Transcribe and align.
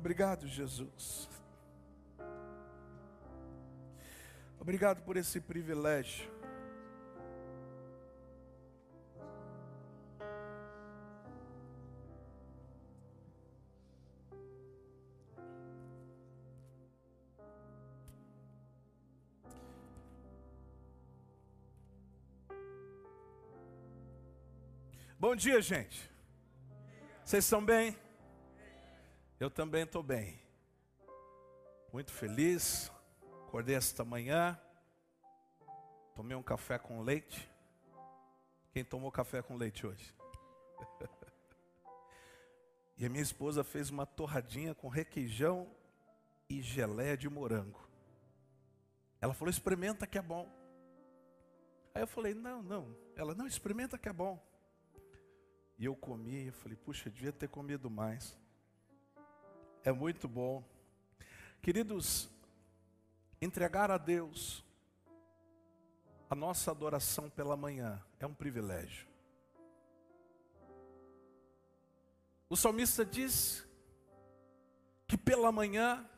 Obrigado, 0.00 0.46
Jesus. 0.46 1.28
Obrigado 4.58 5.02
por 5.02 5.18
esse 5.18 5.38
privilégio. 5.42 6.26
Bom 25.18 25.36
dia, 25.36 25.60
gente. 25.60 26.10
Vocês 27.22 27.44
estão 27.44 27.62
bem? 27.62 27.94
Eu 29.40 29.50
também 29.50 29.84
estou 29.84 30.02
bem. 30.02 30.38
Muito 31.90 32.12
feliz. 32.12 32.92
Acordei 33.46 33.74
esta 33.74 34.04
manhã. 34.04 34.60
Tomei 36.14 36.36
um 36.36 36.42
café 36.42 36.78
com 36.78 37.00
leite. 37.00 37.50
Quem 38.70 38.84
tomou 38.84 39.10
café 39.10 39.40
com 39.40 39.56
leite 39.56 39.86
hoje? 39.86 40.14
e 42.98 43.06
a 43.06 43.08
minha 43.08 43.22
esposa 43.22 43.64
fez 43.64 43.88
uma 43.88 44.04
torradinha 44.04 44.74
com 44.74 44.88
requeijão 44.88 45.74
e 46.46 46.60
geleia 46.60 47.16
de 47.16 47.30
morango. 47.30 47.88
Ela 49.22 49.32
falou: 49.32 49.48
experimenta 49.48 50.06
que 50.06 50.18
é 50.18 50.22
bom. 50.22 50.46
Aí 51.94 52.02
eu 52.02 52.06
falei: 52.06 52.34
não, 52.34 52.62
não. 52.62 52.94
Ela: 53.16 53.34
não, 53.34 53.46
experimenta 53.46 53.96
que 53.96 54.10
é 54.10 54.12
bom. 54.12 54.38
E 55.78 55.86
eu 55.86 55.96
comi, 55.96 56.48
eu 56.48 56.52
falei: 56.52 56.76
puxa, 56.76 57.08
devia 57.08 57.32
ter 57.32 57.48
comido 57.48 57.88
mais. 57.88 58.38
É 59.82 59.90
muito 59.92 60.28
bom. 60.28 60.62
Queridos, 61.62 62.28
entregar 63.40 63.90
a 63.90 63.96
Deus 63.96 64.64
a 66.28 66.34
nossa 66.34 66.70
adoração 66.70 67.30
pela 67.30 67.56
manhã 67.56 68.00
é 68.18 68.26
um 68.26 68.34
privilégio. 68.34 69.08
O 72.48 72.56
salmista 72.56 73.04
diz 73.04 73.66
que 75.08 75.16
pela 75.16 75.50
manhã, 75.50 76.08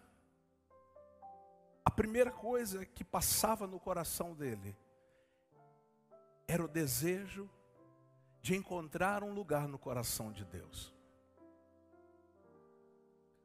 a 1.85 1.91
primeira 1.91 2.31
coisa 2.31 2.85
que 2.85 3.05
passava 3.05 3.67
no 3.67 3.79
coração 3.79 4.35
dele 4.35 4.77
era 6.47 6.65
o 6.65 6.69
desejo 6.69 7.49
de 8.43 8.57
encontrar 8.57 9.23
um 9.23 9.33
lugar 9.33 9.69
no 9.69 9.79
coração 9.79 10.33
de 10.33 10.45
Deus. 10.45 10.93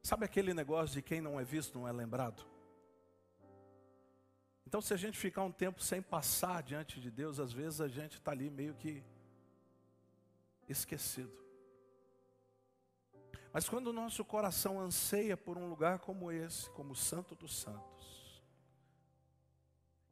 Sabe 0.08 0.24
aquele 0.24 0.54
negócio 0.54 0.94
de 0.94 1.02
quem 1.02 1.20
não 1.20 1.38
é 1.38 1.44
visto 1.44 1.78
não 1.78 1.86
é 1.86 1.92
lembrado? 1.92 2.42
Então, 4.66 4.80
se 4.80 4.94
a 4.94 4.96
gente 4.96 5.18
ficar 5.18 5.44
um 5.44 5.52
tempo 5.52 5.84
sem 5.84 6.02
passar 6.02 6.64
diante 6.64 7.02
de 7.02 7.12
Deus, 7.12 7.42
às 7.42 7.52
vezes 7.52 7.82
a 7.82 7.90
gente 7.90 8.14
está 8.14 8.32
ali 8.32 8.50
meio 8.50 8.74
que 8.74 9.04
esquecido. 10.70 11.38
Mas 13.52 13.68
quando 13.68 13.88
o 13.88 13.94
nosso 13.94 14.24
coração 14.24 14.80
anseia 14.80 15.36
por 15.36 15.58
um 15.58 15.68
lugar 15.68 16.00
como 16.00 16.32
esse, 16.32 16.70
como 16.70 16.94
o 16.94 16.96
Santo 16.96 17.36
dos 17.36 17.60
Santos, 17.60 18.42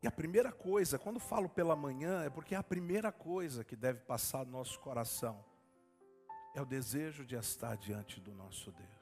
e 0.03 0.07
a 0.07 0.11
primeira 0.11 0.51
coisa, 0.51 0.99
quando 0.99 1.21
falo 1.21 1.47
pela 1.47 1.73
manhã, 1.73 2.25
é 2.25 2.29
porque 2.29 2.53
é 2.53 2.57
a 2.57 2.63
primeira 2.63 3.13
coisa 3.13 3.63
que 3.63 3.77
deve 3.77 4.01
passar 4.01 4.45
no 4.45 4.51
nosso 4.51 4.77
coração 4.81 5.41
é 6.53 6.61
o 6.61 6.65
desejo 6.65 7.23
de 7.23 7.37
estar 7.37 7.77
diante 7.77 8.19
do 8.19 8.33
nosso 8.33 8.73
Deus. 8.73 8.94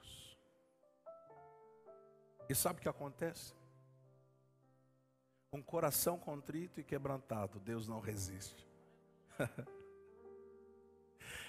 E 2.50 2.56
sabe 2.56 2.80
o 2.80 2.82
que 2.82 2.90
acontece? 2.90 3.54
Um 5.52 5.62
coração 5.62 6.18
contrito 6.18 6.80
e 6.80 6.84
quebrantado, 6.84 7.60
Deus 7.60 7.88
não 7.88 8.00
resiste. 8.00 8.68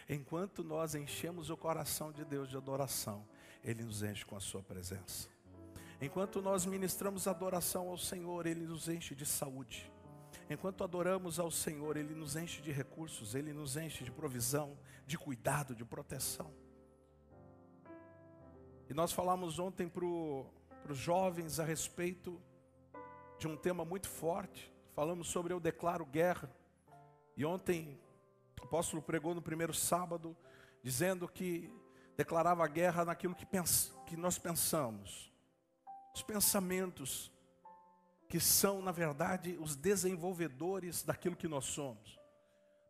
Enquanto 0.09 0.62
nós 0.62 0.94
enchemos 0.94 1.49
o 1.49 1.56
coração 1.56 2.12
de 2.12 2.25
Deus 2.25 2.49
de 2.49 2.56
adoração, 2.56 3.27
Ele 3.62 3.82
nos 3.82 4.03
enche 4.03 4.25
com 4.25 4.37
a 4.37 4.41
Sua 4.41 4.62
presença. 4.62 5.28
Enquanto 6.00 6.43
nós 6.43 6.66
ministramos 6.66 7.26
adoração 7.26 7.88
ao 7.88 7.97
Senhor, 7.97 8.47
Ele 8.47 8.66
nos 8.66 8.88
enche 8.88 9.15
de 9.15 9.25
saúde. 9.25 9.91
Enquanto 10.50 10.84
adoramos 10.84 11.38
ao 11.38 11.50
Senhor, 11.50 11.97
Ele 11.97 12.15
nos 12.15 12.37
enche 12.37 12.61
de 12.61 12.71
recursos, 12.71 13.34
Ele 13.34 13.53
nos 13.53 13.76
enche 13.76 14.05
de 14.05 14.12
provisão, 14.12 14.76
de 15.06 15.16
cuidado, 15.16 15.75
de 15.75 15.84
proteção. 15.84 16.53
E 18.88 18.93
nós 18.93 19.12
falamos 19.12 19.59
ontem 19.59 19.88
para 19.88 20.05
o 20.05 20.47
para 20.84 20.93
os 20.93 20.99
jovens 20.99 21.59
a 21.59 21.65
respeito 21.65 22.39
de 23.39 23.49
um 23.49 23.56
tema 23.56 23.87
muito 23.87 24.06
forte. 24.06 24.71
Falamos 24.95 25.28
sobre 25.28 25.55
eu 25.55 25.59
declaro 25.59 26.05
guerra. 26.05 26.55
E 27.34 27.43
ontem 27.43 27.99
o 28.61 28.65
apóstolo 28.67 29.00
pregou 29.00 29.34
no 29.34 29.41
primeiro 29.41 29.73
sábado, 29.73 30.37
dizendo 30.83 31.27
que 31.27 31.73
declarava 32.19 32.69
guerra 32.69 33.03
naquilo 33.03 33.34
que, 33.34 33.47
pens 33.47 33.97
que 34.06 34.15
nós 34.15 34.39
pensamos. 34.39 35.33
Os 36.15 36.23
pensamentos 36.23 37.33
que 38.28 38.39
são, 38.39 38.83
na 38.83 38.93
verdade, 38.93 39.56
os 39.59 39.75
desenvolvedores 39.75 41.03
daquilo 41.03 41.34
que 41.34 41.49
nós 41.49 41.65
somos. 41.65 42.21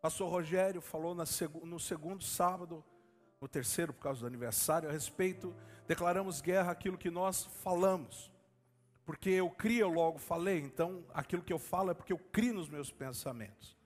Pastor 0.03 0.29
Rogério 0.29 0.81
falou 0.81 1.15
no 1.15 1.79
segundo 1.79 2.25
sábado 2.25 2.85
no 3.41 3.47
terceiro, 3.47 3.93
por 3.93 4.03
causa 4.03 4.23
do 4.23 4.27
aniversário, 4.27 4.89
a 4.89 4.93
respeito, 4.93 5.55
declaramos 5.87 6.41
guerra 6.41 6.73
àquilo 6.73 6.99
que 6.99 7.11
nós 7.11 7.45
falamos. 7.63 8.33
Porque 9.05 9.31
eu 9.31 9.51
crio, 9.51 9.81
eu 9.81 9.91
logo 9.91 10.19
falei, 10.19 10.61
então 10.61 11.05
aquilo 11.13 11.43
que 11.43 11.53
eu 11.53 11.59
falo 11.59 11.91
é 11.91 11.95
porque 11.95 12.13
eu 12.13 12.19
crio 12.19 12.55
nos 12.55 12.69
meus 12.69 12.91
pensamentos. 12.91 13.77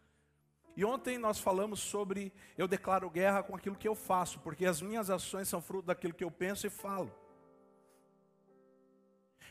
E 0.77 0.85
ontem 0.85 1.19
nós 1.19 1.41
falamos 1.41 1.81
sobre 1.81 2.33
eu 2.57 2.69
declaro 2.69 3.11
guerra 3.11 3.43
com 3.43 3.57
aquilo 3.57 3.75
que 3.75 3.89
eu 3.89 3.97
faço, 3.97 4.39
porque 4.39 4.65
as 4.65 4.81
minhas 4.81 5.11
ações 5.11 5.49
são 5.49 5.61
fruto 5.61 5.87
daquilo 5.87 6.15
que 6.15 6.23
eu 6.23 6.31
penso 6.31 6.69
e 6.69 6.71
falo. 6.71 7.13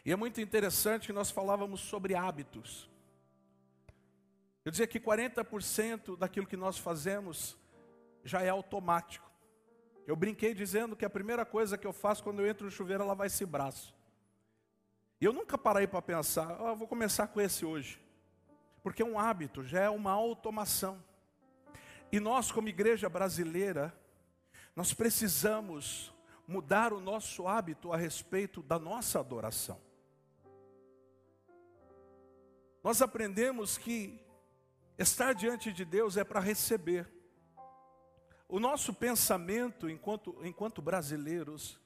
E 0.06 0.12
é 0.14 0.16
muito 0.16 0.40
interessante 0.40 1.08
que 1.08 1.12
nós 1.12 1.30
falávamos 1.30 1.82
sobre 1.82 2.16
hábitos. 2.16 2.90
Eu 4.64 4.72
dizia 4.72 4.88
que 4.88 5.02
40% 5.02 6.18
daquilo 6.18 6.48
que 6.48 6.56
nós 6.56 6.78
fazemos 6.78 7.58
já 8.24 8.42
é 8.42 8.48
automático. 8.48 9.27
Eu 10.08 10.16
brinquei 10.16 10.54
dizendo 10.54 10.96
que 10.96 11.04
a 11.04 11.10
primeira 11.10 11.46
coisa 11.46 11.78
que 11.78 11.86
eu 11.86 11.92
faço 11.92 12.24
quando 12.24 12.40
eu 12.40 12.48
entro 12.48 12.64
no 12.64 12.72
chuveiro 12.72 13.04
é 13.04 13.06
lavar 13.06 13.28
esse 13.28 13.46
braço. 13.46 13.94
E 15.20 15.26
eu 15.26 15.34
nunca 15.34 15.58
parei 15.58 15.86
para 15.86 16.02
pensar, 16.02 16.62
oh, 16.62 16.78
vou 16.78 16.88
começar 16.88 17.28
com 17.28 17.42
esse 17.42 17.66
hoje. 17.66 18.02
Porque 18.82 19.02
é 19.02 19.06
um 19.06 19.20
hábito, 19.20 19.66
já 19.66 19.82
é 19.82 19.90
uma 19.90 20.12
automação. 20.12 21.04
E 22.10 22.22
nós, 22.22 22.54
como 22.54 22.70
igreja 22.70 23.10
brasileira, 23.10 23.94
nós 24.74 24.94
precisamos 24.94 26.14
mudar 26.48 26.94
o 26.94 27.02
nosso 27.02 27.46
hábito 27.46 27.92
a 27.92 27.98
respeito 27.98 28.64
da 28.64 28.80
nossa 28.80 29.20
adoração. 29.20 29.78
Nós 32.82 33.02
aprendemos 33.02 33.78
que 33.78 34.22
estar 34.98 35.34
diante 35.34 35.74
de 35.74 35.84
Deus 35.84 36.16
é 36.16 36.24
para 36.24 36.40
receber. 36.40 37.17
O 38.50 38.60
nosso 38.60 38.94
pensamento, 38.94 39.90
enquanto, 39.90 40.38
enquanto 40.44 40.82
brasileiros, 40.82 41.78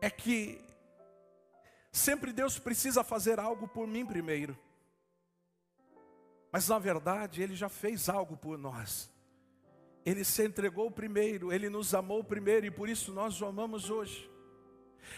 é 0.00 0.08
que 0.08 0.64
sempre 1.92 2.32
Deus 2.32 2.58
precisa 2.58 3.04
fazer 3.04 3.38
algo 3.38 3.68
por 3.68 3.86
mim 3.86 4.06
primeiro. 4.06 4.58
Mas 6.50 6.68
na 6.68 6.78
verdade, 6.78 7.42
Ele 7.42 7.54
já 7.54 7.68
fez 7.68 8.08
algo 8.08 8.36
por 8.36 8.56
nós. 8.56 9.10
Ele 10.04 10.24
se 10.24 10.44
entregou 10.44 10.90
primeiro, 10.90 11.52
Ele 11.52 11.68
nos 11.68 11.94
amou 11.94 12.24
primeiro 12.24 12.66
e 12.66 12.70
por 12.70 12.88
isso 12.88 13.12
nós 13.12 13.40
o 13.40 13.46
amamos 13.46 13.90
hoje. 13.90 14.30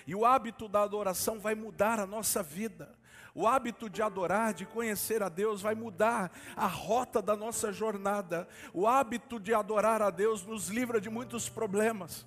E 0.06 0.14
o 0.14 0.24
hábito 0.24 0.68
da 0.68 0.82
adoração 0.82 1.38
vai 1.38 1.54
mudar 1.54 2.00
a 2.00 2.06
nossa 2.06 2.42
vida. 2.42 2.98
O 3.34 3.46
hábito 3.46 3.88
de 3.88 4.02
adorar, 4.02 4.52
de 4.52 4.66
conhecer 4.66 5.22
a 5.22 5.28
Deus, 5.28 5.62
vai 5.62 5.74
mudar 5.74 6.30
a 6.54 6.66
rota 6.66 7.22
da 7.22 7.34
nossa 7.34 7.72
jornada. 7.72 8.46
O 8.74 8.86
hábito 8.86 9.40
de 9.40 9.54
adorar 9.54 10.02
a 10.02 10.10
Deus 10.10 10.44
nos 10.44 10.68
livra 10.68 11.00
de 11.00 11.08
muitos 11.08 11.48
problemas. 11.48 12.26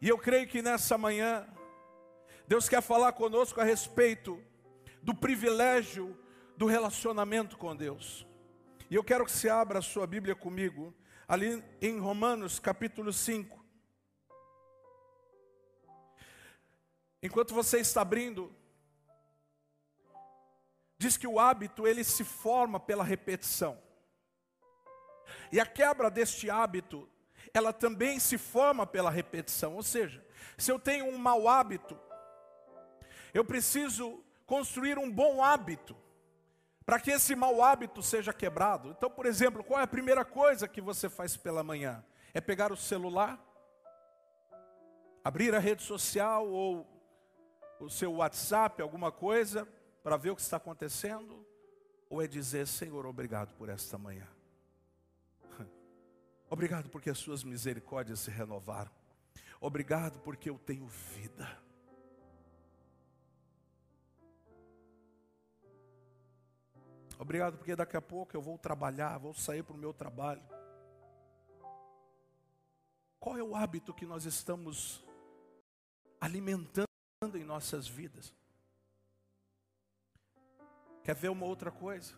E 0.00 0.08
eu 0.08 0.18
creio 0.18 0.46
que 0.46 0.62
nessa 0.62 0.96
manhã, 0.96 1.46
Deus 2.46 2.68
quer 2.68 2.82
falar 2.82 3.12
conosco 3.12 3.60
a 3.60 3.64
respeito 3.64 4.42
do 5.02 5.14
privilégio 5.14 6.18
do 6.56 6.66
relacionamento 6.66 7.56
com 7.58 7.74
Deus. 7.74 8.26
E 8.90 8.94
eu 8.94 9.04
quero 9.04 9.24
que 9.24 9.32
você 9.32 9.48
abra 9.48 9.78
a 9.78 9.82
sua 9.82 10.06
Bíblia 10.06 10.34
comigo, 10.34 10.94
ali 11.26 11.62
em 11.80 11.98
Romanos 11.98 12.58
capítulo 12.58 13.12
5. 13.12 13.63
Enquanto 17.24 17.54
você 17.54 17.78
está 17.78 18.02
abrindo, 18.02 18.54
diz 20.98 21.16
que 21.16 21.26
o 21.26 21.40
hábito 21.40 21.86
ele 21.86 22.04
se 22.04 22.22
forma 22.22 22.78
pela 22.78 23.02
repetição. 23.02 23.80
E 25.50 25.58
a 25.58 25.64
quebra 25.64 26.10
deste 26.10 26.50
hábito, 26.50 27.08
ela 27.54 27.72
também 27.72 28.20
se 28.20 28.36
forma 28.36 28.86
pela 28.86 29.10
repetição. 29.10 29.74
Ou 29.74 29.82
seja, 29.82 30.22
se 30.58 30.70
eu 30.70 30.78
tenho 30.78 31.06
um 31.06 31.16
mau 31.16 31.48
hábito, 31.48 31.98
eu 33.32 33.42
preciso 33.42 34.22
construir 34.44 34.98
um 34.98 35.10
bom 35.10 35.42
hábito 35.42 35.96
para 36.84 37.00
que 37.00 37.10
esse 37.10 37.34
mau 37.34 37.62
hábito 37.62 38.02
seja 38.02 38.34
quebrado. 38.34 38.90
Então, 38.90 39.10
por 39.10 39.24
exemplo, 39.24 39.64
qual 39.64 39.80
é 39.80 39.84
a 39.84 39.86
primeira 39.86 40.26
coisa 40.26 40.68
que 40.68 40.82
você 40.82 41.08
faz 41.08 41.38
pela 41.38 41.64
manhã? 41.64 42.04
É 42.34 42.40
pegar 42.42 42.70
o 42.70 42.76
celular, 42.76 43.42
abrir 45.24 45.54
a 45.54 45.58
rede 45.58 45.82
social 45.82 46.46
ou 46.46 46.93
o 47.84 47.90
seu 47.90 48.14
WhatsApp, 48.14 48.80
alguma 48.80 49.12
coisa, 49.12 49.68
para 50.02 50.16
ver 50.16 50.30
o 50.30 50.36
que 50.36 50.42
está 50.42 50.56
acontecendo? 50.56 51.46
Ou 52.08 52.22
é 52.22 52.26
dizer, 52.26 52.66
Senhor, 52.66 53.06
obrigado 53.06 53.54
por 53.54 53.68
esta 53.68 53.98
manhã. 53.98 54.26
Obrigado 56.50 56.88
porque 56.90 57.10
as 57.10 57.18
suas 57.18 57.42
misericórdias 57.42 58.20
se 58.20 58.30
renovaram. 58.30 58.90
Obrigado 59.60 60.20
porque 60.20 60.50
eu 60.50 60.58
tenho 60.58 60.86
vida. 60.86 61.64
Obrigado 67.18 67.56
porque 67.56 67.74
daqui 67.74 67.96
a 67.96 68.02
pouco 68.02 68.36
eu 68.36 68.42
vou 68.42 68.58
trabalhar, 68.58 69.16
vou 69.18 69.32
sair 69.32 69.62
para 69.62 69.74
o 69.74 69.78
meu 69.78 69.92
trabalho. 69.92 70.42
Qual 73.18 73.38
é 73.38 73.42
o 73.42 73.56
hábito 73.56 73.94
que 73.94 74.04
nós 74.04 74.26
estamos 74.26 75.02
alimentando 76.20 76.93
em 77.36 77.44
nossas 77.44 77.88
vidas? 77.88 78.34
Quer 81.02 81.14
ver 81.14 81.28
uma 81.28 81.46
outra 81.46 81.70
coisa? 81.70 82.14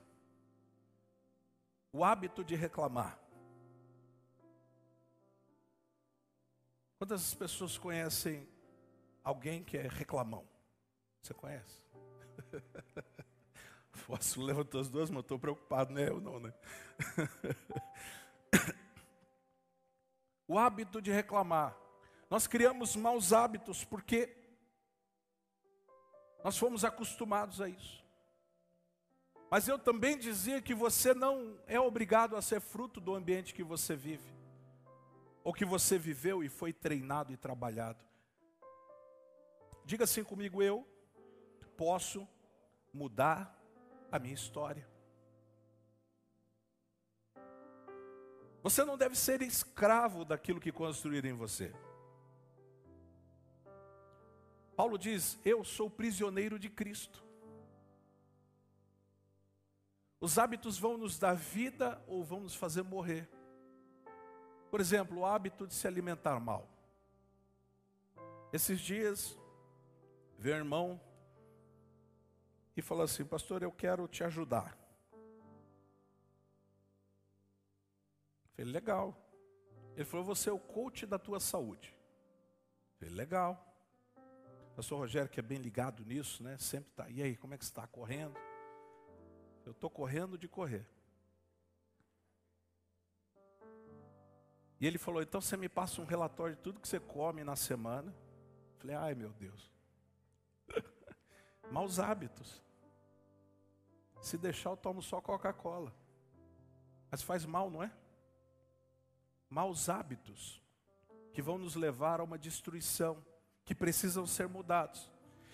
O 1.92 2.04
hábito 2.04 2.44
de 2.44 2.54
reclamar. 2.54 3.18
Quantas 6.98 7.34
pessoas 7.34 7.76
conhecem 7.76 8.48
alguém 9.22 9.62
que 9.62 9.76
é 9.76 9.82
reclamão? 9.82 10.46
Você 11.22 11.34
conhece? 11.34 11.82
O 13.96 14.12
apóstolo 14.12 14.46
levantou 14.46 14.78
as 14.80 14.90
duas 14.90 15.10
mãos, 15.10 15.22
estou 15.22 15.38
preocupado, 15.38 15.92
não 15.92 16.00
é 16.00 16.08
eu 16.08 16.20
não, 16.20 16.38
né? 16.38 16.52
o 20.46 20.58
hábito 20.58 21.00
de 21.00 21.10
reclamar. 21.10 21.74
Nós 22.28 22.46
criamos 22.46 22.94
maus 22.94 23.32
hábitos 23.32 23.84
porque 23.84 24.36
nós 26.46 26.56
fomos 26.56 26.84
acostumados 26.84 27.60
a 27.60 27.68
isso. 27.68 28.04
Mas 29.50 29.66
eu 29.66 29.76
também 29.76 30.16
dizia 30.16 30.62
que 30.62 30.76
você 30.76 31.12
não 31.12 31.58
é 31.66 31.80
obrigado 31.80 32.36
a 32.36 32.40
ser 32.40 32.60
fruto 32.60 33.00
do 33.00 33.16
ambiente 33.16 33.52
que 33.52 33.64
você 33.64 33.96
vive, 33.96 34.32
ou 35.42 35.52
que 35.52 35.64
você 35.64 35.98
viveu 35.98 36.44
e 36.44 36.48
foi 36.48 36.72
treinado 36.72 37.32
e 37.32 37.36
trabalhado. 37.36 37.98
Diga 39.84 40.04
assim 40.04 40.22
comigo: 40.22 40.62
eu 40.62 40.86
posso 41.76 42.28
mudar 42.94 43.60
a 44.12 44.16
minha 44.16 44.34
história. 44.34 44.88
Você 48.62 48.84
não 48.84 48.96
deve 48.96 49.16
ser 49.16 49.42
escravo 49.42 50.24
daquilo 50.24 50.60
que 50.60 50.70
construíram 50.70 51.28
em 51.28 51.32
você. 51.32 51.74
Paulo 54.76 54.98
diz: 54.98 55.38
Eu 55.44 55.64
sou 55.64 55.88
prisioneiro 55.88 56.58
de 56.58 56.68
Cristo. 56.68 57.24
Os 60.20 60.38
hábitos 60.38 60.78
vão 60.78 60.98
nos 60.98 61.18
dar 61.18 61.34
vida 61.34 62.02
ou 62.06 62.22
vão 62.22 62.40
nos 62.40 62.54
fazer 62.54 62.82
morrer. 62.82 63.28
Por 64.70 64.80
exemplo, 64.80 65.20
o 65.20 65.26
hábito 65.26 65.66
de 65.66 65.74
se 65.74 65.86
alimentar 65.86 66.38
mal. 66.38 66.68
Esses 68.52 68.80
dias, 68.80 69.38
ver 70.38 70.56
irmão 70.56 71.00
e 72.76 72.82
falou 72.82 73.04
assim: 73.04 73.24
Pastor, 73.24 73.62
eu 73.62 73.72
quero 73.72 74.06
te 74.06 74.22
ajudar. 74.22 74.76
Falei, 78.54 78.72
legal. 78.72 79.16
Ele 79.94 80.04
falou: 80.04 80.26
Você 80.26 80.50
é 80.50 80.52
o 80.52 80.58
coach 80.58 81.06
da 81.06 81.18
tua 81.18 81.40
saúde. 81.40 81.96
Falei, 82.98 83.14
legal. 83.14 83.65
Pastor 84.76 84.98
Rogério, 84.98 85.30
que 85.30 85.40
é 85.40 85.42
bem 85.42 85.56
ligado 85.56 86.04
nisso, 86.04 86.42
né? 86.42 86.58
Sempre 86.58 86.90
está. 86.90 87.08
E 87.08 87.22
aí, 87.22 87.34
como 87.34 87.54
é 87.54 87.58
que 87.58 87.64
está? 87.64 87.86
Correndo? 87.86 88.38
Eu 89.64 89.72
estou 89.72 89.88
correndo 89.88 90.36
de 90.36 90.46
correr. 90.46 90.86
E 94.78 94.86
ele 94.86 94.98
falou: 94.98 95.22
Então 95.22 95.40
você 95.40 95.56
me 95.56 95.66
passa 95.66 96.02
um 96.02 96.04
relatório 96.04 96.56
de 96.56 96.60
tudo 96.60 96.78
que 96.78 96.86
você 96.86 97.00
come 97.00 97.42
na 97.42 97.56
semana. 97.56 98.14
Falei: 98.76 98.94
Ai 98.94 99.14
meu 99.14 99.30
Deus. 99.32 99.72
Maus 101.72 101.98
hábitos. 101.98 102.62
Se 104.20 104.36
deixar, 104.36 104.70
eu 104.70 104.76
tomo 104.76 105.00
só 105.00 105.22
Coca-Cola. 105.22 105.90
Mas 107.10 107.22
faz 107.22 107.46
mal, 107.46 107.70
não 107.70 107.82
é? 107.82 107.90
Maus 109.48 109.88
hábitos 109.88 110.62
que 111.32 111.40
vão 111.40 111.56
nos 111.56 111.76
levar 111.76 112.20
a 112.20 112.24
uma 112.24 112.36
destruição, 112.36 113.24
que 113.66 113.74
precisam 113.74 114.26
ser 114.26 114.48
mudados. 114.48 115.10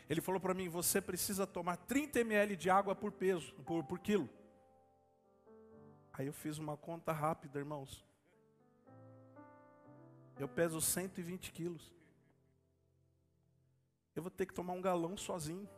Ele 0.08 0.20
falou 0.20 0.40
para 0.40 0.54
mim: 0.54 0.68
você 0.68 1.00
precisa 1.00 1.46
tomar 1.46 1.76
30 1.78 2.20
ml 2.20 2.54
de 2.54 2.70
água 2.70 2.94
por 2.94 3.10
peso, 3.10 3.52
por, 3.64 3.82
por 3.82 3.98
quilo. 3.98 4.28
Aí 6.12 6.26
eu 6.26 6.32
fiz 6.32 6.58
uma 6.58 6.76
conta 6.76 7.10
rápida, 7.10 7.58
irmãos. 7.58 8.04
Eu 10.38 10.46
peso 10.46 10.80
120 10.80 11.50
quilos. 11.50 11.90
Eu 14.14 14.22
vou 14.22 14.30
ter 14.30 14.44
que 14.44 14.52
tomar 14.52 14.74
um 14.74 14.82
galão 14.82 15.16
sozinho. 15.16 15.68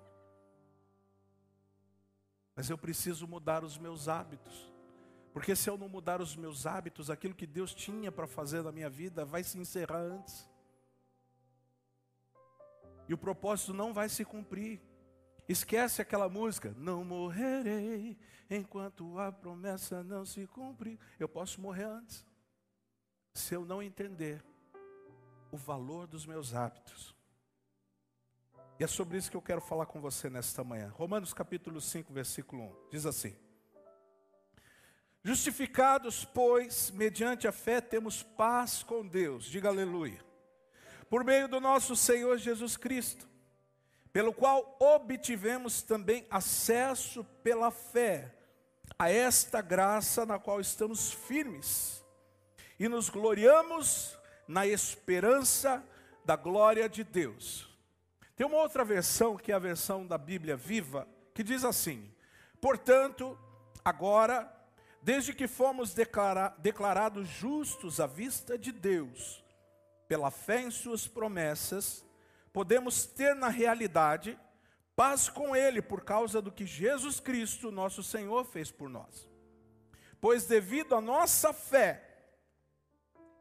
Mas 2.56 2.68
eu 2.68 2.76
preciso 2.76 3.28
mudar 3.28 3.62
os 3.62 3.78
meus 3.78 4.08
hábitos. 4.08 4.72
Porque 5.32 5.54
se 5.54 5.70
eu 5.70 5.78
não 5.78 5.88
mudar 5.88 6.20
os 6.20 6.34
meus 6.34 6.66
hábitos, 6.66 7.10
aquilo 7.10 7.34
que 7.34 7.46
Deus 7.46 7.72
tinha 7.72 8.10
para 8.10 8.26
fazer 8.26 8.62
na 8.62 8.72
minha 8.72 8.90
vida 8.90 9.24
vai 9.24 9.44
se 9.44 9.58
encerrar 9.58 9.98
antes. 9.98 10.48
E 13.08 13.14
o 13.14 13.18
propósito 13.18 13.72
não 13.74 13.92
vai 13.92 14.08
se 14.08 14.24
cumprir. 14.24 14.80
Esquece 15.48 16.00
aquela 16.00 16.28
música, 16.28 16.74
não 16.78 17.04
morrerei 17.04 18.16
enquanto 18.48 19.18
a 19.18 19.30
promessa 19.30 20.02
não 20.02 20.24
se 20.24 20.46
cumprir. 20.46 20.98
Eu 21.18 21.28
posso 21.28 21.60
morrer 21.60 21.84
antes. 21.84 22.26
Se 23.34 23.54
eu 23.54 23.64
não 23.64 23.82
entender 23.82 24.42
o 25.50 25.56
valor 25.56 26.06
dos 26.06 26.24
meus 26.24 26.54
hábitos. 26.54 27.14
E 28.78 28.84
é 28.84 28.86
sobre 28.86 29.18
isso 29.18 29.30
que 29.30 29.36
eu 29.36 29.42
quero 29.42 29.60
falar 29.60 29.86
com 29.86 30.00
você 30.00 30.28
nesta 30.28 30.64
manhã. 30.64 30.88
Romanos 30.88 31.32
capítulo 31.32 31.80
5, 31.80 32.12
versículo 32.12 32.62
1. 32.62 32.90
Diz 32.90 33.06
assim: 33.06 33.36
Justificados, 35.22 36.24
pois, 36.24 36.90
mediante 36.90 37.46
a 37.46 37.52
fé, 37.52 37.80
temos 37.80 38.22
paz 38.22 38.82
com 38.82 39.06
Deus. 39.06 39.44
Diga 39.44 39.68
aleluia. 39.68 40.24
Por 41.08 41.24
meio 41.24 41.48
do 41.48 41.60
nosso 41.60 41.94
Senhor 41.94 42.38
Jesus 42.38 42.76
Cristo, 42.76 43.28
pelo 44.12 44.32
qual 44.32 44.76
obtivemos 44.80 45.82
também 45.82 46.26
acesso 46.30 47.24
pela 47.42 47.70
fé 47.70 48.34
a 48.98 49.10
esta 49.10 49.60
graça 49.60 50.24
na 50.24 50.38
qual 50.38 50.60
estamos 50.60 51.12
firmes 51.12 52.04
e 52.78 52.88
nos 52.88 53.08
gloriamos 53.08 54.16
na 54.46 54.66
esperança 54.66 55.82
da 56.24 56.36
glória 56.36 56.88
de 56.88 57.04
Deus. 57.04 57.68
Tem 58.36 58.46
uma 58.46 58.56
outra 58.56 58.84
versão, 58.84 59.36
que 59.36 59.52
é 59.52 59.54
a 59.54 59.60
versão 59.60 60.06
da 60.06 60.18
Bíblia 60.18 60.56
viva, 60.56 61.06
que 61.32 61.42
diz 61.42 61.64
assim: 61.64 62.12
Portanto, 62.60 63.38
agora, 63.84 64.52
desde 65.02 65.32
que 65.32 65.46
fomos 65.46 65.94
declara 65.94 66.54
declarados 66.58 67.28
justos 67.28 68.00
à 68.00 68.06
vista 68.06 68.58
de 68.58 68.72
Deus, 68.72 69.43
pela 70.08 70.30
fé 70.30 70.60
em 70.60 70.70
Suas 70.70 71.06
promessas, 71.06 72.04
podemos 72.52 73.06
ter 73.06 73.34
na 73.34 73.48
realidade 73.48 74.38
paz 74.94 75.28
com 75.28 75.54
Ele 75.54 75.82
por 75.82 76.02
causa 76.02 76.40
do 76.40 76.52
que 76.52 76.64
Jesus 76.64 77.20
Cristo, 77.20 77.70
nosso 77.70 78.02
Senhor, 78.02 78.44
fez 78.44 78.70
por 78.70 78.88
nós. 78.88 79.28
Pois, 80.20 80.46
devido 80.46 80.94
à 80.94 81.00
nossa 81.00 81.52
fé, 81.52 82.02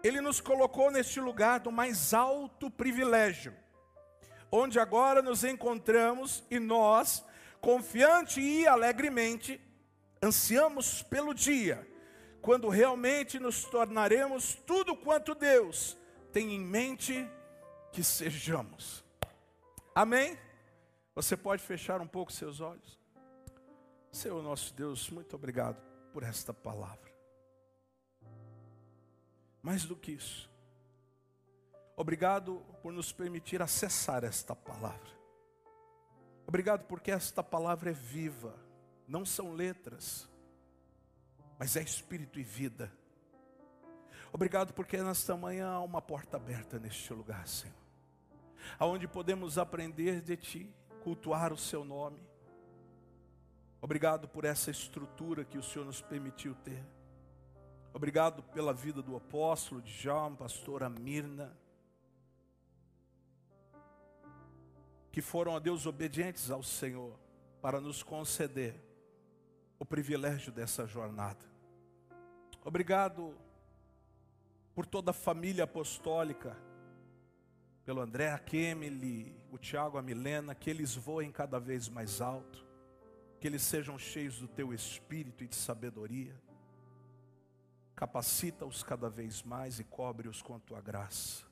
Ele 0.03 0.19
nos 0.19 0.41
colocou 0.41 0.91
neste 0.91 1.19
lugar 1.19 1.59
do 1.59 1.71
mais 1.71 2.13
alto 2.13 2.69
privilégio 2.69 3.53
onde 4.55 4.79
agora 4.79 5.19
nos 5.19 5.43
encontramos 5.43 6.43
e 6.47 6.59
nós, 6.59 7.25
confiante 7.59 8.39
e 8.39 8.67
alegremente, 8.67 9.59
ansiamos 10.21 11.01
pelo 11.01 11.33
dia, 11.33 11.87
quando 12.39 12.69
realmente 12.69 13.39
nos 13.39 13.63
tornaremos 13.63 14.53
tudo 14.53 14.95
quanto 14.95 15.33
Deus 15.33 15.97
tem 16.33 16.55
em 16.55 16.59
mente 16.59 17.29
que 17.91 18.03
sejamos. 18.03 19.05
Amém? 19.93 20.35
Você 21.13 21.37
pode 21.37 21.61
fechar 21.61 22.01
um 22.01 22.07
pouco 22.07 22.33
seus 22.33 22.59
olhos? 22.59 22.99
Senhor 24.11 24.41
nosso 24.41 24.73
Deus, 24.73 25.09
muito 25.11 25.35
obrigado 25.35 25.79
por 26.11 26.23
esta 26.23 26.51
palavra. 26.51 27.13
Mais 29.61 29.85
do 29.85 29.95
que 29.95 30.11
isso, 30.11 30.51
obrigado 31.95 32.65
por 32.81 32.91
nos 32.91 33.11
permitir 33.11 33.61
acessar 33.61 34.23
esta 34.23 34.55
palavra. 34.55 35.13
Obrigado 36.45 36.85
porque 36.85 37.11
esta 37.11 37.43
palavra 37.43 37.91
é 37.91 37.93
viva, 37.93 38.59
não 39.07 39.23
são 39.23 39.53
letras, 39.53 40.27
mas 41.57 41.77
é 41.77 41.81
espírito 41.81 42.39
e 42.39 42.43
vida. 42.43 42.91
Obrigado 44.33 44.73
porque 44.73 44.97
nesta 44.97 45.37
manhã 45.37 45.69
há 45.69 45.79
uma 45.81 46.01
porta 46.01 46.37
aberta 46.37 46.79
neste 46.79 47.13
lugar, 47.13 47.47
Senhor, 47.47 47.77
aonde 48.79 49.07
podemos 49.07 49.59
aprender 49.59 50.21
de 50.21 50.35
Ti, 50.35 50.75
cultuar 51.03 51.53
o 51.53 51.57
Seu 51.57 51.85
nome. 51.85 52.19
Obrigado 53.79 54.27
por 54.27 54.43
essa 54.43 54.71
estrutura 54.71 55.45
que 55.45 55.55
o 55.55 55.61
Senhor 55.61 55.85
nos 55.85 56.01
permitiu 56.01 56.55
ter. 56.55 56.83
Obrigado 57.93 58.41
pela 58.41 58.73
vida 58.73 59.03
do 59.03 59.15
apóstolo, 59.15 59.83
de 59.83 59.91
João, 59.91 60.35
pastora 60.35 60.89
Mirna, 60.89 61.55
que 65.11 65.21
foram 65.21 65.55
a 65.55 65.59
Deus 65.59 65.85
obedientes 65.85 66.49
ao 66.49 66.63
Senhor 66.63 67.19
para 67.61 67.79
nos 67.79 68.01
conceder 68.01 68.73
o 69.77 69.85
privilégio 69.85 70.51
dessa 70.51 70.87
jornada. 70.87 71.45
Obrigado 72.65 73.37
por 74.73 74.85
toda 74.85 75.11
a 75.11 75.13
família 75.13 75.65
apostólica, 75.65 76.57
pelo 77.85 78.01
André, 78.01 78.31
a 78.31 78.39
Kemily, 78.39 79.35
o 79.51 79.57
Tiago, 79.57 79.97
a 79.97 80.01
Milena, 80.01 80.55
que 80.55 80.69
eles 80.69 80.95
voem 80.95 81.31
cada 81.31 81.59
vez 81.59 81.89
mais 81.89 82.21
alto, 82.21 82.65
que 83.39 83.47
eles 83.47 83.61
sejam 83.61 83.99
cheios 83.99 84.39
do 84.39 84.47
teu 84.47 84.73
espírito 84.73 85.43
e 85.43 85.47
de 85.47 85.55
sabedoria. 85.55 86.41
Capacita-os 87.95 88.81
cada 88.83 89.09
vez 89.09 89.43
mais 89.43 89.79
e 89.79 89.83
cobre-os 89.83 90.41
com 90.41 90.55
a 90.55 90.59
tua 90.59 90.81
graça. 90.81 91.45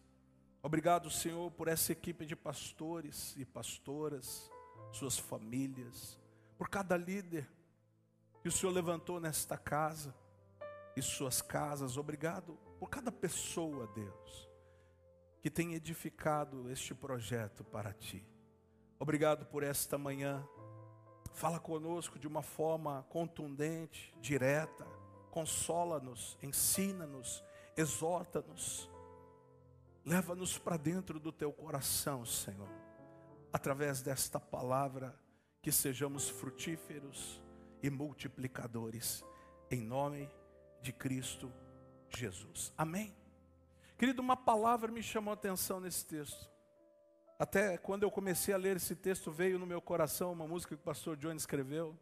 Obrigado, 0.63 1.09
Senhor, 1.09 1.51
por 1.51 1.67
essa 1.67 1.91
equipe 1.91 2.25
de 2.25 2.35
pastores 2.35 3.35
e 3.37 3.45
pastoras, 3.45 4.49
suas 4.91 5.17
famílias, 5.17 6.19
por 6.57 6.69
cada 6.69 6.95
líder 6.95 7.47
que 8.41 8.47
o 8.47 8.51
Senhor 8.51 8.71
levantou 8.71 9.19
nesta 9.19 9.57
casa 9.57 10.15
e 10.95 11.01
suas 11.01 11.41
casas. 11.41 11.97
Obrigado 11.97 12.57
por 12.81 12.89
cada 12.89 13.11
pessoa, 13.11 13.85
Deus, 13.93 14.49
que 15.39 15.51
tem 15.51 15.75
edificado 15.75 16.67
este 16.71 16.95
projeto 16.95 17.63
para 17.63 17.93
ti. 17.93 18.25
Obrigado 18.97 19.45
por 19.45 19.61
esta 19.61 19.99
manhã. 19.99 20.43
Fala 21.31 21.59
conosco 21.59 22.17
de 22.17 22.27
uma 22.27 22.41
forma 22.41 23.05
contundente, 23.07 24.11
direta. 24.19 24.83
Consola-nos, 25.29 26.39
ensina-nos, 26.41 27.43
exorta-nos. 27.77 28.89
Leva-nos 30.03 30.57
para 30.57 30.75
dentro 30.75 31.19
do 31.19 31.31
teu 31.31 31.53
coração, 31.53 32.25
Senhor. 32.25 32.67
Através 33.53 34.01
desta 34.01 34.39
palavra, 34.39 35.15
que 35.61 35.71
sejamos 35.71 36.29
frutíferos 36.29 37.43
e 37.83 37.91
multiplicadores. 37.91 39.23
Em 39.69 39.83
nome 39.83 40.27
de 40.81 40.91
Cristo 40.91 41.53
Jesus. 42.19 42.73
Amém? 42.77 43.15
Querido, 43.97 44.21
uma 44.21 44.35
palavra 44.35 44.91
me 44.91 45.03
chamou 45.03 45.31
a 45.31 45.35
atenção 45.35 45.79
nesse 45.79 46.05
texto. 46.05 46.49
Até 47.37 47.77
quando 47.77 48.03
eu 48.03 48.11
comecei 48.11 48.53
a 48.53 48.57
ler 48.57 48.77
esse 48.77 48.95
texto, 48.95 49.31
veio 49.31 49.57
no 49.57 49.65
meu 49.65 49.81
coração 49.81 50.31
uma 50.31 50.47
música 50.47 50.75
que 50.75 50.81
o 50.81 50.85
pastor 50.85 51.17
John 51.17 51.33
escreveu. 51.33 51.97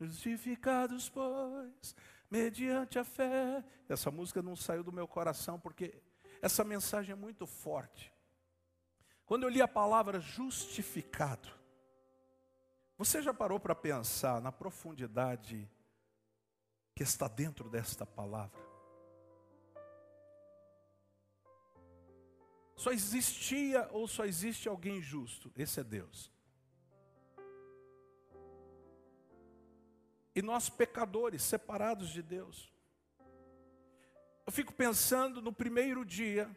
Justificados, 0.00 1.08
pois, 1.08 1.96
mediante 2.30 2.98
a 2.98 3.04
fé. 3.04 3.64
Essa 3.88 4.10
música 4.10 4.42
não 4.42 4.54
saiu 4.54 4.84
do 4.84 4.92
meu 4.92 5.08
coração 5.08 5.58
porque 5.58 6.00
essa 6.40 6.62
mensagem 6.62 7.12
é 7.12 7.16
muito 7.16 7.46
forte. 7.46 8.12
Quando 9.26 9.42
eu 9.42 9.48
li 9.48 9.60
a 9.60 9.68
palavra 9.68 10.20
justificado, 10.20 11.48
você 12.96 13.22
já 13.22 13.32
parou 13.32 13.60
para 13.60 13.74
pensar 13.74 14.40
na 14.40 14.50
profundidade 14.50 15.70
que 16.94 17.02
está 17.02 17.28
dentro 17.28 17.68
desta 17.68 18.04
palavra? 18.04 18.67
Só 22.78 22.92
existia 22.92 23.88
ou 23.90 24.06
só 24.06 24.24
existe 24.24 24.68
alguém 24.68 25.02
justo? 25.02 25.52
Esse 25.56 25.80
é 25.80 25.84
Deus. 25.84 26.32
E 30.32 30.40
nós, 30.40 30.68
pecadores, 30.70 31.42
separados 31.42 32.10
de 32.10 32.22
Deus. 32.22 32.72
Eu 34.46 34.52
fico 34.52 34.72
pensando 34.72 35.42
no 35.42 35.52
primeiro 35.52 36.04
dia 36.04 36.48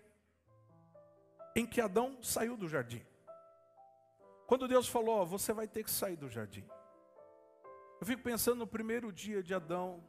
em 1.55 1.65
que 1.65 1.81
Adão 1.81 2.21
saiu 2.21 2.55
do 2.55 2.69
jardim. 2.69 3.03
Quando 4.45 4.67
Deus 4.67 4.87
falou, 4.87 5.25
você 5.25 5.51
vai 5.51 5.67
ter 5.67 5.83
que 5.83 5.89
sair 5.89 6.15
do 6.15 6.29
jardim. 6.29 6.63
Eu 7.99 8.05
fico 8.05 8.21
pensando 8.21 8.59
no 8.59 8.67
primeiro 8.67 9.11
dia 9.11 9.41
de 9.41 9.55
Adão, 9.55 10.03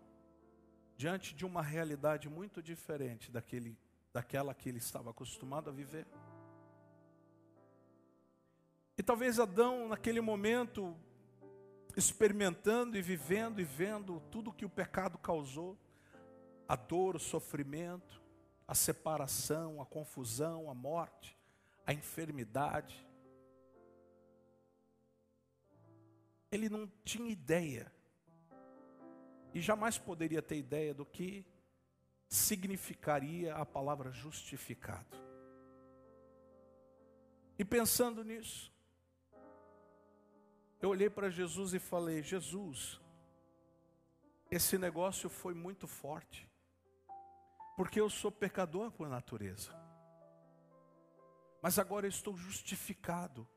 diante 0.95 1.35
de 1.35 1.47
uma 1.47 1.63
realidade 1.63 2.29
muito 2.29 2.63
diferente 2.63 3.31
daquele, 3.31 3.79
daquela 4.13 4.55
que 4.55 4.69
ele 4.69 4.79
estava 4.79 5.11
acostumado 5.11 5.71
a 5.71 5.73
viver. 5.73 6.07
E 8.97 9.03
talvez 9.03 9.41
Adão, 9.41 9.89
naquele 9.89 10.21
momento, 10.21 10.95
experimentando 11.97 12.97
e 12.97 13.03
vivendo 13.03 13.61
e 13.61 13.65
vendo 13.65 14.21
tudo 14.31 14.53
que 14.53 14.65
o 14.65 14.71
pecado 14.71 15.19
causou, 15.19 15.79
a 16.69 16.77
dor, 16.77 17.17
o 17.17 17.21
sofrimento, 17.21 18.23
a 18.69 18.75
separação, 18.75 19.81
a 19.81 19.87
confusão, 19.87 20.71
a 20.71 20.75
morte, 20.75 21.37
a 21.87 21.93
enfermidade, 21.93 23.07
ele 26.51 26.69
não 26.69 26.87
tinha 27.03 27.31
ideia, 27.31 27.91
e 29.55 29.61
jamais 29.61 29.99
poderia 29.99 30.43
ter 30.43 30.57
ideia 30.57 30.95
do 30.95 31.05
que 31.05 31.45
significaria 32.33 33.55
a 33.55 33.65
palavra 33.65 34.11
justificado. 34.11 35.17
E 37.59 37.65
pensando 37.65 38.25
nisso, 38.25 38.73
eu 40.81 40.91
olhei 40.91 41.11
para 41.11 41.31
Jesus 41.31 41.75
e 41.75 41.79
falei: 41.79 42.23
Jesus, 42.23 43.01
esse 44.51 44.79
negócio 44.79 45.29
foi 45.29 45.55
muito 45.55 45.87
forte, 45.87 46.49
porque 47.77 48.01
eu 48.01 48.09
sou 48.09 48.31
pecador 48.33 48.91
por 48.91 49.09
natureza, 49.09 49.73
mas 51.61 51.79
agora 51.79 52.07
eu 52.07 52.11
estou 52.11 52.37
justificado 52.37 53.49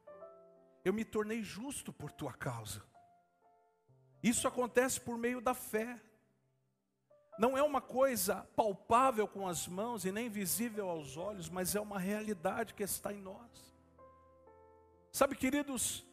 eu 0.85 0.93
me 0.93 1.03
tornei 1.03 1.41
justo 1.41 1.91
por 1.91 2.11
tua 2.11 2.31
causa. 2.31 2.83
Isso 4.21 4.47
acontece 4.47 5.01
por 5.01 5.17
meio 5.17 5.41
da 5.41 5.55
fé. 5.55 5.99
Não 7.37 7.57
é 7.57 7.61
uma 7.61 7.81
coisa 7.81 8.47
palpável 8.55 9.27
com 9.27 9.47
as 9.47 9.67
mãos 9.67 10.05
e 10.05 10.11
nem 10.11 10.29
visível 10.29 10.89
aos 10.89 11.17
olhos, 11.17 11.49
mas 11.49 11.75
é 11.75 11.81
uma 11.81 11.99
realidade 11.99 12.73
que 12.73 12.83
está 12.83 13.13
em 13.13 13.21
nós. 13.21 13.75
Sabe, 15.11 15.35
queridos, 15.35 16.05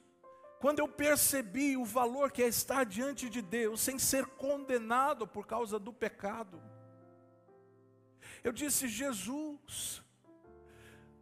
quando 0.60 0.80
eu 0.80 0.88
percebi 0.88 1.76
o 1.76 1.84
valor 1.84 2.30
que 2.32 2.42
é 2.42 2.48
estar 2.48 2.84
diante 2.84 3.28
de 3.28 3.40
Deus 3.40 3.80
sem 3.80 3.98
ser 3.98 4.26
condenado 4.26 5.26
por 5.26 5.46
causa 5.46 5.78
do 5.78 5.92
pecado, 5.92 6.60
eu 8.42 8.52
disse: 8.52 8.88
Jesus, 8.88 10.02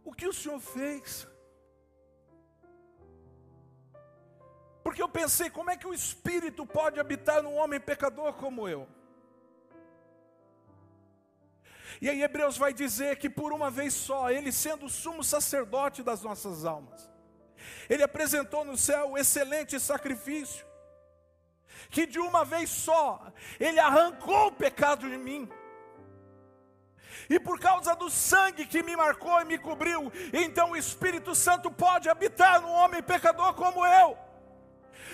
o 0.03 0.11
que 0.13 0.27
o 0.27 0.33
Senhor 0.33 0.59
fez? 0.59 1.27
Porque 4.83 5.01
eu 5.01 5.09
pensei, 5.09 5.49
como 5.49 5.69
é 5.69 5.77
que 5.77 5.87
o 5.87 5.93
Espírito 5.93 6.65
pode 6.65 6.99
habitar 6.99 7.43
num 7.43 7.55
homem 7.55 7.79
pecador 7.79 8.33
como 8.33 8.67
eu? 8.67 8.87
E 12.01 12.09
aí 12.09 12.23
Hebreus 12.23 12.57
vai 12.57 12.73
dizer 12.73 13.17
que 13.17 13.29
por 13.29 13.53
uma 13.53 13.69
vez 13.69 13.93
só, 13.93 14.31
ele 14.31 14.51
sendo 14.51 14.87
o 14.87 14.89
sumo 14.89 15.23
sacerdote 15.23 16.01
das 16.01 16.23
nossas 16.23 16.65
almas, 16.65 17.07
ele 17.87 18.01
apresentou 18.01 18.65
no 18.65 18.75
céu 18.75 19.11
o 19.11 19.17
excelente 19.17 19.79
sacrifício, 19.79 20.65
que 21.91 22.07
de 22.07 22.19
uma 22.19 22.43
vez 22.43 22.71
só, 22.71 23.31
ele 23.59 23.79
arrancou 23.79 24.47
o 24.47 24.51
pecado 24.51 25.07
de 25.07 25.17
mim. 25.17 25.47
E 27.29 27.39
por 27.39 27.59
causa 27.59 27.95
do 27.95 28.09
sangue 28.09 28.65
que 28.65 28.81
me 28.81 28.95
marcou 28.95 29.39
e 29.39 29.45
me 29.45 29.59
cobriu, 29.59 30.11
então 30.33 30.71
o 30.71 30.77
Espírito 30.77 31.35
Santo 31.35 31.69
pode 31.69 32.09
habitar 32.09 32.59
num 32.61 32.71
homem 32.71 33.03
pecador 33.03 33.53
como 33.53 33.85
eu 33.85 34.30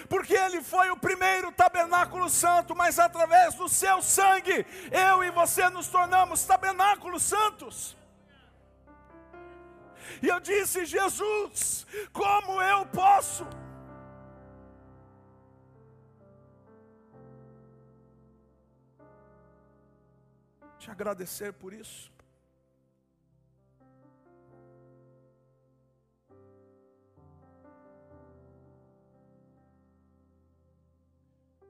porque 0.09 0.33
ele 0.33 0.61
foi 0.61 0.89
o 0.89 0.97
primeiro 0.97 1.51
tabernáculo 1.51 2.29
santo, 2.29 2.75
mas 2.75 2.99
através 2.99 3.55
do 3.55 3.67
seu 3.67 4.01
sangue, 4.01 4.65
eu 4.91 5.23
e 5.23 5.31
você 5.31 5.69
nos 5.69 5.87
tornamos 5.87 6.43
tabernáculos 6.43 7.23
santos. 7.23 7.97
E 10.21 10.27
eu 10.27 10.39
disse: 10.39 10.85
Jesus, 10.85 11.85
como 12.11 12.61
eu 12.61 12.85
posso? 12.87 13.45
Te 20.79 20.89
agradecer 20.89 21.53
por 21.53 21.73
isso. 21.73 22.16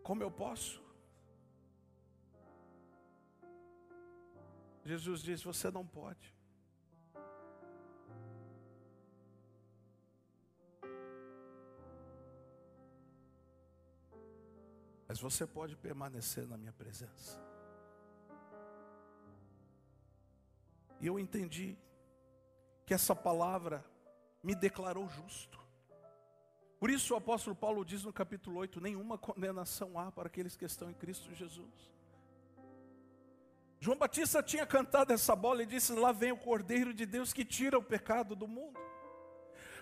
Como 0.07 0.23
eu 0.23 0.31
posso? 0.31 0.81
Jesus 4.85 5.21
diz: 5.21 5.43
Você 5.43 5.69
não 5.69 5.85
pode. 5.85 6.33
Mas 15.09 15.19
você 15.19 15.45
pode 15.45 15.75
permanecer 15.75 16.47
na 16.47 16.57
minha 16.57 16.71
presença. 16.71 17.37
E 21.01 21.07
eu 21.07 21.19
entendi 21.19 21.77
que 22.85 22.93
essa 22.93 23.13
palavra 23.13 23.83
me 24.41 24.55
declarou 24.55 25.09
justo. 25.09 25.66
Por 26.79 26.91
isso 26.91 27.13
o 27.13 27.17
apóstolo 27.17 27.55
Paulo 27.55 27.83
diz 27.83 28.03
no 28.03 28.13
capítulo 28.13 28.59
8: 28.59 28.79
nenhuma 28.79 29.17
condenação 29.17 29.97
há 29.99 30.11
para 30.11 30.27
aqueles 30.27 30.55
que 30.55 30.65
estão 30.65 30.89
em 30.89 30.93
Cristo 30.93 31.33
Jesus. 31.33 31.97
João 33.79 33.97
Batista 33.97 34.41
tinha 34.41 34.65
cantado 34.65 35.13
essa 35.13 35.35
bola 35.35 35.63
e 35.63 35.65
disse: 35.65 35.93
Lá 35.93 36.11
vem 36.11 36.31
o 36.31 36.37
Cordeiro 36.37 36.93
de 36.93 37.05
Deus 37.05 37.33
que 37.33 37.45
tira 37.45 37.77
o 37.77 37.83
pecado 37.83 38.35
do 38.35 38.47
mundo. 38.47 38.79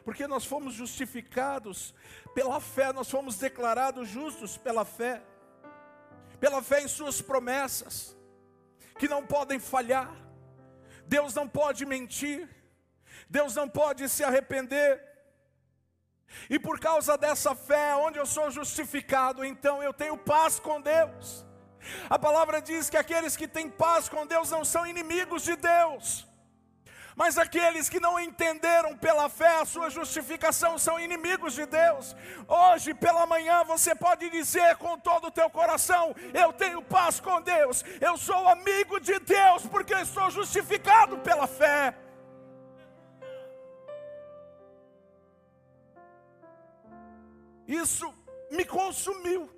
Porque 0.04 0.28
nós 0.28 0.46
fomos 0.46 0.74
justificados 0.74 1.94
pela 2.34 2.62
fé, 2.62 2.94
nós 2.94 3.10
fomos 3.10 3.38
declarados 3.38 4.08
justos 4.08 4.58
pela 4.58 4.86
fé, 4.86 5.22
pela 6.40 6.62
fé 6.62 6.84
em 6.84 6.88
Suas 6.88 7.22
promessas, 7.22 8.16
que 9.00 9.08
não 9.08 9.26
podem 9.26 9.60
falhar. 9.60 10.16
Deus 11.08 11.34
não 11.34 11.48
pode 11.48 11.86
mentir, 11.86 12.48
Deus 13.30 13.56
não 13.56 13.68
pode 13.68 14.08
se 14.08 14.24
arrepender. 14.24 15.15
E 16.50 16.60
por 16.60 16.80
causa 16.80 17.18
dessa 17.18 17.56
fé, 17.56 17.96
onde 17.96 18.20
eu 18.20 18.26
sou 18.26 18.52
justificado, 18.52 19.44
então 19.44 19.82
eu 19.82 19.94
tenho 19.94 20.18
paz 20.18 20.60
com 20.60 20.82
Deus. 20.82 21.46
A 22.10 22.18
palavra 22.18 22.62
diz 22.62 22.90
que 22.90 22.98
aqueles 22.98 23.36
que 23.36 23.48
têm 23.48 23.70
paz 23.70 24.10
com 24.10 24.26
Deus 24.26 24.50
não 24.50 24.66
são 24.66 24.86
inimigos 24.86 25.44
de 25.44 25.56
Deus. 25.56 26.28
Mas 27.16 27.38
aqueles 27.38 27.88
que 27.88 28.00
não 28.00 28.20
entenderam 28.20 28.98
pela 28.98 29.30
fé 29.30 29.60
a 29.62 29.66
sua 29.66 29.90
justificação 29.90 30.78
são 30.78 31.00
inimigos 31.00 31.54
de 31.54 31.66
Deus. 31.66 32.14
Hoje 32.46 32.94
pela 32.94 33.26
manhã 33.26 33.64
você 33.64 33.96
pode 33.96 34.30
dizer 34.30 34.76
com 34.76 35.00
todo 35.00 35.28
o 35.28 35.32
teu 35.32 35.50
coração: 35.50 36.14
Eu 36.34 36.52
tenho 36.52 36.82
paz 36.82 37.22
com 37.22 37.42
Deus, 37.42 37.86
eu 38.02 38.18
sou 38.18 38.50
amigo 38.50 39.00
de 39.00 39.18
Deus, 39.20 39.66
porque 39.66 39.94
eu 39.94 40.00
estou 40.00 40.30
justificado 40.30 41.18
pela 41.20 41.48
fé. 41.48 41.96
Isso 47.68 48.14
me 48.52 48.66
consumiu. 48.66 49.50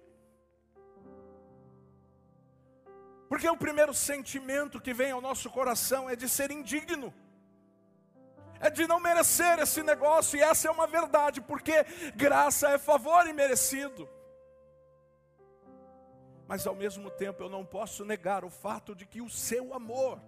Porque 3.29 3.49
o 3.49 3.57
primeiro 3.57 3.93
sentimento 3.93 4.79
que 4.79 4.93
vem 4.93 5.11
ao 5.11 5.21
nosso 5.21 5.49
coração 5.49 6.09
é 6.09 6.15
de 6.15 6.29
ser 6.29 6.49
indigno, 6.49 7.13
é 8.59 8.69
de 8.69 8.87
não 8.87 8.99
merecer 8.99 9.59
esse 9.59 9.83
negócio, 9.83 10.37
e 10.37 10.41
essa 10.41 10.69
é 10.69 10.71
uma 10.71 10.87
verdade, 10.87 11.41
porque 11.41 11.83
graça 12.15 12.69
é 12.69 12.77
favor 12.77 13.27
imerecido. 13.27 14.09
Mas 16.47 16.65
ao 16.65 16.73
mesmo 16.73 17.11
tempo 17.11 17.43
eu 17.43 17.49
não 17.49 17.65
posso 17.65 18.05
negar 18.05 18.45
o 18.45 18.49
fato 18.49 18.95
de 18.95 19.05
que 19.05 19.21
o 19.21 19.29
seu 19.29 19.73
amor, 19.73 20.21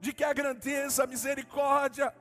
de 0.00 0.14
que 0.14 0.24
a 0.24 0.32
grandeza, 0.32 1.04
a 1.04 1.06
misericórdia, 1.06 2.14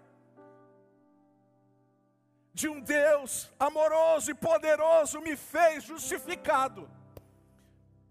de 2.53 2.68
um 2.68 2.79
Deus 2.79 3.50
amoroso 3.60 4.32
e 4.32 4.34
poderoso 4.34 5.22
me 5.22 5.35
fez 5.35 5.83
justificado. 5.83 6.90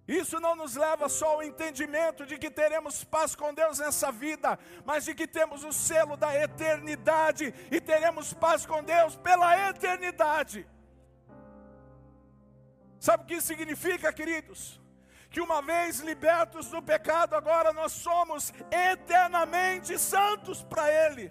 Isso 0.07 0.40
não 0.40 0.57
nos 0.57 0.74
leva 0.74 1.07
só 1.07 1.33
ao 1.33 1.42
entendimento 1.42 2.24
de 2.24 2.38
que 2.38 2.51
teremos 2.51 3.05
paz 3.05 3.35
com 3.35 3.53
Deus 3.53 3.79
nessa 3.79 4.11
vida, 4.11 4.59
mas 4.83 5.05
de 5.05 5.14
que 5.14 5.27
temos 5.27 5.64
o 5.64 5.72
selo 5.72 6.16
da 6.16 6.35
eternidade 6.35 7.55
e 7.70 7.79
teremos 7.79 8.33
paz 8.33 8.64
com 8.64 8.83
Deus 8.83 9.16
pela 9.16 9.68
eternidade. 9.68 10.66
Sabe 12.98 13.22
o 13.22 13.27
que 13.27 13.35
isso 13.35 13.48
significa, 13.48 14.11
queridos? 14.11 14.81
Que 15.31 15.42
uma 15.42 15.61
vez 15.61 16.01
libertos 16.01 16.70
do 16.70 16.83
pecado, 16.83 17.37
agora 17.37 17.74
nós 17.74 17.92
somos 17.92 18.51
eternamente 18.70 19.98
santos 19.98 20.62
para 20.62 20.90
Ele 20.90 21.31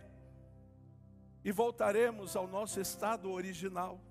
e 1.48 1.52
voltaremos 1.54 2.36
ao 2.36 2.46
nosso 2.46 2.82
estado 2.82 3.32
original. 3.32 4.02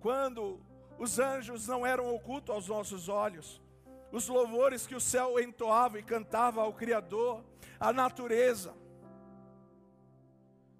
Quando 0.00 0.60
os 0.98 1.20
anjos 1.20 1.68
não 1.68 1.86
eram 1.86 2.12
ocultos 2.12 2.52
aos 2.52 2.66
nossos 2.66 3.08
olhos, 3.08 3.62
os 4.10 4.26
louvores 4.26 4.88
que 4.88 4.96
o 4.96 5.00
céu 5.00 5.38
entoava 5.38 6.00
e 6.00 6.02
cantava 6.02 6.62
ao 6.62 6.72
Criador, 6.72 7.44
à 7.78 7.92
natureza, 7.92 8.74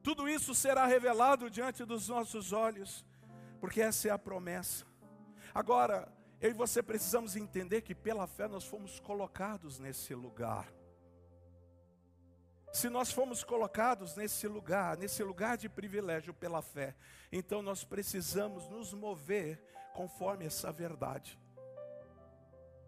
tudo 0.02 0.28
isso 0.28 0.52
será 0.52 0.84
revelado 0.84 1.48
diante 1.48 1.84
dos 1.84 2.08
nossos 2.08 2.52
olhos, 2.52 3.06
porque 3.60 3.80
essa 3.80 4.08
é 4.08 4.10
a 4.10 4.18
promessa. 4.18 4.84
Agora, 5.54 6.12
eu 6.40 6.50
e 6.50 6.54
você 6.54 6.82
precisamos 6.82 7.36
entender 7.36 7.82
que 7.82 7.94
pela 7.94 8.26
fé 8.26 8.48
nós 8.48 8.64
fomos 8.64 8.98
colocados 8.98 9.78
nesse 9.78 10.12
lugar. 10.12 10.66
Se 12.76 12.90
nós 12.90 13.10
fomos 13.10 13.42
colocados 13.42 14.14
nesse 14.16 14.46
lugar, 14.46 14.98
nesse 14.98 15.22
lugar 15.22 15.56
de 15.56 15.66
privilégio 15.66 16.34
pela 16.34 16.60
fé, 16.60 16.94
então 17.32 17.62
nós 17.62 17.84
precisamos 17.84 18.68
nos 18.68 18.92
mover 18.92 19.58
conforme 19.94 20.44
essa 20.44 20.70
verdade. 20.70 21.38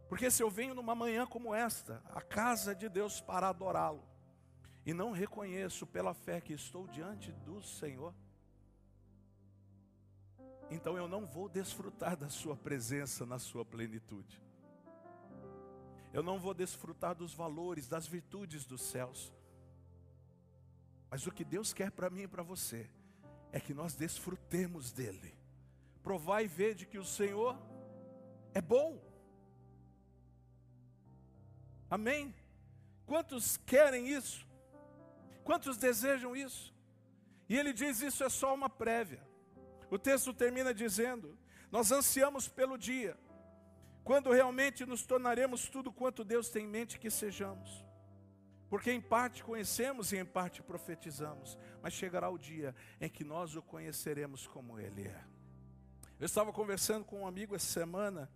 Porque 0.07 0.31
se 0.31 0.42
eu 0.42 0.51
venho 0.51 0.74
numa 0.74 0.94
manhã 0.94 1.27
como 1.27 1.55
esta, 1.55 2.03
a 2.14 2.20
casa 2.20 2.74
de 2.74 2.87
Deus 2.87 3.22
para 3.22 3.48
adorá-lo, 3.48 4.05
e 4.85 4.92
não 4.92 5.11
reconheço 5.11 5.87
pela 5.87 6.12
fé 6.12 6.38
que 6.38 6.53
estou 6.53 6.87
diante 6.87 7.33
do 7.33 7.62
Senhor, 7.62 8.12
então 10.70 10.98
eu 10.98 11.09
não 11.09 11.24
vou 11.24 11.48
desfrutar 11.48 12.14
da 12.14 12.29
Sua 12.29 12.55
presença 12.55 13.24
na 13.24 13.38
Sua 13.38 13.64
plenitude. 13.64 14.38
Eu 16.12 16.22
não 16.22 16.38
vou 16.38 16.53
desfrutar 16.53 17.14
dos 17.14 17.33
valores, 17.33 17.88
das 17.88 18.07
virtudes 18.07 18.66
dos 18.66 18.83
céus. 18.83 19.33
Mas 21.11 21.27
o 21.27 21.33
que 21.33 21.44
Deus 21.44 21.73
quer 21.73 21.90
para 21.90 22.11
mim 22.11 22.23
e 22.23 22.29
para 22.29 22.42
você 22.42 22.88
é 23.53 23.59
que 23.59 23.73
nós 23.73 23.94
desfrutemos 23.94 24.92
dele. 24.92 25.35
Provar 26.03 26.42
e 26.42 26.47
ver 26.47 26.75
de 26.75 26.87
que 26.87 26.99
o 26.99 27.05
Senhor 27.05 27.59
é 28.55 28.61
bom. 28.61 29.01
Amém? 31.90 32.35
Quantos 33.07 33.57
querem 33.57 34.09
isso? 34.09 34.47
Quantos 35.42 35.79
desejam 35.79 36.37
isso? 36.37 36.75
E 37.49 37.57
ele 37.57 37.73
diz: 37.73 38.03
Isso 38.03 38.23
é 38.23 38.29
só 38.29 38.55
uma 38.55 38.68
prévia. 38.68 39.27
O 39.90 39.99
texto 39.99 40.35
termina 40.35 40.75
dizendo: 40.75 41.38
Nós 41.71 41.90
ansiamos 41.90 42.49
pelo 42.49 42.77
dia, 42.77 43.18
quando 44.05 44.31
realmente 44.31 44.85
nos 44.85 45.07
tornaremos 45.07 45.68
tudo 45.68 45.90
quanto 45.90 46.25
Deus 46.25 46.51
tem 46.51 46.64
em 46.64 46.68
mente 46.68 46.99
que 46.99 47.11
sejamos. 47.11 47.88
Porque 48.68 48.92
em 48.92 49.00
parte 49.00 49.42
conhecemos 49.42 50.12
e 50.12 50.18
em 50.18 50.24
parte 50.24 50.62
profetizamos, 50.62 51.59
mas 51.83 51.94
chegará 51.94 52.28
o 52.28 52.38
dia 52.38 52.74
em 53.00 53.09
que 53.09 53.24
nós 53.24 53.57
o 53.57 53.62
conheceremos 53.62 54.46
como 54.46 54.78
Ele 54.78 55.09
é. 55.09 55.24
Eu 56.20 56.26
estava 56.26 56.52
conversando 56.52 57.04
com 57.04 57.22
um 57.22 57.26
amigo 57.26 57.54
essa 57.54 57.66
semana, 57.66 58.31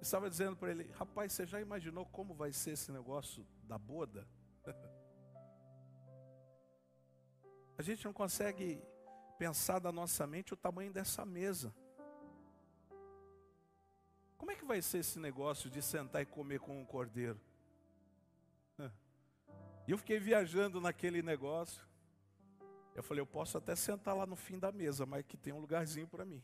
estava 0.00 0.28
dizendo 0.28 0.54
para 0.56 0.70
ele: 0.70 0.90
Rapaz, 0.92 1.32
você 1.32 1.46
já 1.46 1.60
imaginou 1.60 2.04
como 2.06 2.34
vai 2.34 2.52
ser 2.52 2.72
esse 2.72 2.92
negócio 2.92 3.46
da 3.62 3.78
boda? 3.78 4.28
A 7.76 7.82
gente 7.82 8.04
não 8.04 8.12
consegue 8.12 8.80
pensar 9.36 9.80
da 9.80 9.90
nossa 9.90 10.26
mente 10.26 10.54
o 10.54 10.56
tamanho 10.56 10.92
dessa 10.92 11.24
mesa. 11.24 11.74
Como 14.36 14.52
é 14.52 14.54
que 14.54 14.64
vai 14.64 14.80
ser 14.80 14.98
esse 14.98 15.18
negócio 15.18 15.68
de 15.68 15.82
sentar 15.82 16.22
e 16.22 16.26
comer 16.26 16.60
com 16.60 16.78
um 16.78 16.84
cordeiro? 16.84 17.40
E 19.86 19.90
eu 19.90 19.98
fiquei 19.98 20.18
viajando 20.18 20.80
naquele 20.80 21.22
negócio. 21.22 21.86
Eu 22.94 23.02
falei, 23.02 23.20
eu 23.20 23.26
posso 23.26 23.58
até 23.58 23.74
sentar 23.74 24.16
lá 24.16 24.24
no 24.24 24.36
fim 24.36 24.58
da 24.58 24.70
mesa, 24.70 25.04
mas 25.04 25.24
que 25.26 25.36
tem 25.36 25.52
um 25.52 25.60
lugarzinho 25.60 26.06
para 26.06 26.24
mim. 26.24 26.42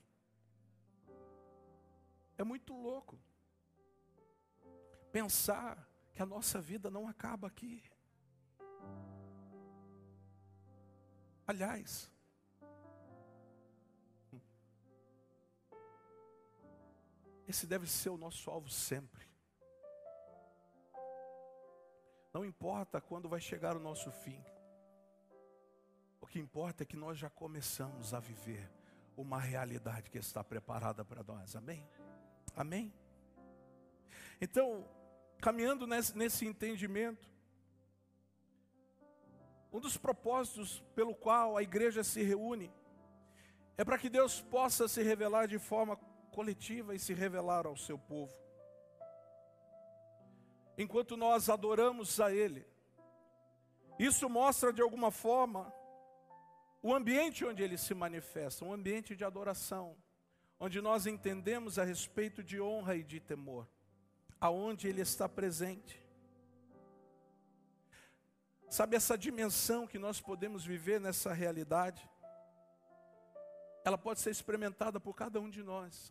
É 2.36 2.44
muito 2.44 2.74
louco. 2.74 3.18
Pensar 5.12 5.88
que 6.12 6.22
a 6.22 6.26
nossa 6.26 6.60
vida 6.60 6.90
não 6.90 7.08
acaba 7.08 7.46
aqui. 7.46 7.82
Aliás, 11.46 12.10
esse 17.46 17.66
deve 17.66 17.86
ser 17.86 18.10
o 18.10 18.16
nosso 18.16 18.50
alvo 18.50 18.68
sempre. 18.68 19.29
Não 22.32 22.44
importa 22.44 23.00
quando 23.00 23.28
vai 23.28 23.40
chegar 23.40 23.76
o 23.76 23.80
nosso 23.80 24.10
fim. 24.10 24.42
O 26.20 26.26
que 26.26 26.38
importa 26.38 26.82
é 26.82 26.86
que 26.86 26.96
nós 26.96 27.18
já 27.18 27.28
começamos 27.28 28.14
a 28.14 28.20
viver 28.20 28.70
uma 29.16 29.38
realidade 29.38 30.10
que 30.10 30.18
está 30.18 30.44
preparada 30.44 31.04
para 31.04 31.22
nós. 31.22 31.56
Amém? 31.56 31.86
Amém? 32.54 32.92
Então, 34.40 34.88
caminhando 35.40 35.86
nesse, 35.86 36.16
nesse 36.16 36.46
entendimento, 36.46 37.28
um 39.72 39.80
dos 39.80 39.96
propósitos 39.96 40.82
pelo 40.94 41.14
qual 41.14 41.56
a 41.56 41.62
igreja 41.62 42.02
se 42.02 42.22
reúne 42.22 42.72
é 43.76 43.84
para 43.84 43.98
que 43.98 44.08
Deus 44.08 44.40
possa 44.40 44.86
se 44.88 45.02
revelar 45.02 45.46
de 45.46 45.58
forma 45.58 45.96
coletiva 46.30 46.94
e 46.94 46.98
se 46.98 47.14
revelar 47.14 47.66
ao 47.66 47.76
seu 47.76 47.98
povo. 47.98 48.32
Enquanto 50.80 51.14
nós 51.14 51.50
adoramos 51.50 52.18
a 52.20 52.32
Ele, 52.32 52.66
isso 53.98 54.30
mostra 54.30 54.72
de 54.72 54.80
alguma 54.80 55.10
forma 55.10 55.70
o 56.82 56.94
ambiente 56.94 57.44
onde 57.44 57.62
Ele 57.62 57.76
se 57.76 57.92
manifesta, 57.92 58.64
um 58.64 58.72
ambiente 58.72 59.14
de 59.14 59.22
adoração, 59.22 59.94
onde 60.58 60.80
nós 60.80 61.06
entendemos 61.06 61.78
a 61.78 61.84
respeito 61.84 62.42
de 62.42 62.58
honra 62.62 62.96
e 62.96 63.02
de 63.02 63.20
temor, 63.20 63.68
aonde 64.40 64.88
Ele 64.88 65.02
está 65.02 65.28
presente. 65.28 66.02
Sabe 68.70 68.96
essa 68.96 69.18
dimensão 69.18 69.86
que 69.86 69.98
nós 69.98 70.18
podemos 70.18 70.64
viver 70.64 70.98
nessa 70.98 71.34
realidade? 71.34 72.08
Ela 73.84 73.98
pode 73.98 74.20
ser 74.20 74.30
experimentada 74.30 74.98
por 74.98 75.12
cada 75.12 75.38
um 75.42 75.50
de 75.50 75.62
nós. 75.62 76.10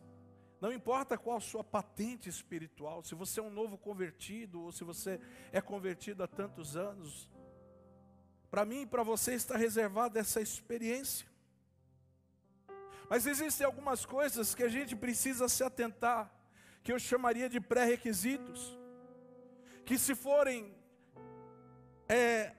Não 0.60 0.72
importa 0.72 1.16
qual 1.16 1.38
a 1.38 1.40
sua 1.40 1.64
patente 1.64 2.28
espiritual, 2.28 3.02
se 3.02 3.14
você 3.14 3.40
é 3.40 3.42
um 3.42 3.50
novo 3.50 3.78
convertido 3.78 4.62
ou 4.62 4.70
se 4.70 4.84
você 4.84 5.18
é 5.50 5.60
convertido 5.60 6.22
há 6.22 6.28
tantos 6.28 6.76
anos. 6.76 7.30
Para 8.50 8.66
mim 8.66 8.82
e 8.82 8.86
para 8.86 9.02
você 9.02 9.32
está 9.34 9.56
reservada 9.56 10.20
essa 10.20 10.40
experiência. 10.40 11.26
Mas 13.08 13.26
existem 13.26 13.64
algumas 13.64 14.04
coisas 14.04 14.54
que 14.54 14.62
a 14.62 14.68
gente 14.68 14.94
precisa 14.94 15.48
se 15.48 15.64
atentar, 15.64 16.30
que 16.82 16.92
eu 16.92 16.98
chamaria 16.98 17.48
de 17.48 17.60
pré-requisitos, 17.60 18.78
que 19.84 19.98
se 19.98 20.14
forem 20.14 20.74
é, 22.08 22.54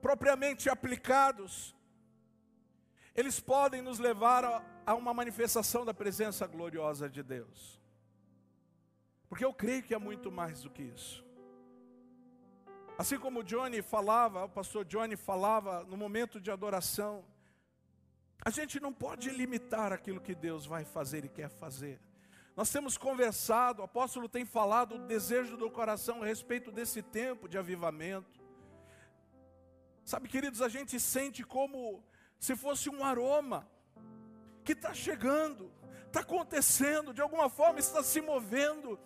propriamente 0.00 0.70
aplicados, 0.70 1.74
eles 3.14 3.40
podem 3.40 3.82
nos 3.82 3.98
levar 3.98 4.44
a, 4.86 4.94
uma 4.94 5.12
manifestação 5.12 5.84
da 5.84 5.92
presença 5.92 6.46
gloriosa 6.46 7.08
de 7.08 7.22
Deus. 7.22 7.80
Porque 9.28 9.44
eu 9.44 9.52
creio 9.52 9.82
que 9.82 9.94
é 9.94 9.98
muito 9.98 10.30
mais 10.30 10.62
do 10.62 10.70
que 10.70 10.82
isso. 10.82 11.24
Assim 12.98 13.18
como 13.18 13.40
o 13.40 13.44
Johnny 13.44 13.82
falava, 13.82 14.44
o 14.44 14.48
pastor 14.48 14.84
Johnny 14.84 15.16
falava 15.16 15.84
no 15.84 15.96
momento 15.96 16.40
de 16.40 16.50
adoração, 16.50 17.24
a 18.44 18.50
gente 18.50 18.80
não 18.80 18.92
pode 18.92 19.30
limitar 19.30 19.92
aquilo 19.92 20.20
que 20.20 20.34
Deus 20.34 20.66
vai 20.66 20.84
fazer 20.84 21.24
e 21.24 21.28
quer 21.28 21.48
fazer. 21.48 22.00
Nós 22.54 22.70
temos 22.70 22.98
conversado, 22.98 23.80
o 23.80 23.84
apóstolo 23.84 24.28
tem 24.28 24.44
falado 24.44 24.96
o 24.96 25.06
desejo 25.06 25.56
do 25.56 25.70
coração 25.70 26.22
a 26.22 26.26
respeito 26.26 26.70
desse 26.70 27.02
tempo 27.02 27.48
de 27.48 27.56
avivamento. 27.56 28.42
Sabe, 30.04 30.28
queridos, 30.28 30.60
a 30.60 30.68
gente 30.68 30.98
sente 31.00 31.44
como 31.44 32.04
se 32.42 32.56
fosse 32.56 32.90
um 32.90 33.04
aroma 33.04 33.64
que 34.64 34.72
está 34.72 34.92
chegando, 34.92 35.70
está 36.08 36.22
acontecendo, 36.22 37.14
de 37.14 37.22
alguma 37.22 37.48
forma 37.48 37.78
está 37.78 38.02
se 38.02 38.20
movendo. 38.20 38.98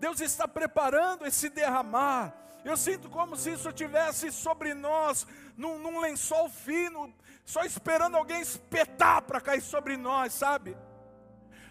Deus 0.00 0.20
está 0.20 0.48
preparando 0.48 1.24
esse 1.24 1.48
derramar. 1.48 2.34
Eu 2.64 2.76
sinto 2.76 3.08
como 3.08 3.36
se 3.36 3.52
isso 3.52 3.72
tivesse 3.72 4.32
sobre 4.32 4.74
nós, 4.74 5.24
num, 5.56 5.78
num 5.78 6.00
lençol 6.00 6.48
fino, 6.48 7.14
só 7.44 7.62
esperando 7.62 8.16
alguém 8.16 8.40
espetar 8.40 9.22
para 9.22 9.40
cair 9.40 9.62
sobre 9.62 9.96
nós, 9.96 10.32
sabe? 10.32 10.76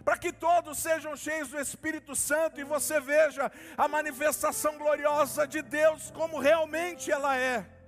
Para 0.06 0.18
que 0.18 0.32
todos 0.32 0.78
sejam 0.78 1.18
cheios 1.18 1.50
do 1.50 1.60
Espírito 1.60 2.16
Santo 2.16 2.62
e 2.62 2.64
você 2.64 2.98
veja 3.02 3.52
a 3.78 3.90
manifestação 3.90 4.78
gloriosa 4.78 5.46
de 5.46 5.62
Deus 5.62 6.12
como 6.12 6.40
realmente 6.40 7.12
ela 7.12 7.36
é. 7.36 7.79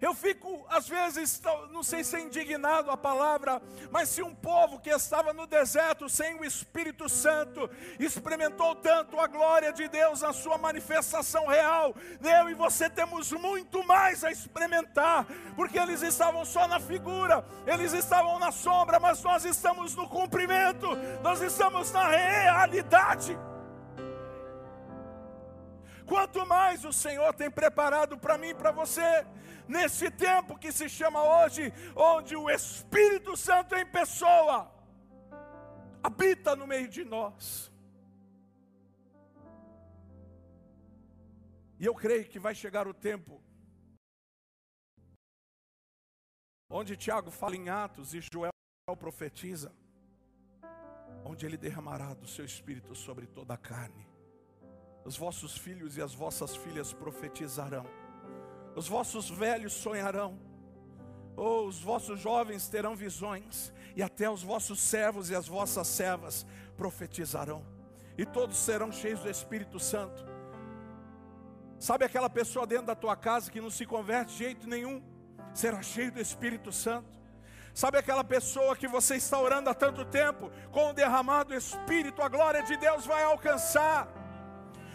Eu 0.00 0.14
fico, 0.14 0.64
às 0.68 0.88
vezes, 0.88 1.40
não 1.70 1.82
sei 1.82 2.04
se 2.04 2.16
é 2.16 2.20
indignado 2.20 2.90
a 2.90 2.96
palavra, 2.96 3.60
mas 3.90 4.08
se 4.08 4.22
um 4.22 4.34
povo 4.34 4.80
que 4.80 4.90
estava 4.90 5.32
no 5.32 5.46
deserto 5.46 6.08
sem 6.08 6.34
o 6.38 6.44
Espírito 6.44 7.08
Santo 7.08 7.68
experimentou 7.98 8.74
tanto 8.76 9.18
a 9.20 9.26
glória 9.26 9.72
de 9.72 9.88
Deus 9.88 10.20
na 10.20 10.32
sua 10.32 10.58
manifestação 10.58 11.46
real, 11.46 11.94
eu 12.20 12.50
e 12.50 12.54
você 12.54 12.88
temos 12.88 13.32
muito 13.32 13.84
mais 13.86 14.24
a 14.24 14.30
experimentar, 14.30 15.26
porque 15.54 15.78
eles 15.78 16.02
estavam 16.02 16.44
só 16.44 16.66
na 16.66 16.80
figura, 16.80 17.44
eles 17.66 17.92
estavam 17.92 18.38
na 18.38 18.50
sombra, 18.52 18.98
mas 18.98 19.22
nós 19.22 19.44
estamos 19.44 19.94
no 19.94 20.08
cumprimento, 20.08 20.88
nós 21.22 21.40
estamos 21.40 21.92
na 21.92 22.08
realidade. 22.08 23.38
Quanto 26.12 26.44
mais 26.44 26.84
o 26.84 26.92
Senhor 26.92 27.32
tem 27.32 27.50
preparado 27.50 28.18
para 28.18 28.36
mim 28.36 28.48
e 28.48 28.54
para 28.54 28.70
você, 28.70 29.26
nesse 29.66 30.10
tempo 30.10 30.58
que 30.58 30.70
se 30.70 30.86
chama 30.86 31.22
hoje, 31.22 31.72
onde 31.96 32.36
o 32.36 32.50
Espírito 32.50 33.34
Santo 33.34 33.74
em 33.74 33.86
pessoa 33.86 34.70
habita 36.02 36.54
no 36.54 36.66
meio 36.66 36.86
de 36.86 37.02
nós. 37.02 37.72
E 41.80 41.86
eu 41.86 41.94
creio 41.94 42.26
que 42.26 42.38
vai 42.38 42.54
chegar 42.54 42.86
o 42.86 42.92
tempo 42.92 43.42
onde 46.68 46.94
Tiago 46.94 47.30
fala 47.30 47.56
em 47.56 47.70
Atos 47.70 48.12
e 48.12 48.20
Joel 48.20 48.52
profetiza, 48.98 49.74
onde 51.24 51.46
ele 51.46 51.56
derramará 51.56 52.12
do 52.12 52.28
seu 52.28 52.44
espírito 52.44 52.94
sobre 52.94 53.26
toda 53.26 53.54
a 53.54 53.56
carne. 53.56 54.11
Os 55.04 55.16
vossos 55.16 55.56
filhos 55.56 55.96
e 55.96 56.02
as 56.02 56.14
vossas 56.14 56.54
filhas 56.56 56.92
profetizarão 56.92 57.86
os 58.74 58.88
vossos 58.88 59.28
velhos 59.28 59.72
sonharão, 59.72 60.38
ou 61.36 61.66
os 61.66 61.80
vossos 61.80 62.20
jovens 62.20 62.68
terão 62.68 62.94
visões, 62.94 63.72
e 63.94 64.02
até 64.02 64.28
os 64.30 64.42
vossos 64.42 64.80
servos 64.80 65.30
e 65.30 65.34
as 65.34 65.46
vossas 65.46 65.86
servas 65.86 66.46
profetizarão, 66.76 67.64
e 68.16 68.24
todos 68.24 68.56
serão 68.56 68.90
cheios 68.90 69.20
do 69.20 69.30
Espírito 69.30 69.78
Santo. 69.78 70.24
Sabe 71.78 72.04
aquela 72.04 72.30
pessoa 72.30 72.66
dentro 72.66 72.86
da 72.86 72.94
tua 72.94 73.16
casa 73.16 73.50
que 73.50 73.60
não 73.60 73.70
se 73.70 73.84
converte 73.84 74.32
de 74.32 74.38
jeito 74.38 74.66
nenhum, 74.68 75.02
será 75.52 75.82
cheio 75.82 76.12
do 76.12 76.20
Espírito 76.20 76.72
Santo. 76.72 77.20
Sabe 77.74 77.98
aquela 77.98 78.22
pessoa 78.22 78.76
que 78.76 78.86
você 78.86 79.16
está 79.16 79.40
orando 79.40 79.68
há 79.68 79.74
tanto 79.74 80.04
tempo, 80.04 80.50
com 80.70 80.90
o 80.90 80.92
derramado 80.92 81.54
Espírito, 81.54 82.22
a 82.22 82.28
glória 82.28 82.62
de 82.62 82.76
Deus 82.76 83.04
vai 83.04 83.22
alcançar. 83.24 84.21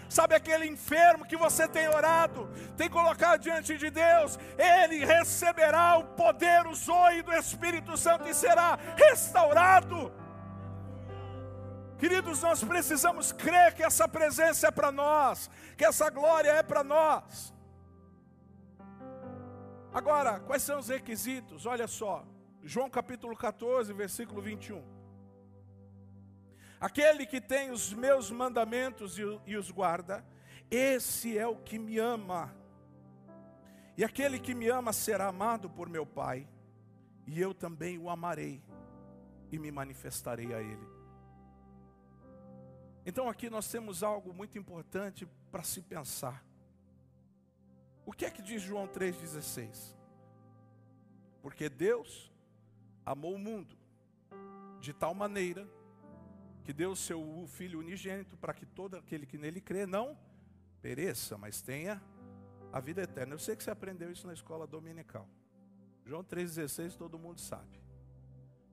Sabe 0.09 0.35
aquele 0.35 0.65
enfermo 0.65 1.25
que 1.25 1.35
você 1.35 1.67
tem 1.67 1.87
orado, 1.89 2.49
tem 2.77 2.89
colocado 2.89 3.41
diante 3.41 3.77
de 3.77 3.89
Deus, 3.89 4.39
ele 4.57 5.03
receberá 5.03 5.97
o 5.97 6.03
poder, 6.03 6.65
o 6.65 6.73
zoe 6.73 7.21
do 7.21 7.33
Espírito 7.33 7.97
Santo 7.97 8.27
e 8.27 8.33
será 8.33 8.77
restaurado. 8.95 10.11
Queridos, 11.99 12.41
nós 12.41 12.63
precisamos 12.63 13.31
crer 13.31 13.73
que 13.73 13.83
essa 13.83 14.07
presença 14.07 14.67
é 14.67 14.71
para 14.71 14.91
nós, 14.91 15.49
que 15.75 15.83
essa 15.83 16.09
glória 16.09 16.51
é 16.51 16.63
para 16.63 16.83
nós. 16.83 17.53
Agora, 19.93 20.39
quais 20.39 20.61
são 20.61 20.79
os 20.79 20.89
requisitos? 20.89 21.65
Olha 21.65 21.87
só, 21.87 22.23
João 22.63 22.89
capítulo 22.89 23.35
14, 23.35 23.91
versículo 23.93 24.41
21. 24.41 24.96
Aquele 26.79 27.25
que 27.25 27.41
tem 27.41 27.71
os 27.71 27.91
meus 27.91 28.29
mandamentos 28.29 29.17
e 29.17 29.55
os 29.55 29.71
guarda, 29.71 30.23
esse 30.69 31.37
é 31.37 31.47
o 31.47 31.55
que 31.55 31.79
me 31.79 31.97
ama. 31.97 32.53
E 33.97 34.03
aquele 34.03 34.39
que 34.39 34.53
me 34.53 34.67
ama 34.67 34.93
será 34.93 35.27
amado 35.27 35.69
por 35.69 35.89
meu 35.89 36.05
Pai, 36.05 36.47
e 37.25 37.41
eu 37.41 37.53
também 37.53 37.97
o 37.97 38.09
amarei 38.09 38.61
e 39.51 39.57
me 39.57 39.71
manifestarei 39.71 40.53
a 40.53 40.61
ele. 40.61 40.87
Então 43.05 43.27
aqui 43.27 43.49
nós 43.49 43.67
temos 43.69 44.03
algo 44.03 44.33
muito 44.33 44.57
importante 44.57 45.27
para 45.49 45.63
se 45.63 45.81
pensar. 45.81 46.45
O 48.05 48.11
que 48.11 48.25
é 48.25 48.29
que 48.29 48.41
diz 48.41 48.61
João 48.61 48.87
3,16? 48.87 49.95
Porque 51.41 51.69
Deus 51.69 52.31
amou 53.05 53.33
o 53.33 53.39
mundo 53.39 53.75
de 54.79 54.93
tal 54.93 55.13
maneira 55.13 55.67
que 56.67 56.73
deu 56.73 56.93
seu 56.97 57.45
Filho 57.47 57.79
unigênito 57.79 58.35
para 58.35 58.53
que 58.53 58.65
todo 58.65 58.97
aquele 58.97 59.25
que 59.25 59.37
nele 59.37 59.61
crê 59.61 59.85
não 59.85 60.17
pereça, 60.81 61.37
mas 61.37 61.61
tenha 61.61 62.03
a 62.73 62.81
vida 62.81 63.03
eterna. 63.03 63.35
Eu 63.35 63.39
sei 63.39 63.55
que 63.55 63.63
você 63.63 63.71
aprendeu 63.71 64.11
isso 64.11 64.27
na 64.27 64.33
escola 64.33 64.67
dominical. 64.67 65.29
João 66.05 66.25
3,16 66.25 66.97
todo 66.97 67.17
mundo 67.17 67.39
sabe. 67.39 67.81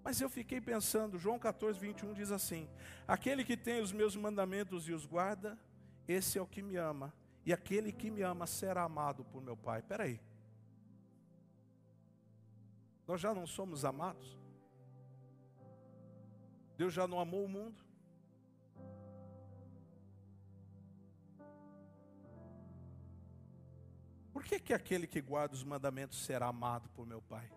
Mas 0.03 0.21
eu 0.21 0.29
fiquei 0.29 0.61
pensando, 0.61 1.21
João 1.21 1.39
14, 1.39 1.79
21 1.79 2.15
diz 2.15 2.33
assim: 2.33 2.69
Aquele 3.07 3.45
que 3.45 3.57
tem 3.57 3.81
os 3.81 3.93
meus 3.93 4.17
mandamentos 4.17 4.89
e 4.89 4.93
os 4.93 5.07
guarda, 5.07 5.57
esse 6.09 6.37
é 6.37 6.43
o 6.43 6.49
que 6.49 6.63
me 6.63 6.75
ama. 6.75 7.15
E 7.47 7.53
aquele 7.53 7.93
que 7.93 8.11
me 8.11 8.23
ama 8.23 8.45
será 8.45 8.83
amado 8.83 9.25
por 9.25 9.41
meu 9.41 9.57
Pai. 9.57 9.79
Espera 9.79 10.03
aí. 10.03 10.21
Nós 13.07 13.21
já 13.21 13.33
não 13.33 13.47
somos 13.47 13.85
amados? 13.85 14.37
Deus 16.77 16.93
já 16.93 17.07
não 17.07 17.21
amou 17.21 17.45
o 17.45 17.49
mundo? 17.49 17.84
Por 24.45 24.51
que, 24.51 24.61
que 24.61 24.75
aquele 24.75 25.07
que 25.07 25.23
guarda 25.23 25.55
os 25.55 25.65
mandamentos 25.65 26.23
será 26.23 26.49
amado 26.49 26.87
por 26.91 27.07
meu 27.07 27.23
Pai? 27.23 27.51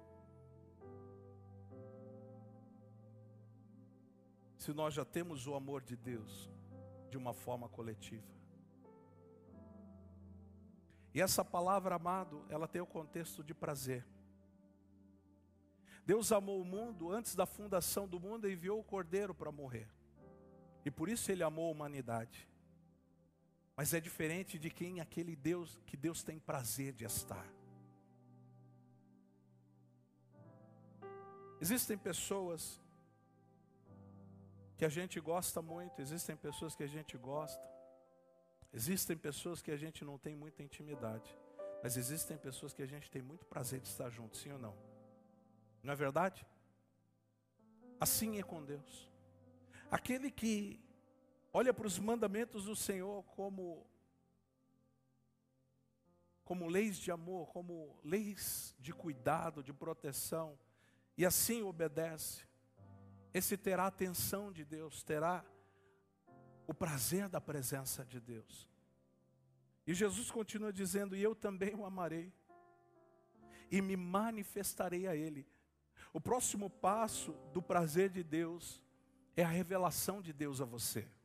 Se 4.57 4.71
nós 4.71 4.93
já 4.93 5.03
temos 5.03 5.45
o 5.47 5.53
amor 5.53 5.81
de 5.81 5.97
Deus 5.97 6.49
de 7.09 7.17
uma 7.17 7.33
forma 7.33 7.67
coletiva. 7.67 8.25
E 11.13 11.19
essa 11.21 11.43
palavra 11.43 11.95
amado, 11.95 12.45
ela 12.47 12.69
tem 12.69 12.79
o 12.79 12.87
contexto 12.87 13.43
de 13.43 13.53
prazer. 13.53 14.07
Deus 16.05 16.31
amou 16.31 16.61
o 16.61 16.65
mundo 16.65 17.11
antes 17.11 17.35
da 17.35 17.45
fundação 17.45 18.07
do 18.07 18.17
mundo 18.17 18.47
e 18.47 18.53
enviou 18.53 18.79
o 18.79 18.83
Cordeiro 18.83 19.35
para 19.35 19.51
morrer. 19.51 19.89
E 20.85 20.89
por 20.89 21.09
isso 21.09 21.29
ele 21.33 21.43
amou 21.43 21.67
a 21.67 21.71
humanidade. 21.71 22.47
Mas 23.77 23.93
é 23.93 23.99
diferente 23.99 24.57
de 24.57 24.71
quem 24.71 24.99
aquele 24.99 25.35
Deus 25.35 25.79
que 25.85 25.95
Deus 25.95 26.23
tem 26.23 26.39
prazer 26.39 26.93
de 26.93 27.05
estar. 27.05 27.47
Existem 31.61 31.95
pessoas 31.95 32.81
que 34.77 34.83
a 34.83 34.89
gente 34.89 35.19
gosta 35.19 35.61
muito, 35.61 36.01
existem 36.01 36.35
pessoas 36.35 36.75
que 36.75 36.83
a 36.83 36.87
gente 36.87 37.15
gosta. 37.17 37.65
Existem 38.73 39.15
pessoas 39.15 39.61
que 39.61 39.71
a 39.71 39.77
gente 39.77 40.03
não 40.03 40.17
tem 40.17 40.35
muita 40.35 40.61
intimidade, 40.61 41.35
mas 41.81 41.97
existem 41.97 42.37
pessoas 42.37 42.73
que 42.73 42.81
a 42.81 42.85
gente 42.85 43.09
tem 43.09 43.21
muito 43.21 43.45
prazer 43.45 43.79
de 43.79 43.87
estar 43.87 44.09
junto, 44.09 44.37
sim 44.37 44.51
ou 44.51 44.59
não? 44.59 44.75
Não 45.83 45.93
é 45.93 45.95
verdade? 45.95 46.45
Assim 47.99 48.39
é 48.39 48.43
com 48.43 48.63
Deus. 48.63 49.09
Aquele 49.89 50.29
que 50.29 50.79
olha 51.57 51.73
para 51.73 51.87
os 51.87 51.97
mandamentos 51.97 52.65
do 52.65 52.75
Senhor 52.75 53.23
como 53.35 53.83
como 56.43 56.67
leis 56.67 56.97
de 56.99 57.09
amor, 57.09 57.47
como 57.47 57.99
leis 58.03 58.75
de 58.79 58.93
cuidado, 58.93 59.63
de 59.63 59.73
proteção, 59.73 60.57
e 61.17 61.25
assim 61.25 61.63
obedece. 61.63 62.45
Esse 63.33 63.57
terá 63.57 63.85
a 63.85 63.87
atenção 63.87 64.51
de 64.51 64.63
Deus, 64.63 65.01
terá 65.01 65.43
o 66.67 66.75
prazer 66.75 67.27
da 67.27 67.41
presença 67.41 68.05
de 68.05 68.21
Deus. 68.21 68.69
E 69.87 69.95
Jesus 69.95 70.29
continua 70.29 70.71
dizendo: 70.71 71.15
E 71.15 71.23
eu 71.23 71.33
também 71.33 71.73
o 71.73 71.85
amarei, 71.85 72.31
e 73.71 73.81
me 73.81 73.97
manifestarei 73.97 75.07
a 75.07 75.15
Ele. 75.15 75.45
O 76.13 76.21
próximo 76.21 76.69
passo 76.69 77.31
do 77.51 77.63
prazer 77.63 78.11
de 78.11 78.23
Deus 78.23 78.79
é 79.35 79.43
a 79.43 79.49
revelação 79.49 80.21
de 80.21 80.31
Deus 80.31 80.61
a 80.61 80.65
você. 80.65 81.16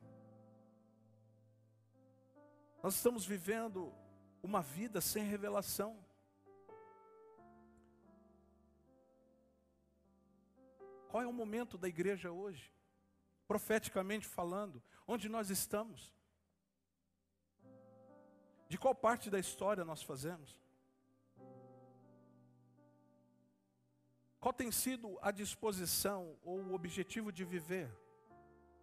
Nós 2.83 2.95
estamos 2.95 3.25
vivendo 3.25 3.95
uma 4.43 4.61
vida 4.61 4.99
sem 4.99 5.23
revelação. 5.23 5.97
Qual 11.07 11.23
é 11.23 11.25
o 11.25 11.31
momento 11.31 11.77
da 11.77 11.87
igreja 11.87 12.29
hoje? 12.29 12.73
Profeticamente 13.47 14.27
falando, 14.27 14.83
onde 15.07 15.29
nós 15.29 15.49
estamos? 15.49 16.13
De 18.67 18.77
qual 18.77 18.93
parte 18.93 19.29
da 19.29 19.39
história 19.39 19.85
nós 19.85 20.03
fazemos? 20.03 20.59
Qual 24.41 24.51
tem 24.51 24.73
sido 24.73 25.17
a 25.21 25.31
disposição 25.31 26.37
ou 26.43 26.59
o 26.59 26.73
objetivo 26.73 27.31
de 27.31 27.45
viver, 27.45 27.89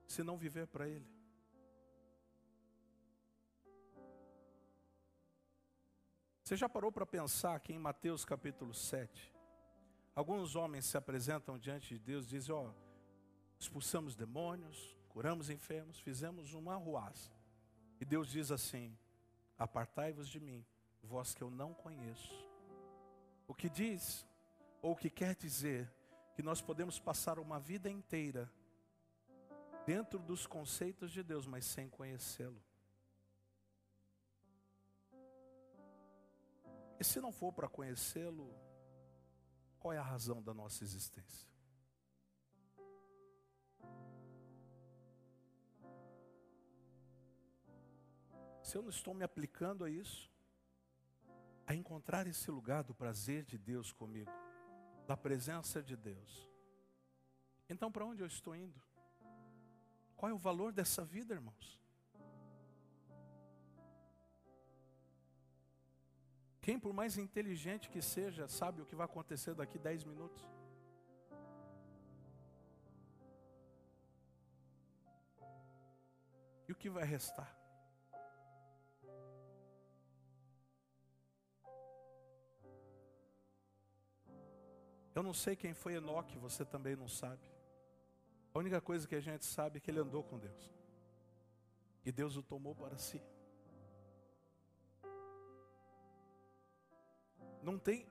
se 0.06 0.22
não 0.22 0.38
viver 0.38 0.66
para 0.68 0.88
Ele? 0.88 1.19
Você 6.50 6.56
já 6.56 6.68
parou 6.68 6.90
para 6.90 7.06
pensar 7.06 7.60
que 7.60 7.72
em 7.72 7.78
Mateus 7.78 8.24
capítulo 8.24 8.74
7, 8.74 9.32
alguns 10.16 10.56
homens 10.56 10.84
se 10.84 10.96
apresentam 10.96 11.56
diante 11.56 11.94
de 11.94 12.00
Deus 12.00 12.24
e 12.24 12.30
dizem: 12.30 12.52
Ó, 12.52 12.72
expulsamos 13.56 14.16
demônios, 14.16 14.98
curamos 15.10 15.48
enfermos, 15.48 16.00
fizemos 16.00 16.52
uma 16.52 16.74
arruaça. 16.74 17.30
E 18.00 18.04
Deus 18.04 18.26
diz 18.26 18.50
assim: 18.50 18.98
Apartai-vos 19.56 20.28
de 20.28 20.40
mim, 20.40 20.66
vós 21.04 21.32
que 21.36 21.42
eu 21.42 21.52
não 21.52 21.72
conheço. 21.72 22.34
O 23.46 23.54
que 23.54 23.70
diz 23.70 24.26
ou 24.82 24.94
o 24.94 24.96
que 24.96 25.08
quer 25.08 25.36
dizer 25.36 25.88
que 26.34 26.42
nós 26.42 26.60
podemos 26.60 26.98
passar 26.98 27.38
uma 27.38 27.60
vida 27.60 27.88
inteira 27.88 28.52
dentro 29.86 30.18
dos 30.18 30.48
conceitos 30.48 31.12
de 31.12 31.22
Deus, 31.22 31.46
mas 31.46 31.64
sem 31.64 31.88
conhecê-lo. 31.88 32.60
E 37.00 37.04
se 37.04 37.18
não 37.18 37.32
for 37.32 37.50
para 37.50 37.66
conhecê-lo, 37.66 38.54
qual 39.78 39.94
é 39.94 39.96
a 39.96 40.02
razão 40.02 40.42
da 40.42 40.52
nossa 40.52 40.84
existência? 40.84 41.48
Se 48.62 48.76
eu 48.76 48.82
não 48.82 48.90
estou 48.90 49.14
me 49.14 49.24
aplicando 49.24 49.82
a 49.82 49.90
isso, 49.90 50.30
a 51.66 51.74
encontrar 51.74 52.26
esse 52.26 52.50
lugar 52.50 52.84
do 52.84 52.94
prazer 52.94 53.44
de 53.46 53.56
Deus 53.56 53.92
comigo, 53.92 54.30
da 55.06 55.16
presença 55.16 55.82
de 55.82 55.96
Deus. 55.96 56.48
Então, 57.66 57.90
para 57.90 58.04
onde 58.04 58.22
eu 58.22 58.26
estou 58.26 58.54
indo? 58.54 58.80
Qual 60.16 60.28
é 60.28 60.34
o 60.34 60.38
valor 60.38 60.70
dessa 60.70 61.02
vida, 61.02 61.32
irmãos? 61.32 61.79
Quem, 66.60 66.78
por 66.78 66.92
mais 66.92 67.16
inteligente 67.16 67.88
que 67.88 68.02
seja, 68.02 68.46
sabe 68.46 68.82
o 68.82 68.86
que 68.86 68.94
vai 68.94 69.06
acontecer 69.06 69.54
daqui 69.54 69.78
10 69.78 70.04
minutos? 70.04 70.46
E 76.68 76.72
o 76.72 76.76
que 76.76 76.90
vai 76.90 77.04
restar? 77.04 77.56
Eu 85.14 85.22
não 85.22 85.34
sei 85.34 85.56
quem 85.56 85.74
foi 85.74 85.94
Enoque, 85.94 86.38
você 86.38 86.64
também 86.64 86.94
não 86.94 87.08
sabe. 87.08 87.42
A 88.54 88.58
única 88.58 88.80
coisa 88.80 89.08
que 89.08 89.14
a 89.14 89.20
gente 89.20 89.44
sabe 89.44 89.78
é 89.78 89.80
que 89.80 89.90
ele 89.90 89.98
andou 89.98 90.22
com 90.22 90.38
Deus. 90.38 90.72
E 92.04 92.12
Deus 92.12 92.36
o 92.36 92.42
tomou 92.42 92.74
para 92.74 92.96
si. 92.98 93.20
Não 97.62 97.78
tem 97.78 98.06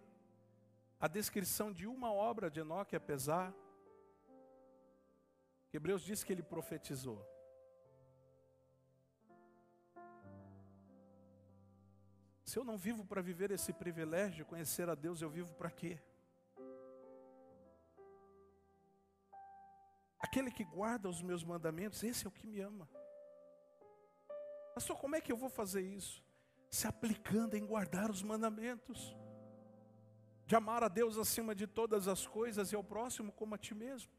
a 1.00 1.08
descrição 1.08 1.72
de 1.72 1.88
uma 1.88 2.12
obra 2.12 2.50
de 2.50 2.60
Enoque, 2.60 2.96
apesar. 2.96 3.54
Hebreus 5.72 6.02
diz 6.02 6.24
que 6.24 6.34
ele 6.34 6.44
profetizou. 6.44 7.26
Se 12.44 12.58
eu 12.58 12.64
não 12.64 12.78
vivo 12.78 13.06
para 13.06 13.22
viver 13.22 13.52
esse 13.52 13.72
privilégio 13.72 14.38
de 14.38 14.46
conhecer 14.46 14.90
a 14.90 14.96
Deus, 14.96 15.22
eu 15.22 15.30
vivo 15.30 15.54
para 15.54 15.70
quê? 15.70 16.00
Aquele 20.20 20.52
que 20.52 20.64
guarda 20.64 21.08
os 21.08 21.22
meus 21.22 21.44
mandamentos, 21.44 22.04
esse 22.04 22.26
é 22.26 22.28
o 22.28 22.32
que 22.32 22.48
me 22.48 22.60
ama. 22.60 22.90
Pastor, 24.74 24.98
como 24.98 25.16
é 25.16 25.22
que 25.22 25.32
eu 25.32 25.38
vou 25.38 25.50
fazer 25.50 25.82
isso? 25.82 26.24
Se 26.70 26.88
aplicando 26.88 27.56
em 27.56 27.66
guardar 27.66 28.10
os 28.10 28.24
mandamentos, 28.24 29.16
de 30.50 30.56
amar 30.56 30.84
a 30.84 30.88
Deus 30.88 31.16
acima 31.16 31.54
de 31.54 31.68
todas 31.68 32.08
as 32.08 32.26
coisas 32.26 32.72
e 32.72 32.76
ao 32.76 32.84
próximo 32.84 33.32
como 33.32 33.54
a 33.54 33.58
ti 33.60 33.76
mesmo. 33.76 34.12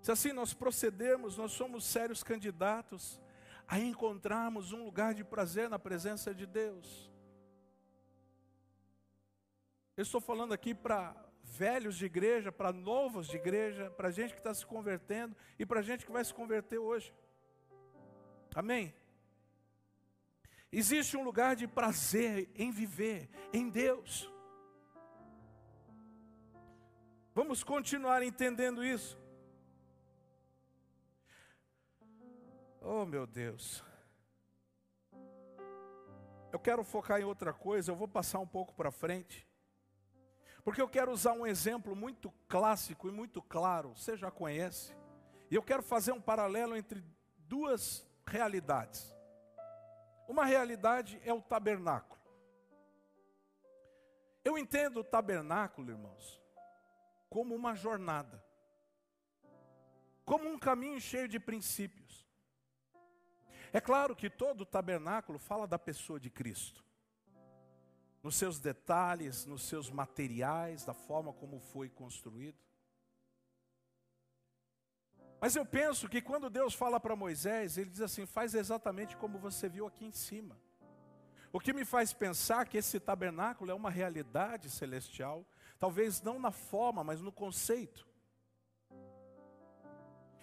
Se 0.00 0.12
assim 0.12 0.32
nós 0.32 0.54
procedermos, 0.54 1.36
nós 1.36 1.50
somos 1.50 1.84
sérios 1.86 2.22
candidatos 2.22 3.20
a 3.66 3.80
encontrarmos 3.80 4.72
um 4.72 4.84
lugar 4.84 5.12
de 5.12 5.24
prazer 5.24 5.68
na 5.68 5.76
presença 5.76 6.32
de 6.32 6.46
Deus. 6.46 7.10
Eu 9.96 10.02
estou 10.02 10.20
falando 10.20 10.54
aqui 10.54 10.72
para 10.72 11.12
velhos 11.42 11.96
de 11.96 12.06
igreja, 12.06 12.52
para 12.52 12.72
novos 12.72 13.26
de 13.26 13.34
igreja, 13.34 13.90
para 13.90 14.12
gente 14.12 14.34
que 14.34 14.38
está 14.38 14.54
se 14.54 14.64
convertendo 14.64 15.36
e 15.58 15.66
para 15.66 15.82
gente 15.82 16.06
que 16.06 16.12
vai 16.12 16.24
se 16.24 16.32
converter 16.32 16.78
hoje. 16.78 17.12
Amém? 18.54 18.94
Existe 20.72 21.16
um 21.16 21.24
lugar 21.24 21.56
de 21.56 21.66
prazer 21.66 22.48
em 22.54 22.70
viver 22.70 23.28
em 23.52 23.68
Deus. 23.68 24.32
Vamos 27.34 27.64
continuar 27.64 28.22
entendendo 28.22 28.84
isso. 28.84 29.18
Oh, 32.80 33.04
meu 33.04 33.26
Deus. 33.26 33.84
Eu 36.52 36.58
quero 36.58 36.84
focar 36.84 37.20
em 37.20 37.24
outra 37.24 37.52
coisa, 37.52 37.90
eu 37.90 37.96
vou 37.96 38.08
passar 38.08 38.38
um 38.38 38.46
pouco 38.46 38.74
para 38.74 38.90
frente. 38.90 39.46
Porque 40.64 40.80
eu 40.80 40.88
quero 40.88 41.10
usar 41.10 41.32
um 41.32 41.46
exemplo 41.46 41.96
muito 41.96 42.32
clássico 42.48 43.08
e 43.08 43.12
muito 43.12 43.42
claro, 43.42 43.96
você 43.96 44.16
já 44.16 44.30
conhece. 44.30 44.94
E 45.50 45.54
eu 45.54 45.62
quero 45.62 45.82
fazer 45.82 46.12
um 46.12 46.20
paralelo 46.20 46.76
entre 46.76 47.04
duas 47.38 48.06
realidades. 48.26 49.14
Uma 50.30 50.44
realidade 50.44 51.20
é 51.24 51.34
o 51.34 51.42
tabernáculo. 51.42 52.22
Eu 54.44 54.56
entendo 54.56 55.00
o 55.00 55.04
tabernáculo, 55.04 55.90
irmãos, 55.90 56.40
como 57.28 57.52
uma 57.52 57.74
jornada, 57.74 58.40
como 60.24 60.48
um 60.48 60.56
caminho 60.56 61.00
cheio 61.00 61.26
de 61.26 61.40
princípios. 61.40 62.24
É 63.72 63.80
claro 63.80 64.14
que 64.14 64.30
todo 64.30 64.64
tabernáculo 64.64 65.36
fala 65.36 65.66
da 65.66 65.80
pessoa 65.80 66.20
de 66.20 66.30
Cristo, 66.30 66.84
nos 68.22 68.36
seus 68.36 68.60
detalhes, 68.60 69.44
nos 69.46 69.64
seus 69.64 69.90
materiais, 69.90 70.84
da 70.84 70.94
forma 70.94 71.32
como 71.32 71.58
foi 71.58 71.88
construído. 71.88 72.69
Mas 75.40 75.56
eu 75.56 75.64
penso 75.64 76.08
que 76.08 76.20
quando 76.20 76.50
Deus 76.50 76.74
fala 76.74 77.00
para 77.00 77.16
Moisés, 77.16 77.78
ele 77.78 77.90
diz 77.90 78.00
assim: 78.00 78.26
faz 78.26 78.54
exatamente 78.54 79.16
como 79.16 79.38
você 79.38 79.68
viu 79.68 79.86
aqui 79.86 80.04
em 80.04 80.12
cima. 80.12 80.56
O 81.52 81.58
que 81.58 81.72
me 81.72 81.84
faz 81.84 82.12
pensar 82.12 82.68
que 82.68 82.78
esse 82.78 83.00
tabernáculo 83.00 83.70
é 83.70 83.74
uma 83.74 83.90
realidade 83.90 84.70
celestial, 84.70 85.44
talvez 85.78 86.22
não 86.22 86.38
na 86.38 86.50
forma, 86.52 87.02
mas 87.02 87.20
no 87.20 87.32
conceito. 87.32 88.06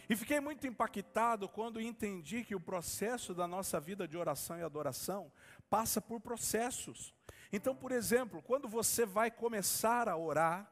E 0.09 0.15
fiquei 0.15 0.39
muito 0.39 0.65
impactado 0.65 1.49
quando 1.49 1.81
entendi 1.81 2.43
que 2.43 2.55
o 2.55 2.59
processo 2.59 3.33
da 3.33 3.45
nossa 3.45 3.79
vida 3.79 4.07
de 4.07 4.17
oração 4.17 4.57
e 4.57 4.63
adoração 4.63 5.31
passa 5.69 6.01
por 6.01 6.19
processos. 6.21 7.13
Então, 7.51 7.75
por 7.75 7.91
exemplo, 7.91 8.41
quando 8.41 8.67
você 8.67 9.05
vai 9.05 9.29
começar 9.29 10.07
a 10.07 10.17
orar, 10.17 10.69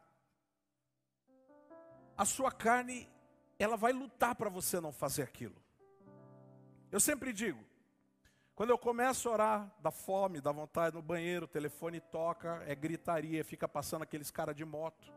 a 2.18 2.24
sua 2.24 2.50
carne, 2.50 3.10
ela 3.58 3.78
vai 3.78 3.94
lutar 3.94 4.36
para 4.36 4.50
você 4.50 4.80
não 4.80 4.91
fazer 4.91 5.24
aquilo. 5.24 5.56
Eu 6.91 7.00
sempre 7.00 7.34
digo, 7.34 7.63
quando 8.56 8.70
eu 8.70 8.78
começo 8.78 9.28
a 9.28 9.32
orar, 9.34 9.76
da 9.80 9.91
fome, 9.91 10.39
da 10.39 10.52
vontade 10.52 10.96
no 10.96 11.02
banheiro, 11.02 11.46
o 11.46 11.48
telefone 11.48 12.00
toca, 12.00 12.63
é 12.65 12.74
gritaria, 12.74 13.44
fica 13.44 13.68
passando 13.68 14.04
aqueles 14.04 14.32
cara 14.32 14.54
de 14.54 14.63
moto. 14.63 15.13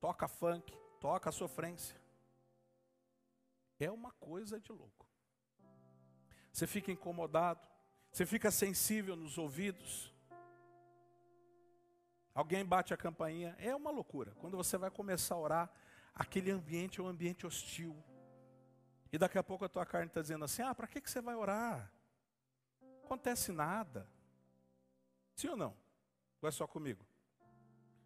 Toca 0.00 0.26
funk, 0.26 0.74
toca 1.00 1.30
sofrência. 1.32 2.00
É 3.78 3.90
uma 3.90 4.12
coisa 4.12 4.58
de 4.58 4.72
louco. 4.72 5.06
Você 6.50 6.66
fica 6.66 6.90
incomodado, 6.90 7.60
você 8.10 8.24
fica 8.24 8.50
sensível 8.50 9.16
nos 9.16 9.36
ouvidos. 9.36 10.13
Alguém 12.34 12.64
bate 12.64 12.92
a 12.92 12.96
campainha, 12.96 13.54
é 13.60 13.74
uma 13.74 13.90
loucura. 13.90 14.32
Quando 14.40 14.56
você 14.56 14.76
vai 14.76 14.90
começar 14.90 15.36
a 15.36 15.38
orar, 15.38 15.72
aquele 16.12 16.50
ambiente 16.50 17.00
é 17.00 17.02
um 17.02 17.06
ambiente 17.06 17.46
hostil. 17.46 17.96
E 19.12 19.16
daqui 19.16 19.38
a 19.38 19.42
pouco 19.44 19.64
a 19.64 19.68
tua 19.68 19.86
carne 19.86 20.08
está 20.08 20.20
dizendo 20.20 20.44
assim: 20.44 20.62
ah, 20.62 20.74
para 20.74 20.88
que, 20.88 21.00
que 21.00 21.08
você 21.08 21.20
vai 21.20 21.36
orar? 21.36 21.92
Acontece 23.04 23.52
nada. 23.52 24.08
Sim 25.36 25.50
ou 25.50 25.56
não? 25.56 25.76
Ou 26.42 26.48
é 26.48 26.50
só 26.50 26.66
comigo? 26.66 27.06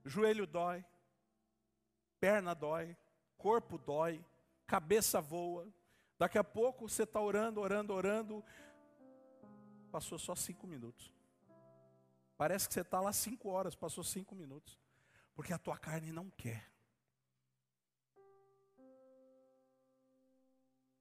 Joelho 0.04 0.46
dói, 0.46 0.84
perna 2.20 2.54
dói, 2.54 2.94
corpo 3.38 3.78
dói, 3.78 4.22
cabeça 4.66 5.22
voa. 5.22 5.66
Daqui 6.18 6.36
a 6.36 6.44
pouco 6.44 6.86
você 6.86 7.04
está 7.04 7.20
orando, 7.20 7.60
orando, 7.60 7.94
orando. 7.94 8.44
Passou 9.90 10.18
só 10.18 10.34
cinco 10.34 10.66
minutos. 10.66 11.17
Parece 12.38 12.68
que 12.68 12.74
você 12.74 12.83
está 12.83 13.01
lá 13.01 13.12
cinco 13.12 13.48
horas, 13.48 13.74
passou 13.74 14.05
cinco 14.05 14.35
minutos. 14.35 14.79
Porque 15.35 15.53
a 15.53 15.59
tua 15.59 15.77
carne 15.77 16.12
não 16.12 16.31
quer. 16.31 16.70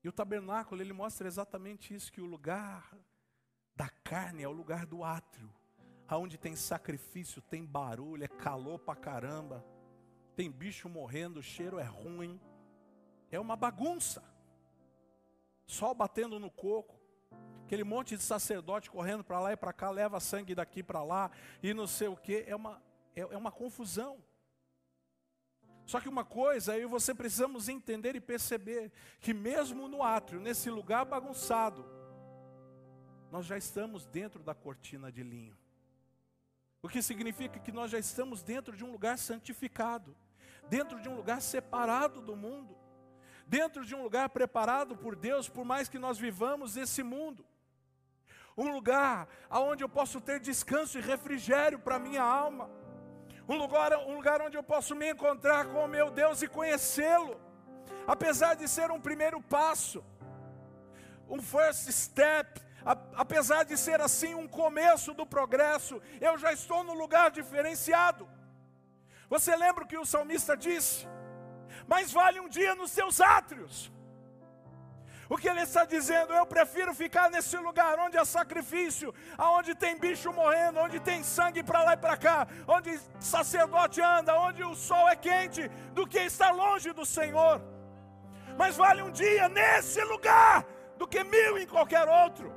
E 0.04 0.10
o 0.10 0.12
tabernáculo, 0.12 0.82
ele 0.82 0.94
mostra 0.94 1.28
exatamente 1.28 1.94
isso, 1.94 2.12
que 2.12 2.22
o 2.22 2.26
lugar 2.26 2.92
da 3.76 3.90
carne 3.90 4.42
é 4.42 4.48
o 4.48 4.52
lugar 4.52 4.86
do 4.86 5.04
átrio, 5.04 5.54
aonde 6.08 6.38
tem 6.38 6.56
sacrifício, 6.56 7.42
tem 7.42 7.64
barulho, 7.64 8.24
é 8.24 8.28
calor 8.28 8.80
pra 8.80 8.96
caramba, 8.96 9.64
tem 10.36 10.50
bicho 10.50 10.90
morrendo, 10.90 11.40
o 11.40 11.44
cheiro 11.44 11.78
é 11.78 11.84
ruim, 11.84 12.40
é 13.30 13.40
uma 13.40 13.56
bagunça. 13.56 14.24
Sol 15.68 15.94
batendo 15.94 16.40
no 16.40 16.50
coco, 16.50 16.97
aquele 17.68 17.84
monte 17.84 18.16
de 18.16 18.24
sacerdote 18.24 18.90
correndo 18.90 19.26
para 19.26 19.42
lá 19.42 19.52
e 19.52 19.58
para 19.58 19.74
cá, 19.74 19.90
leva 19.90 20.22
sangue 20.22 20.56
daqui 20.56 20.82
para 20.82 21.04
lá 21.04 21.30
e 21.62 21.74
não 21.74 21.86
sei 21.86 22.08
o 22.08 22.16
que, 22.16 22.46
é 22.48 22.56
uma, 22.56 22.82
é, 23.14 23.20
é 23.20 23.38
uma 23.38 23.52
confusão. 23.52 24.18
Só 25.86 26.00
que 26.00 26.08
uma 26.08 26.24
coisa, 26.24 26.78
eu 26.78 26.84
e 26.84 26.86
você 26.86 27.14
precisamos 27.14 27.68
entender 27.68 28.16
e 28.16 28.22
perceber 28.22 28.90
que 29.20 29.34
mesmo 29.34 29.90
no 29.90 30.02
átrio, 30.02 30.40
nesse 30.40 30.70
lugar 30.70 31.06
bagunçado, 31.06 31.86
nós 33.30 33.46
já 33.46 33.58
estamos 33.58 34.06
dentro 34.06 34.42
da 34.42 34.56
cortina 34.56 35.12
de 35.12 35.22
linho. 35.22 35.58
O 36.82 36.88
que 36.88 37.02
significa 37.02 37.60
que 37.60 37.72
nós 37.72 37.92
já 37.92 38.00
estamos 38.00 38.42
dentro 38.44 38.78
de 38.78 38.86
um 38.86 38.92
lugar 38.94 39.18
santificado, 39.18 40.16
dentro 40.70 41.02
de 41.02 41.10
um 41.10 41.16
lugar 41.16 41.42
separado 41.42 42.22
do 42.22 42.36
mundo, 42.36 42.78
dentro 43.46 43.86
de 43.86 43.94
um 43.94 44.04
lugar 44.04 44.30
preparado 44.30 44.96
por 44.96 45.18
Deus, 45.18 45.50
por 45.50 45.66
mais 45.66 45.90
que 45.90 46.00
nós 46.00 46.18
vivamos 46.18 46.78
esse 46.78 47.04
mundo. 47.04 47.46
Um 48.58 48.72
lugar 48.72 49.28
aonde 49.50 49.84
eu 49.84 49.90
posso 49.90 50.20
ter 50.20 50.40
descanso 50.40 50.98
e 50.98 51.02
refrigério 51.02 51.80
para 51.80 52.00
minha 52.00 52.24
alma 52.24 52.70
um 53.48 53.56
lugar, 53.56 53.94
um 54.00 54.16
lugar 54.16 54.42
onde 54.42 54.58
eu 54.58 54.64
posso 54.64 54.94
me 54.94 55.10
encontrar 55.10 55.66
com 55.68 55.86
o 55.86 55.88
meu 55.88 56.12
Deus 56.12 56.42
e 56.42 56.48
conhecê-lo, 56.48 57.40
apesar 58.06 58.56
de 58.56 58.68
ser 58.68 58.92
um 58.92 59.00
primeiro 59.00 59.42
passo, 59.42 60.04
um 61.30 61.42
first 61.42 61.90
step, 61.90 62.62
apesar 63.16 63.64
de 63.64 63.78
ser 63.78 64.02
assim 64.02 64.36
um 64.36 64.48
começo 64.48 65.14
do 65.14 65.26
progresso, 65.26 66.02
eu 66.20 66.38
já 66.38 66.52
estou 66.52 66.84
no 66.84 66.94
lugar 66.94 67.32
diferenciado. 67.32 68.28
Você 69.30 69.56
lembra 69.56 69.84
o 69.84 69.88
que 69.88 69.98
o 69.98 70.06
salmista 70.06 70.56
disse? 70.56 71.08
Mais 71.88 72.12
vale 72.12 72.40
um 72.40 72.50
dia 72.50 72.76
nos 72.76 72.92
seus 72.92 73.22
átrios 73.22 73.92
o 75.30 75.38
que 75.38 75.50
ele 75.50 75.62
está 75.62 75.84
dizendo, 75.84 76.34
eu 76.34 76.46
prefiro 76.46 76.94
ficar 76.94 77.30
nesse 77.30 77.58
lugar 77.58 78.00
onde 78.00 78.18
há 78.18 78.24
sacrifício, 78.24 79.14
aonde 79.38 79.76
tem 79.76 79.98
bicho 79.98 80.32
morrendo, 80.32 80.80
onde 80.80 81.00
tem 81.00 81.22
sangue 81.22 81.62
para 81.62 81.84
lá 81.84 81.94
e 81.94 81.98
para 81.98 82.16
cá, 82.16 82.48
onde 82.66 82.98
sacerdote 83.20 84.02
anda, 84.02 84.40
onde 84.40 84.64
o 84.64 84.74
sol 84.74 85.10
é 85.10 85.16
quente, 85.16 85.68
do 85.94 86.08
que 86.08 86.20
estar 86.20 86.52
longe 86.52 86.94
do 86.94 87.06
Senhor. 87.06 87.62
Mas 88.58 88.78
vale 88.78 89.02
um 89.02 89.12
dia 89.12 89.50
nesse 89.50 90.02
lugar 90.04 90.66
do 90.98 91.08
que 91.08 91.24
mil 91.24 91.58
em 91.58 91.68
qualquer 91.68 92.08
outro. 92.08 92.54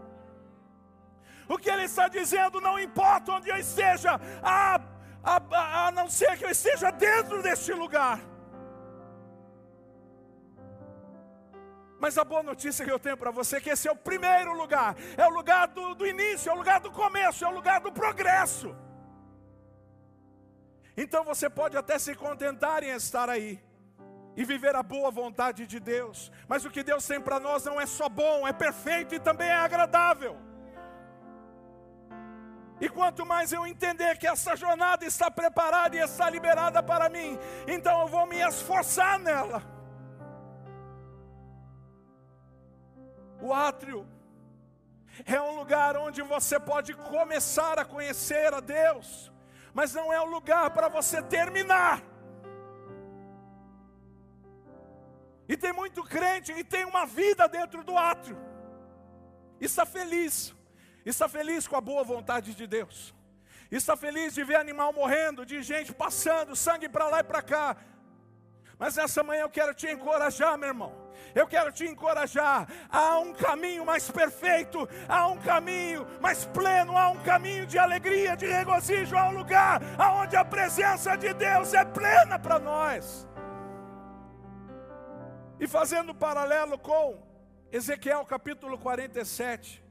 O 1.48 1.58
que 1.58 1.68
ele 1.68 1.82
está 1.82 2.06
dizendo, 2.06 2.60
não 2.60 2.78
importa 2.78 3.32
onde 3.32 3.48
eu 3.48 3.56
esteja, 3.56 4.20
a, 4.40 4.80
a, 5.24 5.86
a 5.86 5.90
não 5.90 6.08
ser 6.08 6.38
que 6.38 6.44
eu 6.44 6.50
esteja 6.50 6.92
dentro 6.92 7.42
deste 7.42 7.72
lugar. 7.72 8.29
Mas 12.00 12.16
a 12.16 12.24
boa 12.24 12.42
notícia 12.42 12.84
que 12.84 12.90
eu 12.90 12.98
tenho 12.98 13.16
para 13.16 13.30
você 13.30 13.56
é 13.56 13.60
que 13.60 13.68
esse 13.68 13.86
é 13.86 13.92
o 13.92 13.96
primeiro 13.96 14.54
lugar, 14.54 14.96
é 15.18 15.26
o 15.26 15.30
lugar 15.30 15.68
do, 15.68 15.94
do 15.94 16.06
início, 16.06 16.48
é 16.48 16.52
o 16.52 16.56
lugar 16.56 16.80
do 16.80 16.90
começo, 16.90 17.44
é 17.44 17.48
o 17.48 17.52
lugar 17.52 17.78
do 17.80 17.92
progresso. 17.92 18.74
Então 20.96 21.22
você 21.22 21.50
pode 21.50 21.76
até 21.76 21.98
se 21.98 22.14
contentar 22.14 22.82
em 22.82 22.88
estar 22.88 23.28
aí 23.28 23.62
e 24.34 24.44
viver 24.44 24.74
a 24.74 24.82
boa 24.82 25.10
vontade 25.10 25.66
de 25.66 25.78
Deus, 25.78 26.32
mas 26.48 26.64
o 26.64 26.70
que 26.70 26.82
Deus 26.82 27.06
tem 27.06 27.20
para 27.20 27.38
nós 27.38 27.64
não 27.64 27.78
é 27.78 27.84
só 27.84 28.08
bom, 28.08 28.48
é 28.48 28.52
perfeito 28.52 29.14
e 29.14 29.20
também 29.20 29.48
é 29.48 29.56
agradável. 29.56 30.38
E 32.80 32.88
quanto 32.88 33.26
mais 33.26 33.52
eu 33.52 33.66
entender 33.66 34.16
que 34.16 34.26
essa 34.26 34.56
jornada 34.56 35.04
está 35.04 35.30
preparada 35.30 35.94
e 35.96 36.00
está 36.00 36.30
liberada 36.30 36.82
para 36.82 37.10
mim, 37.10 37.38
então 37.68 38.00
eu 38.00 38.08
vou 38.08 38.26
me 38.26 38.38
esforçar 38.40 39.18
nela. 39.18 39.79
O 43.40 43.52
átrio 43.52 44.06
é 45.24 45.40
um 45.40 45.56
lugar 45.56 45.96
onde 45.96 46.22
você 46.22 46.58
pode 46.58 46.94
começar 46.94 47.78
a 47.78 47.84
conhecer 47.84 48.52
a 48.52 48.60
Deus, 48.60 49.32
mas 49.72 49.94
não 49.94 50.12
é 50.12 50.20
um 50.20 50.30
lugar 50.30 50.70
para 50.70 50.88
você 50.88 51.22
terminar. 51.22 52.02
E 55.48 55.56
tem 55.56 55.72
muito 55.72 56.04
crente 56.04 56.52
e 56.52 56.62
tem 56.62 56.84
uma 56.84 57.04
vida 57.04 57.48
dentro 57.48 57.82
do 57.82 57.98
átrio. 57.98 58.38
Está 59.60 59.84
feliz. 59.84 60.54
Está 61.04 61.28
feliz 61.28 61.66
com 61.66 61.76
a 61.76 61.80
boa 61.80 62.04
vontade 62.04 62.54
de 62.54 62.66
Deus. 62.66 63.14
Está 63.70 63.96
feliz 63.96 64.34
de 64.34 64.44
ver 64.44 64.56
animal 64.56 64.92
morrendo, 64.92 65.46
de 65.46 65.62
gente 65.62 65.92
passando, 65.92 66.54
sangue 66.54 66.88
para 66.88 67.08
lá 67.08 67.20
e 67.20 67.24
para 67.24 67.42
cá. 67.42 67.76
Mas 68.80 68.96
nessa 68.96 69.22
manhã 69.22 69.42
eu 69.42 69.50
quero 69.50 69.74
te 69.74 69.86
encorajar, 69.88 70.56
meu 70.56 70.68
irmão. 70.68 70.90
Eu 71.34 71.46
quero 71.46 71.70
te 71.70 71.84
encorajar. 71.86 72.66
Há 72.88 73.18
um 73.18 73.34
caminho 73.34 73.84
mais 73.84 74.10
perfeito, 74.10 74.88
há 75.06 75.26
um 75.26 75.36
caminho 75.36 76.06
mais 76.18 76.46
pleno, 76.46 76.96
há 76.96 77.10
um 77.10 77.22
caminho 77.22 77.66
de 77.66 77.78
alegria, 77.78 78.34
de 78.34 78.46
regozijo, 78.46 79.14
há 79.18 79.28
um 79.28 79.36
lugar 79.36 79.82
onde 80.18 80.34
a 80.34 80.46
presença 80.46 81.14
de 81.14 81.34
Deus 81.34 81.74
é 81.74 81.84
plena 81.84 82.38
para 82.38 82.58
nós. 82.58 83.28
E 85.60 85.68
fazendo 85.68 86.14
paralelo 86.14 86.78
com 86.78 87.22
Ezequiel 87.70 88.24
capítulo 88.24 88.78
47, 88.78 89.84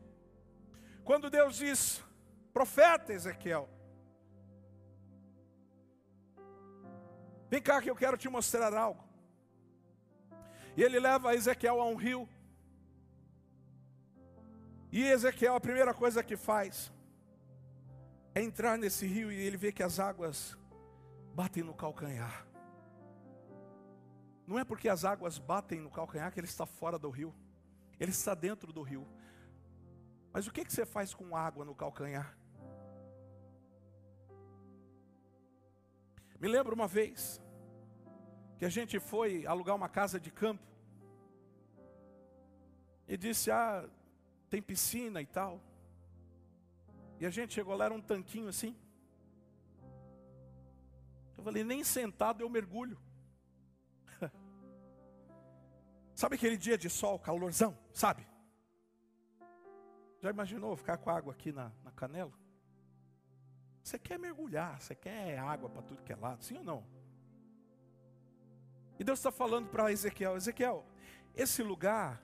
quando 1.03 1.29
Deus 1.29 1.57
diz, 1.57 2.03
profeta 2.51 3.13
Ezequiel, 3.13 3.69
Vem 7.49 7.61
cá 7.61 7.81
que 7.81 7.89
eu 7.89 7.95
quero 7.95 8.17
te 8.17 8.29
mostrar 8.29 8.73
algo. 8.73 9.03
E 10.77 10.83
ele 10.83 10.99
leva 10.99 11.33
Ezequiel 11.33 11.81
a 11.81 11.85
um 11.85 11.95
rio. 11.95 12.29
E 14.91 15.03
Ezequiel, 15.03 15.55
a 15.55 15.59
primeira 15.59 15.93
coisa 15.93 16.23
que 16.23 16.37
faz 16.37 16.91
é 18.33 18.41
entrar 18.41 18.77
nesse 18.77 19.05
rio 19.05 19.31
e 19.31 19.35
ele 19.35 19.57
vê 19.57 19.71
que 19.71 19.83
as 19.83 19.99
águas 19.99 20.57
batem 21.33 21.63
no 21.63 21.73
calcanhar. 21.73 22.45
Não 24.47 24.57
é 24.57 24.63
porque 24.63 24.87
as 24.87 25.03
águas 25.03 25.37
batem 25.37 25.79
no 25.79 25.91
calcanhar 25.91 26.31
que 26.31 26.39
ele 26.39 26.47
está 26.47 26.65
fora 26.65 26.97
do 26.97 27.09
rio, 27.09 27.35
ele 27.99 28.11
está 28.11 28.33
dentro 28.33 28.71
do 28.71 28.81
rio. 28.81 29.07
Mas 30.31 30.47
o 30.47 30.51
que, 30.51 30.63
que 30.63 30.71
você 30.71 30.85
faz 30.85 31.13
com 31.13 31.35
água 31.35 31.65
no 31.65 31.75
calcanhar? 31.75 32.38
Me 36.39 36.47
lembro 36.47 36.73
uma 36.73 36.87
vez 36.87 37.41
que 38.57 38.65
a 38.65 38.69
gente 38.69 38.99
foi 38.99 39.45
alugar 39.45 39.75
uma 39.75 39.89
casa 39.89 40.19
de 40.19 40.31
campo 40.31 40.63
e 43.07 43.17
disse: 43.17 43.51
Ah, 43.51 43.87
tem 44.49 44.61
piscina 44.61 45.21
e 45.21 45.25
tal. 45.25 45.61
E 47.19 47.25
a 47.25 47.29
gente 47.29 47.53
chegou 47.53 47.75
lá, 47.75 47.85
era 47.85 47.93
um 47.93 48.01
tanquinho 48.01 48.47
assim. 48.47 48.73
Eu 51.37 51.43
falei: 51.43 51.63
Nem 51.63 51.83
sentado 51.83 52.41
eu 52.41 52.49
mergulho. 52.49 52.97
sabe 56.15 56.35
aquele 56.35 56.55
dia 56.55 56.77
de 56.77 56.89
sol, 56.89 57.19
calorzão? 57.19 57.77
Sabe? 57.93 58.25
Já 60.21 60.29
imaginou 60.29 60.75
ficar 60.75 60.97
com 60.97 61.09
água 61.09 61.33
aqui 61.33 61.51
na, 61.51 61.71
na 61.83 61.91
canela? 61.91 62.33
Você 63.89 63.97
quer 63.97 64.19
mergulhar, 64.19 64.79
você 64.79 64.93
quer 64.93 65.39
água 65.39 65.67
para 65.67 65.81
tudo 65.81 66.03
que 66.03 66.13
é 66.13 66.15
lado, 66.15 66.43
sim 66.43 66.55
ou 66.59 66.63
não? 66.63 66.85
E 68.99 69.03
Deus 69.03 69.17
está 69.17 69.31
falando 69.31 69.67
para 69.67 69.91
Ezequiel: 69.91 70.37
Ezequiel, 70.37 70.85
esse 71.35 71.63
lugar 71.63 72.21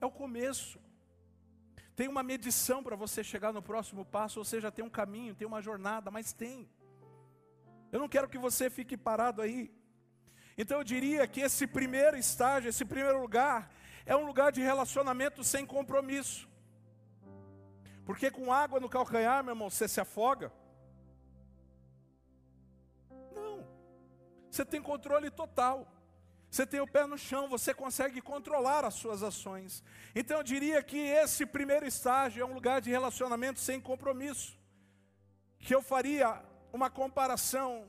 é 0.00 0.04
o 0.04 0.10
começo. 0.10 0.80
Tem 1.94 2.08
uma 2.08 2.24
medição 2.24 2.82
para 2.82 2.96
você 2.96 3.22
chegar 3.22 3.52
no 3.52 3.62
próximo 3.62 4.04
passo, 4.04 4.40
ou 4.40 4.44
seja, 4.44 4.72
tem 4.72 4.84
um 4.84 4.90
caminho, 4.90 5.36
tem 5.36 5.46
uma 5.46 5.62
jornada, 5.62 6.10
mas 6.10 6.32
tem. 6.32 6.68
Eu 7.92 8.00
não 8.00 8.08
quero 8.08 8.28
que 8.28 8.36
você 8.36 8.68
fique 8.68 8.96
parado 8.96 9.40
aí. 9.40 9.72
Então 10.58 10.78
eu 10.78 10.82
diria 10.82 11.24
que 11.28 11.40
esse 11.40 11.68
primeiro 11.68 12.16
estágio, 12.16 12.68
esse 12.68 12.84
primeiro 12.84 13.20
lugar, 13.20 13.70
é 14.04 14.16
um 14.16 14.26
lugar 14.26 14.50
de 14.50 14.60
relacionamento 14.60 15.44
sem 15.44 15.64
compromisso. 15.64 16.48
Porque 18.04 18.28
com 18.28 18.52
água 18.52 18.80
no 18.80 18.88
calcanhar, 18.88 19.44
meu 19.44 19.52
irmão, 19.52 19.70
você 19.70 19.86
se 19.86 20.00
afoga. 20.00 20.52
Você 24.56 24.64
tem 24.64 24.80
controle 24.80 25.30
total. 25.30 25.86
Você 26.50 26.64
tem 26.64 26.80
o 26.80 26.86
pé 26.86 27.04
no 27.06 27.18
chão, 27.18 27.46
você 27.46 27.74
consegue 27.74 28.22
controlar 28.22 28.86
as 28.86 28.94
suas 28.94 29.22
ações. 29.22 29.84
Então 30.14 30.38
eu 30.38 30.42
diria 30.42 30.82
que 30.82 30.96
esse 30.96 31.44
primeiro 31.44 31.86
estágio 31.86 32.40
é 32.40 32.46
um 32.46 32.54
lugar 32.54 32.80
de 32.80 32.88
relacionamento 32.88 33.60
sem 33.60 33.78
compromisso. 33.78 34.58
Que 35.58 35.74
eu 35.74 35.82
faria 35.82 36.42
uma 36.72 36.88
comparação 36.88 37.86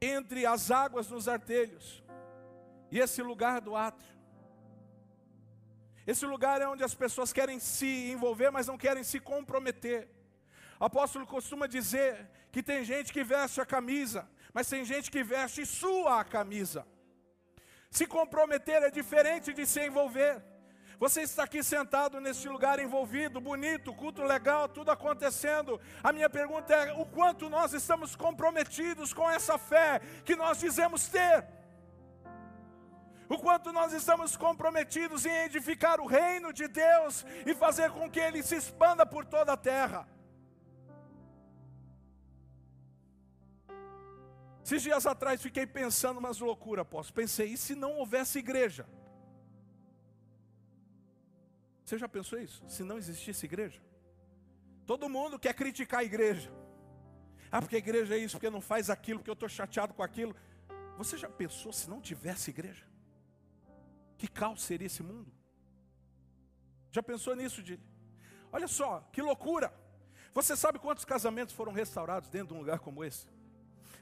entre 0.00 0.44
as 0.44 0.72
águas 0.72 1.08
nos 1.08 1.28
artelhos 1.28 2.02
e 2.90 2.98
esse 2.98 3.22
lugar 3.22 3.60
do 3.60 3.76
átrio. 3.76 4.16
Esse 6.04 6.26
lugar 6.26 6.60
é 6.60 6.66
onde 6.66 6.82
as 6.82 6.94
pessoas 6.94 7.32
querem 7.32 7.60
se 7.60 8.10
envolver, 8.10 8.50
mas 8.50 8.66
não 8.66 8.76
querem 8.76 9.04
se 9.04 9.20
comprometer. 9.20 10.08
O 10.80 10.86
apóstolo 10.86 11.24
costuma 11.24 11.68
dizer 11.68 12.28
que 12.50 12.64
tem 12.64 12.84
gente 12.84 13.12
que 13.12 13.22
veste 13.22 13.60
a 13.60 13.66
camisa, 13.66 14.28
mas 14.56 14.70
tem 14.70 14.86
gente 14.86 15.10
que 15.10 15.22
veste 15.22 15.66
sua 15.66 16.24
camisa. 16.24 16.86
Se 17.90 18.06
comprometer 18.06 18.82
é 18.82 18.90
diferente 18.90 19.52
de 19.52 19.66
se 19.66 19.80
envolver. 19.86 20.42
Você 20.98 21.20
está 21.20 21.42
aqui 21.42 21.62
sentado 21.62 22.22
nesse 22.22 22.48
lugar 22.48 22.78
envolvido, 22.78 23.38
bonito, 23.38 23.92
culto 23.92 24.22
legal, 24.22 24.66
tudo 24.66 24.90
acontecendo. 24.90 25.78
A 26.02 26.10
minha 26.10 26.30
pergunta 26.30 26.72
é: 26.72 26.94
o 26.94 27.04
quanto 27.04 27.50
nós 27.50 27.74
estamos 27.74 28.16
comprometidos 28.16 29.12
com 29.12 29.28
essa 29.28 29.58
fé 29.58 30.00
que 30.24 30.34
nós 30.34 30.58
dizemos 30.58 31.06
ter? 31.06 31.46
O 33.28 33.36
quanto 33.36 33.74
nós 33.74 33.92
estamos 33.92 34.38
comprometidos 34.38 35.26
em 35.26 35.36
edificar 35.44 36.00
o 36.00 36.06
reino 36.06 36.50
de 36.50 36.66
Deus 36.66 37.26
e 37.44 37.54
fazer 37.54 37.90
com 37.90 38.10
que 38.10 38.20
ele 38.20 38.42
se 38.42 38.56
expanda 38.56 39.04
por 39.04 39.26
toda 39.26 39.52
a 39.52 39.56
terra? 39.74 40.08
Esses 44.66 44.82
dias 44.82 45.06
atrás 45.06 45.40
fiquei 45.40 45.64
pensando 45.64 46.18
umas 46.18 46.40
loucuras, 46.40 46.82
apóstolo. 46.82 47.14
Pensei, 47.14 47.50
e 47.50 47.56
se 47.56 47.76
não 47.76 47.92
houvesse 47.98 48.40
igreja? 48.40 48.84
Você 51.84 51.96
já 51.96 52.08
pensou 52.08 52.36
isso? 52.36 52.64
Se 52.66 52.82
não 52.82 52.98
existisse 52.98 53.46
igreja? 53.46 53.80
Todo 54.84 55.08
mundo 55.08 55.38
quer 55.38 55.54
criticar 55.54 56.00
a 56.00 56.04
igreja. 56.04 56.50
Ah, 57.48 57.60
porque 57.60 57.76
a 57.76 57.78
igreja 57.78 58.16
é 58.16 58.18
isso, 58.18 58.34
porque 58.34 58.50
não 58.50 58.60
faz 58.60 58.90
aquilo, 58.90 59.20
porque 59.20 59.30
eu 59.30 59.34
estou 59.34 59.48
chateado 59.48 59.94
com 59.94 60.02
aquilo. 60.02 60.34
Você 60.98 61.16
já 61.16 61.28
pensou 61.28 61.72
se 61.72 61.88
não 61.88 62.00
tivesse 62.00 62.50
igreja? 62.50 62.84
Que 64.18 64.26
caos 64.26 64.64
seria 64.64 64.86
esse 64.86 65.00
mundo? 65.00 65.32
Já 66.90 67.04
pensou 67.04 67.36
nisso, 67.36 67.62
Dile? 67.62 67.86
Olha 68.50 68.66
só, 68.66 69.08
que 69.12 69.22
loucura! 69.22 69.72
Você 70.34 70.56
sabe 70.56 70.80
quantos 70.80 71.04
casamentos 71.04 71.54
foram 71.54 71.72
restaurados 71.72 72.28
dentro 72.28 72.48
de 72.48 72.54
um 72.54 72.58
lugar 72.58 72.80
como 72.80 73.04
esse? 73.04 73.28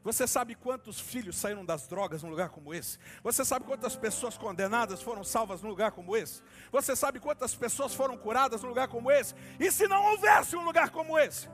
Você 0.03 0.27
sabe 0.27 0.55
quantos 0.55 1.01
filhos 1.01 1.37
saíram 1.37 1.65
das 1.65 1.87
drogas 1.87 2.23
num 2.23 2.31
lugar 2.31 2.51
como 2.51 2.75
esse? 2.75 2.99
Você 3.23 3.45
sabe 3.45 3.65
quantas 3.65 3.97
pessoas 3.97 4.37
condenadas 4.37 5.01
foram 5.01 5.25
salvas 5.25 5.63
num 5.63 5.71
lugar 5.71 5.93
como 5.93 6.17
esse? 6.17 6.43
Você 6.71 6.95
sabe 6.95 7.21
quantas 7.21 7.55
pessoas 7.55 7.95
foram 7.95 8.17
curadas 8.17 8.63
num 8.63 8.69
lugar 8.69 8.89
como 8.89 9.11
esse? 9.11 9.35
E 9.59 9.71
se 9.71 9.89
não 9.89 10.05
houvesse 10.05 10.57
um 10.57 10.65
lugar 10.65 10.91
como 10.91 11.19
esse? 11.19 11.49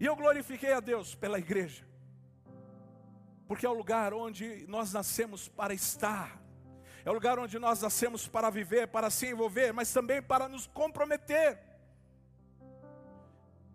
E 0.00 0.06
eu 0.06 0.14
glorifiquei 0.14 0.72
a 0.72 0.80
Deus 0.80 1.16
pela 1.16 1.40
igreja, 1.40 1.84
porque 3.48 3.66
é 3.66 3.68
o 3.68 3.72
lugar 3.72 4.14
onde 4.14 4.64
nós 4.68 4.92
nascemos 4.92 5.48
para 5.48 5.74
estar, 5.74 6.40
é 7.04 7.10
o 7.10 7.14
lugar 7.14 7.36
onde 7.38 7.58
nós 7.58 7.82
nascemos 7.82 8.28
para 8.28 8.48
viver, 8.48 8.86
para 8.88 9.10
se 9.10 9.26
envolver, 9.26 9.72
mas 9.72 9.92
também 9.92 10.22
para 10.22 10.48
nos 10.48 10.68
comprometer. 10.68 11.58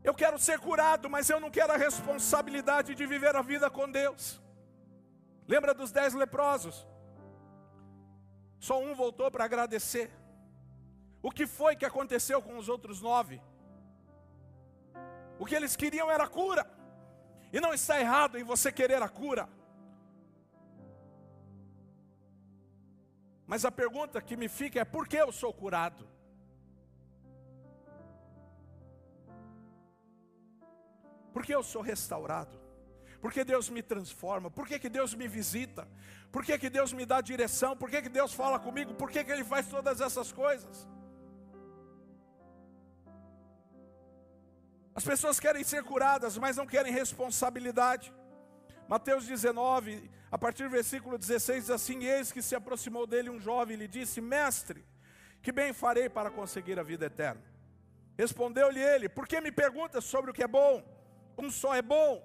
Eu 0.03 0.13
quero 0.13 0.37
ser 0.37 0.59
curado, 0.59 1.09
mas 1.09 1.29
eu 1.29 1.39
não 1.39 1.49
quero 1.49 1.71
a 1.71 1.77
responsabilidade 1.77 2.93
de 2.93 3.05
viver 3.05 3.35
a 3.35 3.41
vida 3.41 3.69
com 3.69 3.89
Deus. 3.89 4.41
Lembra 5.47 5.73
dos 5.73 5.91
dez 5.91 6.13
leprosos? 6.13 6.85
Só 8.59 8.81
um 8.81 8.93
voltou 8.93 9.31
para 9.31 9.45
agradecer. 9.45 10.11
O 11.21 11.31
que 11.31 11.47
foi 11.47 11.75
que 11.75 11.85
aconteceu 11.85 12.41
com 12.41 12.57
os 12.57 12.67
outros 12.67 13.01
nove? 13.01 13.41
O 15.39 15.45
que 15.45 15.55
eles 15.55 15.75
queriam 15.75 16.11
era 16.11 16.27
cura. 16.27 16.69
E 17.51 17.61
não 17.61 17.73
está 17.73 17.99
errado 17.99 18.37
em 18.37 18.43
você 18.43 18.71
querer 18.71 19.01
a 19.01 19.07
cura. 19.07 19.47
Mas 23.45 23.63
a 23.63 23.71
pergunta 23.71 24.21
que 24.21 24.35
me 24.35 24.49
fica 24.49 24.79
é: 24.79 24.85
por 24.85 25.07
que 25.07 25.17
eu 25.17 25.31
sou 25.31 25.53
curado? 25.53 26.12
Porque 31.33 31.53
eu 31.53 31.63
sou 31.63 31.81
restaurado. 31.81 32.63
Porque 33.19 33.43
Deus 33.43 33.69
me 33.69 33.81
transforma? 33.81 34.51
Por 34.51 34.67
que, 34.67 34.89
Deus 34.89 35.15
me 35.15 35.27
visita? 35.27 35.87
Por 36.31 36.43
que, 36.43 36.69
Deus 36.69 36.91
me 36.91 37.05
dá 37.05 37.21
direção? 37.21 37.75
Por 37.75 37.89
que, 37.89 38.01
Deus 38.01 38.33
fala 38.33 38.59
comigo? 38.59 38.93
Por 38.95 39.09
que, 39.09 39.23
que 39.23 39.31
Ele 39.31 39.43
faz 39.43 39.67
todas 39.67 40.01
essas 40.01 40.31
coisas? 40.31 40.87
As 44.93 45.03
pessoas 45.03 45.39
querem 45.39 45.63
ser 45.63 45.83
curadas, 45.83 46.37
mas 46.37 46.57
não 46.57 46.67
querem 46.67 46.91
responsabilidade. 46.91 48.13
Mateus 48.87 49.25
19, 49.25 50.11
a 50.29 50.37
partir 50.37 50.63
do 50.63 50.69
versículo 50.69 51.17
16, 51.17 51.63
diz 51.63 51.69
assim: 51.71 52.03
Eis 52.03 52.31
que 52.31 52.41
se 52.41 52.55
aproximou 52.55 53.07
dele 53.07 53.29
um 53.29 53.39
jovem 53.39 53.75
e 53.75 53.79
lhe 53.79 53.87
disse: 53.87 54.21
Mestre, 54.21 54.85
que 55.41 55.51
bem 55.51 55.73
farei 55.73 56.09
para 56.09 56.29
conseguir 56.29 56.77
a 56.77 56.83
vida 56.83 57.05
eterna? 57.05 57.41
Respondeu-lhe 58.17 58.81
ele: 58.81 59.09
Por 59.09 59.27
que 59.27 59.41
me 59.41 59.51
perguntas 59.51 60.03
sobre 60.03 60.29
o 60.29 60.33
que 60.33 60.43
é 60.43 60.47
bom? 60.47 60.92
Um 61.37 61.49
só 61.49 61.75
é 61.75 61.81
bom. 61.81 62.23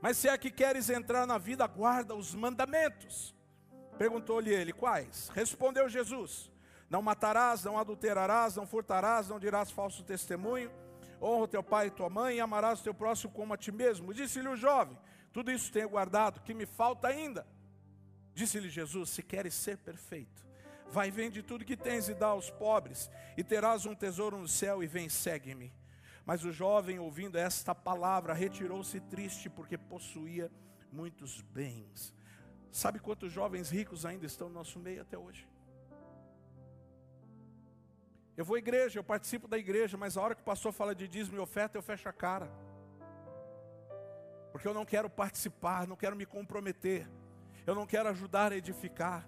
Mas 0.00 0.16
se 0.18 0.28
é 0.28 0.36
que 0.36 0.50
queres 0.50 0.90
entrar 0.90 1.26
na 1.26 1.38
vida, 1.38 1.66
guarda 1.66 2.14
os 2.14 2.34
mandamentos. 2.34 3.34
Perguntou-lhe 3.98 4.52
ele: 4.52 4.72
Quais? 4.72 5.28
Respondeu 5.30 5.88
Jesus: 5.88 6.50
Não 6.88 7.02
matarás, 7.02 7.64
não 7.64 7.78
adulterarás, 7.78 8.56
não 8.56 8.66
furtarás, 8.66 9.28
não 9.28 9.38
dirás 9.38 9.70
falso 9.70 10.02
testemunho, 10.02 10.70
honra 11.20 11.48
teu 11.48 11.62
pai 11.62 11.86
e 11.86 11.90
tua 11.90 12.10
mãe, 12.10 12.36
e 12.36 12.40
amarás 12.40 12.80
teu 12.80 12.94
próximo 12.94 13.32
como 13.32 13.54
a 13.54 13.56
ti 13.56 13.72
mesmo. 13.72 14.12
Disse-lhe 14.12 14.48
o 14.48 14.56
jovem: 14.56 14.98
Tudo 15.32 15.50
isso 15.50 15.72
tenho 15.72 15.88
guardado, 15.88 16.40
que 16.40 16.54
me 16.54 16.66
falta 16.66 17.08
ainda? 17.08 17.46
Disse-lhe 18.34 18.68
Jesus: 18.68 19.10
Se 19.10 19.22
queres 19.22 19.54
ser 19.54 19.78
perfeito, 19.78 20.44
vai 20.88 21.10
vende 21.10 21.42
tudo 21.42 21.64
que 21.64 21.76
tens 21.76 22.08
e 22.08 22.14
dá 22.14 22.28
aos 22.28 22.50
pobres, 22.50 23.10
e 23.36 23.42
terás 23.42 23.86
um 23.86 23.94
tesouro 23.94 24.36
no 24.36 24.48
céu, 24.48 24.82
e 24.82 24.86
vem, 24.86 25.08
segue-me. 25.08 25.72
Mas 26.26 26.44
o 26.44 26.50
jovem, 26.50 26.98
ouvindo 26.98 27.38
esta 27.38 27.72
palavra, 27.72 28.34
retirou-se 28.34 29.00
triste, 29.00 29.48
porque 29.48 29.78
possuía 29.78 30.50
muitos 30.90 31.40
bens. 31.40 32.12
Sabe 32.72 32.98
quantos 32.98 33.30
jovens 33.30 33.70
ricos 33.70 34.04
ainda 34.04 34.26
estão 34.26 34.48
no 34.48 34.54
nosso 34.54 34.80
meio 34.80 35.02
até 35.02 35.16
hoje? 35.16 35.48
Eu 38.36 38.44
vou 38.44 38.56
à 38.56 38.58
igreja, 38.58 38.98
eu 38.98 39.04
participo 39.04 39.46
da 39.46 39.56
igreja, 39.56 39.96
mas 39.96 40.16
a 40.16 40.20
hora 40.20 40.34
que 40.34 40.42
o 40.42 40.44
pastor 40.44 40.72
fala 40.72 40.94
de 40.96 41.06
dízimo 41.06 41.36
e 41.36 41.40
oferta, 41.40 41.78
eu 41.78 41.82
fecho 41.82 42.08
a 42.08 42.12
cara. 42.12 42.50
Porque 44.50 44.66
eu 44.66 44.74
não 44.74 44.84
quero 44.84 45.08
participar, 45.08 45.86
não 45.86 45.96
quero 45.96 46.16
me 46.16 46.26
comprometer, 46.26 47.08
eu 47.64 47.74
não 47.74 47.86
quero 47.86 48.08
ajudar 48.08 48.50
a 48.50 48.56
edificar. 48.56 49.26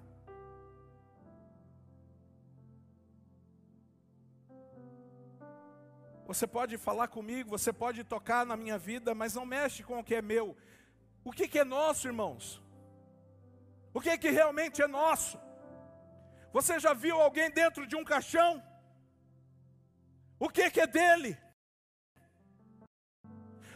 Você 6.28 6.46
pode 6.46 6.76
falar 6.76 7.08
comigo, 7.08 7.48
você 7.48 7.72
pode 7.72 8.04
tocar 8.04 8.44
na 8.44 8.54
minha 8.54 8.76
vida, 8.76 9.14
mas 9.14 9.34
não 9.34 9.46
mexe 9.46 9.82
com 9.82 9.98
o 9.98 10.04
que 10.04 10.14
é 10.14 10.20
meu. 10.20 10.54
O 11.24 11.32
que, 11.32 11.48
que 11.48 11.58
é 11.58 11.64
nosso, 11.64 12.06
irmãos? 12.06 12.62
O 13.94 14.00
que, 14.02 14.18
que 14.18 14.28
realmente 14.28 14.82
é 14.82 14.86
nosso? 14.86 15.40
Você 16.52 16.78
já 16.78 16.92
viu 16.92 17.18
alguém 17.18 17.50
dentro 17.50 17.86
de 17.86 17.96
um 17.96 18.04
caixão? 18.04 18.62
O 20.38 20.50
que, 20.50 20.70
que 20.70 20.82
é 20.82 20.86
dele? 20.86 21.38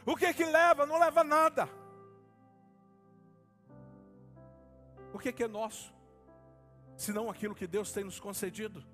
O 0.05 0.15
que 0.15 0.35
que 0.35 0.45
leva? 0.45 0.85
Não 0.85 0.99
leva 0.99 1.25
nada. 1.25 1.67
O 5.15 5.19
que 5.19 5.33
que 5.33 5.45
é 5.45 5.49
nosso? 5.49 5.91
Senão 6.99 7.31
aquilo 7.31 7.55
que 7.55 7.67
Deus 7.67 7.93
tem 7.93 8.05
nos 8.05 8.21
concedido. 8.21 8.85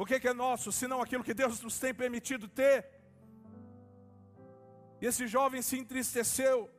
O 0.00 0.06
que 0.06 0.26
é 0.26 0.32
nosso? 0.32 0.72
Senão 0.72 1.02
aquilo 1.02 1.22
que 1.22 1.34
Deus 1.34 1.60
nos 1.60 1.78
tem 1.78 1.92
permitido 1.92 2.48
ter. 2.48 2.86
E 4.98 5.04
esse 5.04 5.26
jovem 5.26 5.60
se 5.60 5.76
entristeceu. 5.78 6.70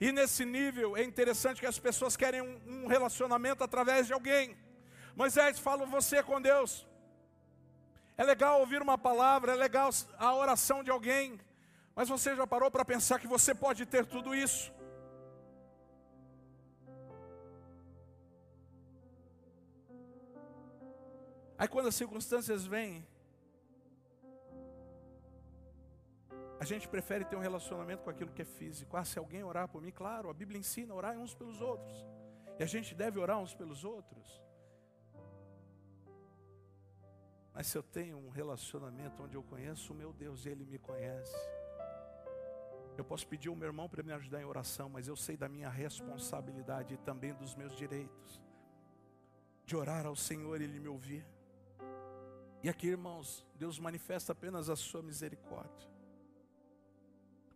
E 0.00 0.12
nesse 0.12 0.44
nível 0.44 0.96
é 0.96 1.02
interessante 1.02 1.58
que 1.58 1.66
as 1.66 1.80
pessoas 1.80 2.16
querem 2.16 2.40
um, 2.40 2.84
um 2.84 2.86
relacionamento 2.86 3.64
através 3.64 4.06
de 4.06 4.12
alguém. 4.12 4.56
Moisés 5.16 5.58
fala 5.58 5.84
você 5.84 6.22
com 6.22 6.40
Deus. 6.40 6.86
É 8.16 8.22
legal 8.22 8.60
ouvir 8.60 8.80
uma 8.80 8.96
palavra, 8.96 9.54
é 9.54 9.56
legal 9.56 9.90
a 10.18 10.32
oração 10.36 10.84
de 10.84 10.90
alguém, 10.92 11.40
mas 11.96 12.08
você 12.08 12.36
já 12.36 12.46
parou 12.46 12.70
para 12.70 12.84
pensar 12.84 13.18
que 13.18 13.26
você 13.26 13.52
pode 13.52 13.86
ter 13.86 14.06
tudo 14.06 14.36
isso? 14.36 14.72
Aí 21.60 21.68
quando 21.68 21.88
as 21.88 21.94
circunstâncias 21.94 22.64
vêm, 22.64 23.06
a 26.58 26.64
gente 26.64 26.88
prefere 26.88 27.22
ter 27.22 27.36
um 27.36 27.40
relacionamento 27.40 28.02
com 28.02 28.08
aquilo 28.08 28.32
que 28.32 28.40
é 28.40 28.46
físico. 28.46 28.96
Ah, 28.96 29.04
se 29.04 29.18
alguém 29.18 29.44
orar 29.44 29.68
por 29.68 29.82
mim, 29.82 29.90
claro, 29.90 30.30
a 30.30 30.32
Bíblia 30.32 30.58
ensina 30.58 30.94
a 30.94 30.96
orar 30.96 31.18
uns 31.18 31.34
pelos 31.34 31.60
outros. 31.60 32.06
E 32.58 32.62
a 32.62 32.66
gente 32.66 32.94
deve 32.94 33.18
orar 33.18 33.38
uns 33.38 33.52
pelos 33.52 33.84
outros. 33.84 34.42
Mas 37.52 37.66
se 37.66 37.76
eu 37.76 37.82
tenho 37.82 38.16
um 38.16 38.30
relacionamento 38.30 39.22
onde 39.22 39.34
eu 39.34 39.42
conheço 39.42 39.92
o 39.92 39.96
meu 39.96 40.14
Deus 40.14 40.46
e 40.46 40.48
Ele 40.48 40.64
me 40.64 40.78
conhece, 40.78 41.36
eu 42.96 43.04
posso 43.04 43.28
pedir 43.28 43.50
ao 43.50 43.54
meu 43.54 43.66
irmão 43.66 43.86
para 43.86 44.02
me 44.02 44.14
ajudar 44.14 44.40
em 44.40 44.46
oração, 44.46 44.88
mas 44.88 45.08
eu 45.08 45.14
sei 45.14 45.36
da 45.36 45.46
minha 45.46 45.68
responsabilidade 45.68 46.94
e 46.94 46.96
também 46.96 47.34
dos 47.34 47.54
meus 47.54 47.76
direitos, 47.76 48.40
de 49.66 49.76
orar 49.76 50.06
ao 50.06 50.16
Senhor 50.16 50.58
e 50.58 50.64
Ele 50.64 50.80
me 50.80 50.88
ouvir. 50.88 51.22
E 52.62 52.68
aqui, 52.68 52.88
irmãos, 52.88 53.46
Deus 53.54 53.78
manifesta 53.78 54.32
apenas 54.32 54.68
a 54.68 54.76
sua 54.76 55.02
misericórdia, 55.02 55.88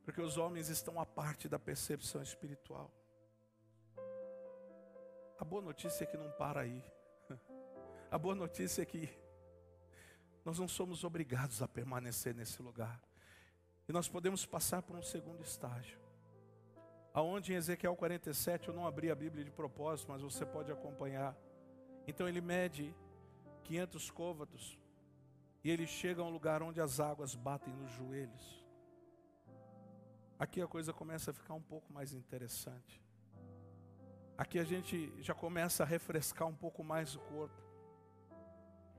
porque 0.03 0.21
os 0.21 0.39
homens 0.39 0.71
estão 0.71 0.99
à 0.99 1.05
parte 1.05 1.47
da 1.47 1.59
percepção 1.59 2.23
espiritual. 2.23 2.91
A 5.39 5.45
boa 5.45 5.61
notícia 5.61 6.05
é 6.05 6.07
que 6.07 6.17
não 6.17 6.31
para 6.33 6.61
aí. 6.61 6.83
A 8.11 8.17
boa 8.17 8.35
notícia 8.35 8.81
é 8.81 8.85
que 8.85 9.11
nós 10.45 10.59
não 10.59 10.69
somos 10.69 11.03
obrigados 11.03 11.61
a 11.61 11.67
permanecer 11.67 12.33
nesse 12.35 12.63
lugar. 12.63 13.03
E 13.89 13.93
nós 13.93 14.09
podemos 14.09 14.47
passar 14.47 14.83
por 14.83 14.95
um 14.97 15.03
segundo 15.03 15.43
estágio. 15.43 15.99
Aonde 17.13 17.53
em 17.53 17.57
Ezequiel 17.57 17.97
47 17.97 18.69
eu 18.69 18.75
não 18.75 18.87
abri 18.87 19.11
a 19.11 19.15
Bíblia 19.15 19.45
de 19.45 19.51
propósito, 19.51 20.11
mas 20.11 20.23
você 20.23 20.47
pode 20.47 20.71
acompanhar. 20.71 21.37
Então 22.07 22.29
ele 22.29 22.41
mede 22.41 22.95
500 23.65 24.11
côvados 24.11 24.79
e 25.65 25.71
ele 25.71 25.87
chega 25.87 26.21
a 26.21 26.25
um 26.25 26.31
lugar 26.31 26.63
onde 26.63 26.79
as 26.79 27.01
águas 27.01 27.35
batem 27.35 27.75
nos 27.75 27.91
joelhos. 27.93 28.63
Aqui 30.39 30.61
a 30.61 30.69
coisa 30.69 30.93
começa 30.93 31.31
a 31.31 31.35
ficar 31.35 31.55
um 31.55 31.63
pouco 31.63 31.91
mais 31.91 32.13
interessante. 32.13 33.03
Aqui 34.37 34.59
a 34.59 34.65
gente 34.65 35.11
já 35.23 35.33
começa 35.33 35.83
a 35.83 35.87
refrescar 35.87 36.47
um 36.47 36.55
pouco 36.55 36.85
mais 36.85 37.17
o 37.17 37.21
corpo. 37.21 37.65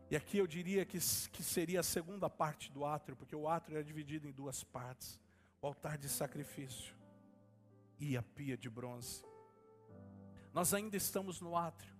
E 0.09 0.15
aqui 0.15 0.39
eu 0.39 0.47
diria 0.47 0.83
que, 0.85 0.97
que 1.31 1.43
seria 1.43 1.81
a 1.81 1.83
segunda 1.83 2.29
parte 2.29 2.71
do 2.71 2.83
átrio, 2.83 3.15
porque 3.15 3.35
o 3.35 3.47
átrio 3.47 3.77
é 3.77 3.83
dividido 3.83 4.27
em 4.27 4.31
duas 4.31 4.63
partes: 4.63 5.19
o 5.61 5.67
altar 5.67 5.99
de 5.99 6.09
sacrifício 6.09 6.95
e 7.99 8.17
a 8.17 8.23
pia 8.23 8.57
de 8.57 8.69
bronze. 8.71 9.23
Nós 10.51 10.73
ainda 10.73 10.97
estamos 10.97 11.39
no 11.41 11.55
átrio, 11.55 11.93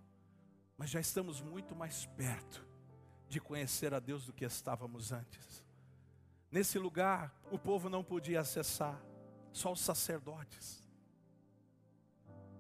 mas 0.76 0.90
já 0.90 1.00
estamos 1.00 1.40
muito 1.40 1.76
mais 1.76 2.08
perto 2.08 2.65
de 3.36 3.42
conhecer 3.42 3.94
a 3.94 4.00
Deus 4.00 4.26
do 4.26 4.32
que 4.32 4.46
estávamos 4.46 5.12
antes. 5.12 5.62
Nesse 6.50 6.80
lugar, 6.80 7.38
o 7.52 7.60
povo 7.60 7.90
não 7.90 8.02
podia 8.02 8.40
acessar, 8.40 8.98
só 9.52 9.74
os 9.74 9.82
sacerdotes. 9.82 10.88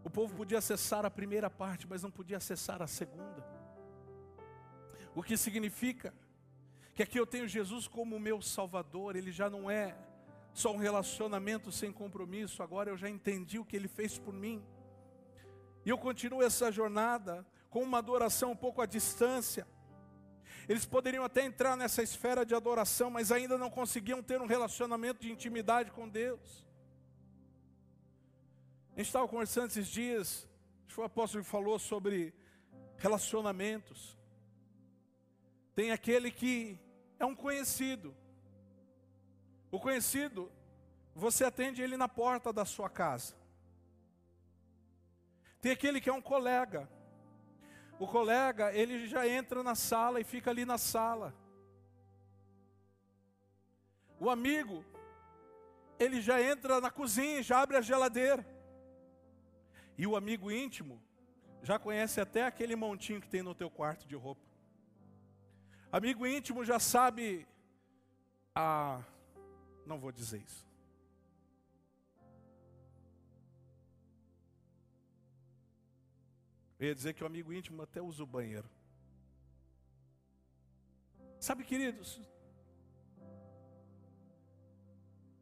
O 0.03 0.09
povo 0.09 0.35
podia 0.35 0.57
acessar 0.57 1.05
a 1.05 1.09
primeira 1.09 1.49
parte, 1.49 1.87
mas 1.87 2.03
não 2.03 2.11
podia 2.11 2.35
acessar 2.35 2.81
a 2.81 2.87
segunda. 2.87 3.41
O 5.15 5.23
que 5.23 5.37
significa 5.37 6.13
que 6.93 7.01
aqui 7.01 7.17
eu 7.17 7.25
tenho 7.25 7.47
Jesus 7.47 7.87
como 7.87 8.19
meu 8.19 8.41
Salvador, 8.41 9.15
ele 9.15 9.31
já 9.31 9.49
não 9.49 9.71
é 9.71 9.95
só 10.53 10.73
um 10.73 10.77
relacionamento 10.77 11.71
sem 11.71 11.89
compromisso, 11.89 12.61
agora 12.61 12.89
eu 12.89 12.97
já 12.97 13.09
entendi 13.09 13.57
o 13.59 13.63
que 13.63 13.77
ele 13.77 13.87
fez 13.87 14.17
por 14.17 14.33
mim. 14.33 14.61
E 15.85 15.89
eu 15.89 15.97
continuo 15.97 16.43
essa 16.43 16.69
jornada 16.69 17.47
com 17.69 17.81
uma 17.81 17.99
adoração 17.99 18.51
um 18.51 18.57
pouco 18.57 18.81
à 18.81 18.85
distância. 18.85 19.65
Eles 20.67 20.85
poderiam 20.85 21.23
até 21.23 21.43
entrar 21.43 21.77
nessa 21.77 22.01
esfera 22.01 22.45
de 22.45 22.55
adoração, 22.55 23.09
mas 23.09 23.31
ainda 23.31 23.57
não 23.57 23.69
conseguiam 23.69 24.23
ter 24.23 24.41
um 24.41 24.47
relacionamento 24.47 25.21
de 25.21 25.31
intimidade 25.31 25.91
com 25.91 26.09
Deus. 26.09 26.65
A 28.93 28.97
gente 28.97 29.07
estava 29.07 29.27
conversando 29.27 29.67
esses 29.67 29.87
dias, 29.87 30.47
o 30.97 31.03
apóstolo 31.03 31.43
falou 31.43 31.77
sobre 31.77 32.33
relacionamentos. 32.97 34.17
Tem 35.75 35.91
aquele 35.91 36.31
que 36.31 36.79
é 37.19 37.25
um 37.25 37.35
conhecido. 37.35 38.15
O 39.69 39.79
conhecido, 39.79 40.49
você 41.13 41.43
atende 41.43 41.81
ele 41.81 41.97
na 41.97 42.07
porta 42.07 42.53
da 42.53 42.63
sua 42.63 42.89
casa. 42.89 43.35
Tem 45.59 45.73
aquele 45.73 45.99
que 45.99 46.09
é 46.09 46.13
um 46.13 46.21
colega. 46.21 46.89
O 47.97 48.07
colega, 48.07 48.73
ele 48.73 49.07
já 49.07 49.27
entra 49.27 49.63
na 49.63 49.75
sala 49.75 50.19
e 50.19 50.23
fica 50.23 50.49
ali 50.49 50.65
na 50.65 50.77
sala. 50.77 51.33
O 54.19 54.29
amigo, 54.29 54.83
ele 55.97 56.21
já 56.21 56.41
entra 56.41 56.81
na 56.81 56.91
cozinha, 56.91 57.41
já 57.41 57.61
abre 57.61 57.77
a 57.77 57.81
geladeira. 57.81 58.45
E 59.97 60.05
o 60.05 60.15
amigo 60.15 60.51
íntimo 60.51 61.01
já 61.61 61.79
conhece 61.79 62.19
até 62.19 62.43
aquele 62.43 62.75
montinho 62.75 63.21
que 63.21 63.29
tem 63.29 63.41
no 63.41 63.55
teu 63.55 63.69
quarto 63.69 64.05
de 64.07 64.15
roupa. 64.15 64.45
Amigo 65.91 66.27
íntimo 66.27 66.65
já 66.65 66.79
sabe 66.79 67.47
a. 68.53 69.01
Não 69.85 69.97
vou 69.97 70.11
dizer 70.11 70.41
isso. 70.41 70.65
Eu 76.79 76.87
ia 76.87 76.95
dizer 76.95 77.13
que 77.13 77.23
o 77.23 77.27
amigo 77.27 77.53
íntimo 77.53 77.81
até 77.81 78.01
usa 78.01 78.23
o 78.23 78.27
banheiro. 78.27 78.69
Sabe, 81.39 81.63
queridos? 81.63 82.19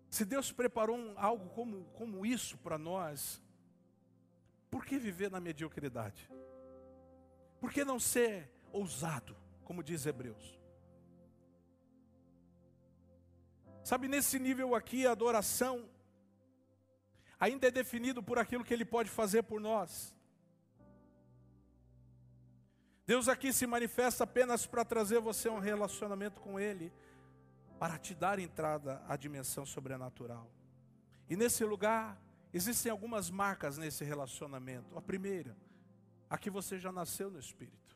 Se 0.10 0.24
Deus 0.26 0.52
preparou 0.52 0.96
um, 0.96 1.14
algo 1.18 1.50
como, 1.50 1.86
como 1.94 2.24
isso 2.26 2.58
para 2.60 2.78
nós, 2.78 3.42
por 4.70 4.86
que 4.86 5.00
viver 5.00 5.32
na 5.32 5.40
mediocridade? 5.40 6.30
Por 7.60 7.72
que 7.72 7.84
não 7.84 8.00
ser 8.00 8.52
ousado, 8.72 9.36
como 9.64 9.82
diz 9.82 10.06
Hebreus? 10.06 10.60
Sabe, 13.84 14.08
nesse 14.08 14.38
nível 14.38 14.76
aqui, 14.76 15.08
a 15.08 15.12
adoração 15.12 15.90
ainda 17.40 17.68
é 17.68 17.72
definido 17.72 18.22
por 18.22 18.38
aquilo 18.38 18.64
que 18.64 18.74
Ele 18.74 18.86
pode 18.86 19.10
fazer 19.10 19.44
por 19.44 19.60
nós. 19.60 20.16
Deus 23.14 23.28
aqui 23.28 23.54
se 23.54 23.68
manifesta 23.68 24.24
apenas 24.24 24.66
para 24.66 24.84
trazer 24.84 25.20
você 25.20 25.48
um 25.48 25.60
relacionamento 25.60 26.42
com 26.42 26.60
Ele, 26.60 26.92
para 27.78 27.96
te 28.00 28.16
dar 28.16 28.40
entrada 28.40 29.04
à 29.08 29.16
dimensão 29.16 29.68
sobrenatural. 29.68 30.50
E 31.30 31.36
nesse 31.36 31.64
lugar, 31.64 32.20
existem 32.52 32.92
algumas 32.92 33.30
marcas 33.30 33.78
nesse 33.78 34.04
relacionamento. 34.04 34.98
A 34.98 35.02
primeira, 35.02 35.56
aqui 36.28 36.50
você 36.50 36.80
já 36.80 36.92
nasceu 36.92 37.30
no 37.30 37.38
Espírito. 37.38 37.96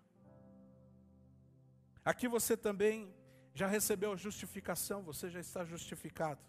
Aqui 2.05 2.27
você 2.27 2.55
também 2.55 3.11
já 3.55 3.65
recebeu 3.65 4.11
a 4.13 4.15
justificação, 4.15 5.01
você 5.01 5.31
já 5.31 5.39
está 5.39 5.65
justificado. 5.65 6.41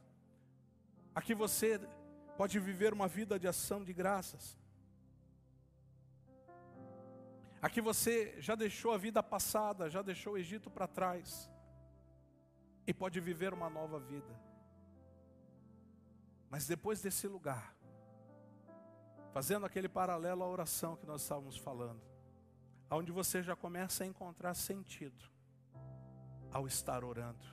Aqui 1.14 1.34
você 1.34 1.80
pode 2.36 2.60
viver 2.60 2.92
uma 2.92 3.08
vida 3.08 3.38
de 3.38 3.48
ação 3.48 3.82
de 3.82 3.94
graças. 3.94 4.58
Aqui 7.60 7.80
você 7.80 8.40
já 8.40 8.54
deixou 8.54 8.92
a 8.92 8.98
vida 8.98 9.22
passada, 9.22 9.90
já 9.90 10.00
deixou 10.00 10.34
o 10.34 10.38
Egito 10.38 10.70
para 10.70 10.86
trás 10.86 11.50
e 12.86 12.94
pode 12.94 13.18
viver 13.20 13.52
uma 13.52 13.68
nova 13.68 13.98
vida. 13.98 14.38
Mas 16.48 16.66
depois 16.66 17.02
desse 17.02 17.26
lugar, 17.26 17.74
fazendo 19.32 19.66
aquele 19.66 19.88
paralelo 19.88 20.42
à 20.44 20.46
oração 20.46 20.96
que 20.96 21.04
nós 21.04 21.22
estávamos 21.22 21.56
falando, 21.56 22.00
aonde 22.88 23.12
você 23.12 23.42
já 23.42 23.56
começa 23.56 24.04
a 24.04 24.06
encontrar 24.06 24.54
sentido 24.54 25.24
ao 26.50 26.66
estar 26.66 27.04
orando. 27.04 27.44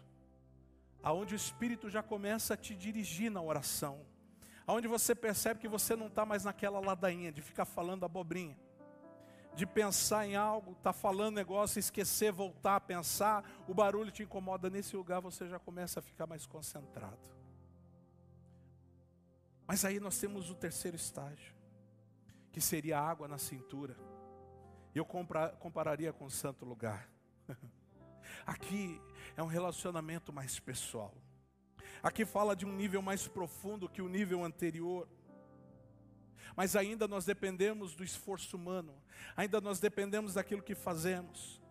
Aonde 1.04 1.34
o 1.34 1.36
Espírito 1.36 1.90
já 1.90 2.02
começa 2.02 2.54
a 2.54 2.58
te 2.58 2.74
dirigir 2.74 3.30
na 3.30 3.42
oração. 3.42 4.06
Aonde 4.66 4.88
você 4.88 5.14
percebe 5.14 5.60
que 5.60 5.68
você 5.68 5.96
não 5.96 6.08
está 6.08 6.26
mais 6.26 6.44
naquela 6.44 6.80
ladainha 6.80 7.32
de 7.32 7.42
ficar 7.42 7.66
falando 7.66 8.06
abobrinha. 8.06 8.58
De 9.56 9.66
pensar 9.66 10.28
em 10.28 10.36
algo, 10.36 10.74
está 10.74 10.92
falando 10.92 11.36
negócio, 11.36 11.80
esquecer, 11.80 12.32
voltar 12.32 12.76
a 12.76 12.82
pensar, 12.82 13.44
o 13.68 13.74
barulho 13.74 14.12
te 14.12 14.24
incomoda. 14.24 14.70
Nesse 14.70 14.96
lugar 14.96 15.22
você 15.22 15.48
já 15.48 15.58
começa 15.58 16.00
a 16.00 16.04
ficar 16.04 16.28
mais 16.28 16.46
concentrado. 16.46 17.18
Mas 19.68 19.84
aí 19.84 20.00
nós 20.00 20.20
temos 20.20 20.50
o 20.50 20.56
terceiro 20.56 20.96
estágio, 20.96 21.56
que 22.52 22.62
seria 22.62 23.00
a 23.00 23.10
água 23.10 23.28
na 23.28 23.38
cintura. 23.38 23.96
Eu 24.94 25.06
compararia 25.06 26.14
com 26.14 26.26
o 26.26 26.32
santo 26.32 26.66
lugar. 26.66 27.10
Aqui 28.46 29.02
é 29.36 29.44
um 29.44 29.48
relacionamento 29.48 30.32
mais 30.32 30.60
pessoal. 30.60 31.14
Aqui 32.02 32.26
fala 32.26 32.56
de 32.56 32.66
um 32.66 32.72
nível 32.72 33.02
mais 33.02 33.28
profundo 33.28 33.90
que 33.90 34.02
o 34.02 34.08
nível 34.08 34.44
anterior. 34.44 35.08
Mas 36.56 36.76
ainda 36.76 37.08
nós 37.08 37.26
dependemos 37.26 37.96
do 37.96 38.04
esforço 38.04 38.58
humano, 38.58 38.94
ainda 39.36 39.62
nós 39.62 39.80
dependemos 39.80 40.34
daquilo 40.34 40.62
que 40.62 40.76
fazemos. 40.76 41.62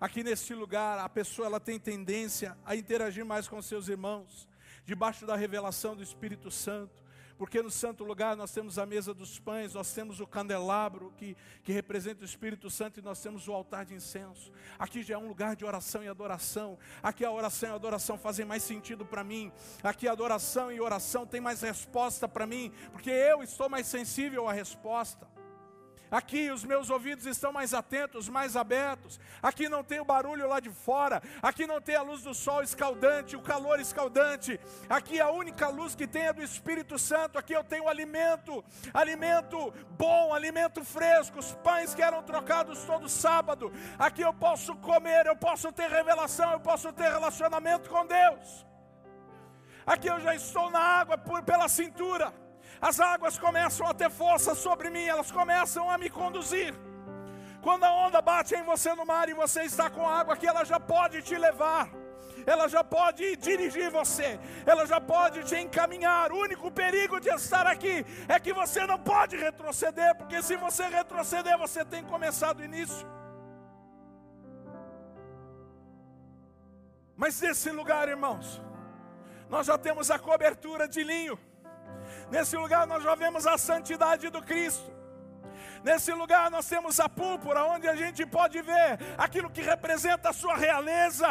Aqui 0.00 0.22
neste 0.22 0.54
lugar, 0.54 0.98
a 0.98 1.08
pessoa 1.08 1.46
ela 1.46 1.60
tem 1.60 1.78
tendência 1.78 2.56
a 2.64 2.74
interagir 2.74 3.24
mais 3.24 3.46
com 3.46 3.62
seus 3.62 3.88
irmãos, 3.88 4.48
debaixo 4.84 5.24
da 5.26 5.36
revelação 5.36 5.94
do 5.94 6.02
Espírito 6.02 6.50
Santo 6.50 7.02
porque 7.36 7.62
no 7.62 7.70
santo 7.70 8.04
lugar 8.04 8.36
nós 8.36 8.52
temos 8.52 8.78
a 8.78 8.86
mesa 8.86 9.12
dos 9.12 9.38
pães, 9.38 9.74
nós 9.74 9.92
temos 9.92 10.20
o 10.20 10.26
candelabro 10.26 11.12
que, 11.16 11.36
que 11.62 11.72
representa 11.72 12.22
o 12.22 12.24
Espírito 12.24 12.70
Santo 12.70 13.00
e 13.00 13.02
nós 13.02 13.20
temos 13.20 13.48
o 13.48 13.52
altar 13.52 13.84
de 13.84 13.94
incenso. 13.94 14.52
Aqui 14.78 15.02
já 15.02 15.14
é 15.14 15.18
um 15.18 15.28
lugar 15.28 15.56
de 15.56 15.64
oração 15.64 16.02
e 16.02 16.08
adoração. 16.08 16.78
Aqui 17.02 17.24
a 17.24 17.30
oração 17.30 17.68
e 17.68 17.72
a 17.72 17.76
adoração 17.76 18.18
fazem 18.18 18.44
mais 18.44 18.62
sentido 18.62 19.04
para 19.04 19.24
mim. 19.24 19.52
Aqui 19.82 20.08
a 20.08 20.12
adoração 20.12 20.70
e 20.70 20.80
oração 20.80 21.26
tem 21.26 21.40
mais 21.40 21.62
resposta 21.62 22.28
para 22.28 22.46
mim, 22.46 22.72
porque 22.90 23.10
eu 23.10 23.42
estou 23.42 23.68
mais 23.68 23.86
sensível 23.86 24.48
à 24.48 24.52
resposta. 24.52 25.26
Aqui 26.12 26.50
os 26.50 26.62
meus 26.62 26.90
ouvidos 26.90 27.24
estão 27.24 27.54
mais 27.54 27.72
atentos, 27.72 28.28
mais 28.28 28.54
abertos. 28.54 29.18
Aqui 29.42 29.66
não 29.66 29.82
tem 29.82 29.98
o 29.98 30.04
barulho 30.04 30.46
lá 30.46 30.60
de 30.60 30.68
fora. 30.68 31.22
Aqui 31.40 31.66
não 31.66 31.80
tem 31.80 31.96
a 31.96 32.02
luz 32.02 32.22
do 32.22 32.34
sol 32.34 32.62
escaldante, 32.62 33.34
o 33.34 33.40
calor 33.40 33.80
escaldante. 33.80 34.60
Aqui 34.90 35.18
a 35.18 35.30
única 35.30 35.68
luz 35.68 35.94
que 35.94 36.06
tem 36.06 36.26
é 36.26 36.32
do 36.34 36.42
Espírito 36.42 36.98
Santo. 36.98 37.38
Aqui 37.38 37.54
eu 37.54 37.64
tenho 37.64 37.88
alimento, 37.88 38.62
alimento 38.92 39.72
bom, 39.96 40.34
alimento 40.34 40.84
fresco, 40.84 41.38
os 41.38 41.54
pães 41.64 41.94
que 41.94 42.02
eram 42.02 42.22
trocados 42.22 42.84
todo 42.84 43.08
sábado. 43.08 43.72
Aqui 43.98 44.20
eu 44.20 44.34
posso 44.34 44.76
comer, 44.76 45.24
eu 45.24 45.36
posso 45.36 45.72
ter 45.72 45.88
revelação, 45.88 46.52
eu 46.52 46.60
posso 46.60 46.92
ter 46.92 47.10
relacionamento 47.10 47.88
com 47.88 48.04
Deus. 48.04 48.66
Aqui 49.86 50.08
eu 50.08 50.20
já 50.20 50.34
estou 50.34 50.70
na 50.70 50.78
água 50.78 51.16
por, 51.16 51.42
pela 51.42 51.68
cintura 51.68 52.41
as 52.88 52.98
águas 52.98 53.38
começam 53.38 53.86
a 53.86 53.94
ter 53.94 54.10
força 54.10 54.56
sobre 54.56 54.90
mim, 54.90 55.06
elas 55.06 55.30
começam 55.30 55.88
a 55.88 55.96
me 55.96 56.10
conduzir. 56.10 56.74
Quando 57.62 57.84
a 57.84 57.92
onda 57.92 58.20
bate 58.20 58.56
em 58.56 58.64
você 58.64 58.92
no 58.92 59.06
mar 59.06 59.28
e 59.28 59.34
você 59.34 59.62
está 59.62 59.88
com 59.88 60.08
água 60.08 60.34
aqui, 60.34 60.48
ela 60.48 60.64
já 60.64 60.80
pode 60.80 61.22
te 61.22 61.36
levar, 61.38 61.88
ela 62.44 62.66
já 62.66 62.82
pode 62.82 63.36
dirigir 63.36 63.88
você, 63.88 64.40
ela 64.66 64.84
já 64.84 65.00
pode 65.00 65.44
te 65.44 65.54
encaminhar. 65.54 66.32
O 66.32 66.40
único 66.40 66.72
perigo 66.72 67.20
de 67.20 67.28
estar 67.28 67.68
aqui 67.68 68.04
é 68.26 68.40
que 68.40 68.52
você 68.52 68.84
não 68.84 68.98
pode 68.98 69.36
retroceder, 69.36 70.16
porque 70.16 70.42
se 70.42 70.56
você 70.56 70.88
retroceder, 70.88 71.56
você 71.56 71.84
tem 71.84 72.02
começado 72.02 72.58
o 72.58 72.64
início. 72.64 73.06
Mas 77.16 77.40
nesse 77.40 77.70
lugar, 77.70 78.08
irmãos, 78.08 78.60
nós 79.48 79.68
já 79.68 79.78
temos 79.78 80.10
a 80.10 80.18
cobertura 80.18 80.88
de 80.88 81.04
linho. 81.04 81.38
Nesse 82.32 82.56
lugar 82.56 82.86
nós 82.86 83.02
já 83.02 83.14
vemos 83.14 83.46
a 83.46 83.58
santidade 83.58 84.30
do 84.30 84.40
Cristo. 84.40 84.90
Nesse 85.84 86.12
lugar 86.14 86.50
nós 86.50 86.66
temos 86.66 86.98
a 86.98 87.06
púrpura, 87.06 87.62
onde 87.66 87.86
a 87.86 87.94
gente 87.94 88.24
pode 88.24 88.62
ver 88.62 88.98
aquilo 89.18 89.50
que 89.50 89.60
representa 89.60 90.30
a 90.30 90.32
sua 90.32 90.56
realeza. 90.56 91.28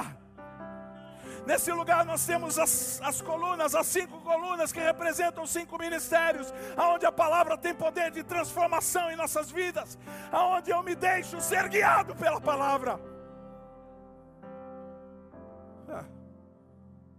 Nesse 1.43 1.71
lugar 1.71 2.05
nós 2.05 2.23
temos 2.23 2.59
as, 2.59 3.01
as 3.01 3.19
colunas, 3.19 3.73
as 3.73 3.87
cinco 3.87 4.21
colunas 4.21 4.71
que 4.71 4.79
representam 4.79 5.43
os 5.43 5.49
cinco 5.49 5.75
ministérios, 5.79 6.53
aonde 6.77 7.07
a 7.07 7.11
palavra 7.11 7.57
tem 7.57 7.73
poder 7.73 8.11
de 8.11 8.23
transformação 8.23 9.09
em 9.09 9.15
nossas 9.15 9.49
vidas, 9.49 9.97
aonde 10.31 10.69
eu 10.69 10.83
me 10.83 10.93
deixo 10.93 11.41
ser 11.41 11.67
guiado 11.67 12.15
pela 12.15 12.39
palavra. 12.39 12.99
Ah, 15.89 16.05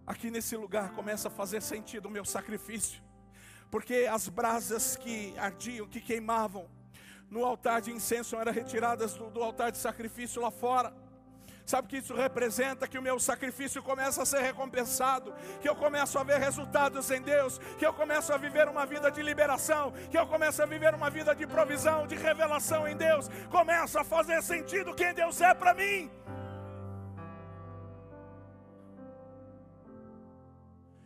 aqui 0.06 0.30
nesse 0.30 0.56
lugar 0.56 0.92
começa 0.92 1.26
a 1.26 1.32
fazer 1.32 1.60
sentido 1.60 2.06
o 2.06 2.10
meu 2.10 2.24
sacrifício 2.24 3.02
porque 3.72 4.06
as 4.08 4.28
brasas 4.28 4.96
que 4.96 5.34
ardiam, 5.38 5.88
que 5.88 5.98
queimavam 5.98 6.68
no 7.30 7.42
altar 7.42 7.80
de 7.80 7.90
incenso 7.90 8.36
eram 8.36 8.52
retiradas 8.52 9.14
do, 9.14 9.30
do 9.30 9.42
altar 9.42 9.72
de 9.72 9.78
sacrifício 9.78 10.42
lá 10.42 10.50
fora. 10.50 10.92
Sabe 11.64 11.86
o 11.86 11.88
que 11.88 11.96
isso 11.96 12.14
representa? 12.14 12.86
Que 12.86 12.98
o 12.98 13.02
meu 13.02 13.18
sacrifício 13.18 13.82
começa 13.82 14.22
a 14.22 14.26
ser 14.26 14.42
recompensado, 14.42 15.32
que 15.62 15.66
eu 15.66 15.74
começo 15.74 16.18
a 16.18 16.22
ver 16.22 16.38
resultados 16.38 17.10
em 17.10 17.22
Deus, 17.22 17.58
que 17.78 17.86
eu 17.86 17.94
começo 17.94 18.30
a 18.30 18.36
viver 18.36 18.68
uma 18.68 18.84
vida 18.84 19.10
de 19.10 19.22
liberação, 19.22 19.90
que 20.10 20.18
eu 20.18 20.26
começo 20.26 20.62
a 20.62 20.66
viver 20.66 20.94
uma 20.94 21.08
vida 21.08 21.34
de 21.34 21.46
provisão, 21.46 22.06
de 22.06 22.14
revelação 22.14 22.86
em 22.86 22.94
Deus, 22.94 23.30
começa 23.48 24.02
a 24.02 24.04
fazer 24.04 24.42
sentido 24.42 24.94
quem 24.94 25.14
Deus 25.14 25.40
é 25.40 25.54
para 25.54 25.72
mim. 25.72 26.10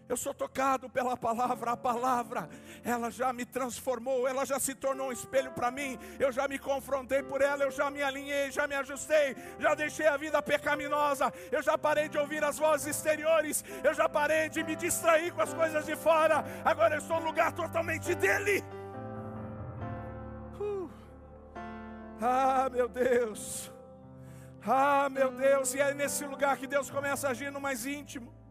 Eu 0.09 0.17
sou 0.17 0.33
tocado 0.33 0.89
pela 0.89 1.17
palavra, 1.17 1.73
a 1.73 1.77
palavra, 1.77 2.49
ela 2.85 3.11
já 3.11 3.33
me 3.33 3.45
transformou, 3.45 4.29
ela 4.29 4.45
já 4.45 4.61
se 4.61 4.73
tornou 4.73 5.09
um 5.09 5.13
espelho 5.13 5.51
para 5.51 5.69
mim. 5.71 5.99
Eu 6.21 6.31
já 6.31 6.47
me 6.47 6.61
confrontei 6.61 7.25
por 7.25 7.41
ela, 7.41 7.65
eu 7.65 7.73
já 7.73 7.91
me 7.91 8.01
alinhei, 8.01 8.53
já 8.53 8.69
me 8.69 8.77
ajustei, 8.77 9.37
já 9.59 9.75
deixei 9.75 10.07
a 10.07 10.17
vida 10.17 10.41
pecaminosa, 10.41 11.33
eu 11.51 11.61
já 11.61 11.77
parei 11.77 12.09
de 12.09 12.19
ouvir 12.19 12.45
as 12.45 12.57
vozes 12.57 12.87
exteriores, 12.87 13.65
eu 13.83 13.93
já 13.93 14.09
parei 14.09 14.49
de 14.49 14.63
me 14.63 14.77
distrair 14.77 15.33
com 15.33 15.43
as 15.43 15.53
coisas 15.53 15.85
de 15.85 15.97
fora. 15.97 16.45
Agora 16.65 16.95
eu 16.95 17.01
estou 17.01 17.19
no 17.19 17.27
lugar 17.27 17.53
totalmente 17.53 18.15
dele. 18.15 18.65
Uh. 20.61 20.89
Ah, 22.21 22.69
meu 22.71 22.89
Deus. 22.89 23.73
Ah, 24.65 25.09
meu 25.11 25.33
Deus, 25.33 25.75
e 25.75 25.81
é 25.81 25.93
nesse 25.95 26.25
lugar 26.25 26.57
que 26.57 26.67
Deus 26.69 26.91
começa 26.91 27.27
a 27.27 27.31
agir 27.33 27.51
no 27.51 27.61
mais 27.61 27.85
íntimo. 27.87 28.46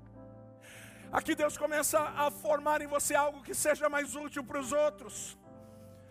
Aqui 1.18 1.34
Deus 1.34 1.58
começa 1.58 1.98
a 2.24 2.30
formar 2.30 2.82
em 2.82 2.88
você 2.88 3.16
algo 3.16 3.42
que 3.42 3.54
seja 3.56 3.88
mais 3.88 4.16
útil 4.16 4.44
para 4.44 4.60
os 4.60 4.74
outros. 4.74 5.38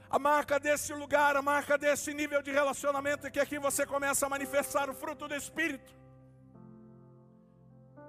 A 0.08 0.18
marca 0.18 0.58
desse 0.58 0.94
lugar, 0.94 1.36
a 1.36 1.42
marca 1.42 1.76
desse 1.76 2.14
nível 2.14 2.40
de 2.40 2.50
relacionamento 2.50 3.26
é 3.26 3.30
que 3.30 3.38
aqui 3.38 3.58
você 3.58 3.84
começa 3.84 4.24
a 4.24 4.30
manifestar 4.30 4.88
o 4.88 4.94
fruto 4.94 5.28
do 5.28 5.34
Espírito. 5.34 5.92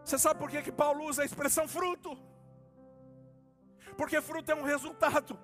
Você 0.06 0.18
sabe 0.18 0.40
por 0.40 0.50
que, 0.50 0.62
que 0.62 0.72
Paulo 0.72 1.04
usa 1.04 1.24
a 1.24 1.26
expressão 1.26 1.68
fruto? 1.68 2.18
Porque 3.98 4.22
fruto 4.22 4.50
é 4.54 4.56
um 4.56 4.64
resultado. 4.64 5.38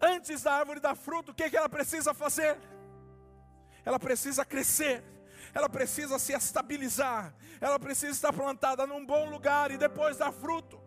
Antes 0.00 0.44
da 0.44 0.52
árvore 0.52 0.78
dar 0.78 0.94
fruto, 0.94 1.32
o 1.32 1.34
que, 1.34 1.50
que 1.50 1.56
ela 1.56 1.68
precisa 1.68 2.14
fazer? 2.14 2.56
Ela 3.84 3.98
precisa 3.98 4.44
crescer, 4.44 5.02
ela 5.54 5.68
precisa 5.68 6.18
se 6.18 6.32
estabilizar, 6.32 7.34
ela 7.60 7.78
precisa 7.78 8.12
estar 8.12 8.32
plantada 8.32 8.86
num 8.86 9.04
bom 9.04 9.28
lugar 9.28 9.70
e 9.70 9.76
depois 9.76 10.16
dar 10.16 10.32
fruto. 10.32 10.80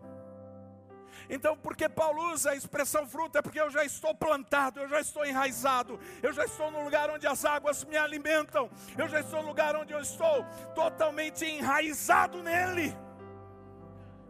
Então, 1.28 1.56
porque 1.56 1.88
Paulo 1.88 2.32
usa 2.32 2.50
a 2.50 2.54
expressão 2.54 3.06
fruto, 3.06 3.38
é 3.38 3.42
porque 3.42 3.60
eu 3.60 3.70
já 3.70 3.84
estou 3.84 4.14
plantado, 4.14 4.80
eu 4.80 4.88
já 4.88 5.00
estou 5.00 5.24
enraizado, 5.24 5.98
eu 6.22 6.32
já 6.32 6.44
estou 6.44 6.70
no 6.70 6.84
lugar 6.84 7.10
onde 7.10 7.26
as 7.26 7.44
águas 7.44 7.84
me 7.84 7.96
alimentam, 7.96 8.70
eu 8.96 9.08
já 9.08 9.20
estou 9.20 9.42
no 9.42 9.48
lugar 9.48 9.74
onde 9.74 9.92
eu 9.92 10.00
estou 10.00 10.44
totalmente 10.74 11.44
enraizado 11.44 12.42
nele. 12.42 12.96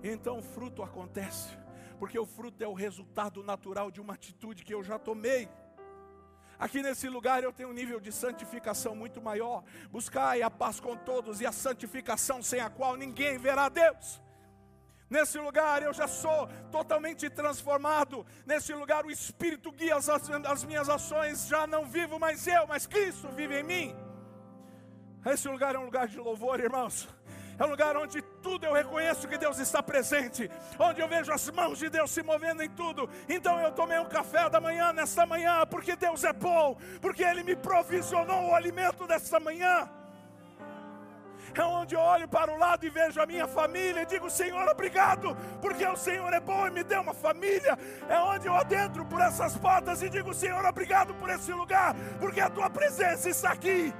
Então, 0.02 0.40
fruto 0.40 0.82
acontece, 0.82 1.48
porque 1.98 2.18
o 2.18 2.26
fruto 2.26 2.62
é 2.62 2.68
o 2.68 2.72
resultado 2.72 3.42
natural 3.42 3.90
de 3.90 4.00
uma 4.00 4.14
atitude 4.14 4.64
que 4.64 4.72
eu 4.72 4.82
já 4.82 4.98
tomei. 4.98 5.48
Aqui 6.58 6.82
nesse 6.82 7.08
lugar 7.08 7.42
eu 7.42 7.52
tenho 7.52 7.68
um 7.68 7.72
nível 7.72 8.00
de 8.00 8.10
santificação 8.10 8.94
muito 8.96 9.20
maior. 9.20 9.62
Buscai 9.90 10.42
a 10.42 10.50
paz 10.50 10.80
com 10.80 10.96
todos 10.96 11.40
e 11.40 11.46
a 11.46 11.52
santificação 11.52 12.42
sem 12.42 12.60
a 12.60 12.70
qual 12.70 12.96
ninguém 12.96 13.38
verá 13.38 13.68
Deus. 13.68 14.20
Nesse 15.08 15.38
lugar 15.38 15.82
eu 15.82 15.92
já 15.92 16.08
sou 16.08 16.48
totalmente 16.70 17.28
transformado. 17.30 18.26
Nesse 18.44 18.72
lugar 18.72 19.04
o 19.04 19.10
Espírito 19.10 19.70
guia 19.70 19.96
as, 19.96 20.08
as, 20.08 20.64
minhas 20.64 20.88
ações. 20.88 21.46
Já 21.46 21.66
não 21.66 21.84
vivo 21.86 22.18
mais 22.18 22.46
eu, 22.46 22.66
mas 22.66 22.86
Cristo 22.86 23.28
vive 23.28 23.60
em 23.60 23.62
mim. 23.62 23.96
Esse 25.24 25.48
lugar 25.48 25.74
é 25.74 25.78
um 25.78 25.84
lugar 25.84 26.08
de 26.08 26.18
louvor, 26.18 26.58
irmãos. 26.58 27.08
É 27.58 27.64
um 27.64 27.68
lugar 27.68 27.96
onde 27.96 28.20
tudo 28.46 28.64
eu 28.64 28.72
reconheço 28.72 29.26
que 29.26 29.36
Deus 29.36 29.58
está 29.58 29.82
presente, 29.82 30.48
onde 30.78 31.00
eu 31.00 31.08
vejo 31.08 31.32
as 31.32 31.50
mãos 31.50 31.78
de 31.78 31.88
Deus 31.88 32.12
se 32.12 32.22
movendo 32.22 32.62
em 32.62 32.70
tudo. 32.70 33.10
Então 33.28 33.60
eu 33.60 33.72
tomei 33.72 33.98
um 33.98 34.04
café 34.04 34.48
da 34.48 34.60
manhã 34.60 34.92
nesta 34.92 35.26
manhã, 35.26 35.66
porque 35.66 35.96
Deus 35.96 36.22
é 36.22 36.32
bom, 36.32 36.76
porque 37.00 37.24
Ele 37.24 37.42
me 37.42 37.56
provisionou 37.56 38.50
o 38.50 38.54
alimento 38.54 39.04
desta 39.04 39.40
manhã 39.40 39.90
é 41.60 41.64
onde 41.64 41.94
eu 41.94 42.00
olho 42.00 42.28
para 42.28 42.52
o 42.52 42.58
lado 42.58 42.84
e 42.84 42.90
vejo 42.90 43.20
a 43.20 43.26
minha 43.26 43.46
família 43.46 44.02
e 44.02 44.06
digo: 44.06 44.28
Senhor, 44.30 44.68
obrigado, 44.68 45.34
porque 45.62 45.86
o 45.86 45.96
Senhor 45.96 46.30
é 46.32 46.40
bom 46.40 46.66
e 46.66 46.70
me 46.70 46.84
deu 46.84 47.00
uma 47.00 47.14
família. 47.14 47.78
É 48.08 48.18
onde 48.20 48.46
eu 48.46 48.54
adentro 48.54 49.06
por 49.06 49.20
essas 49.20 49.56
portas 49.56 50.02
e 50.02 50.10
digo: 50.10 50.34
Senhor, 50.34 50.64
obrigado 50.64 51.14
por 51.14 51.30
esse 51.30 51.52
lugar, 51.52 51.94
porque 52.20 52.40
a 52.40 52.50
tua 52.50 52.68
presença 52.68 53.30
está 53.30 53.52
aqui. 53.52 53.92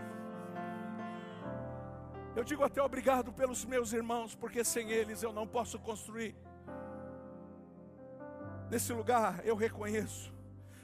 Eu 2.36 2.44
digo 2.44 2.62
até 2.62 2.82
obrigado 2.82 3.32
pelos 3.32 3.64
meus 3.64 3.92
irmãos, 3.92 4.34
porque 4.34 4.62
sem 4.62 4.90
eles 4.90 5.22
eu 5.22 5.32
não 5.32 5.46
posso 5.46 5.78
construir. 5.78 6.36
Nesse 8.70 8.92
lugar 8.92 9.44
eu 9.44 9.56
reconheço 9.56 10.34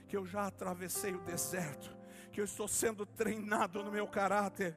que 0.09 0.17
eu 0.17 0.25
já 0.25 0.47
atravessei 0.47 1.15
o 1.15 1.21
deserto, 1.21 1.95
que 2.33 2.41
eu 2.41 2.45
estou 2.45 2.67
sendo 2.67 3.05
treinado 3.05 3.83
no 3.83 3.93
meu 3.93 4.09
caráter 4.09 4.77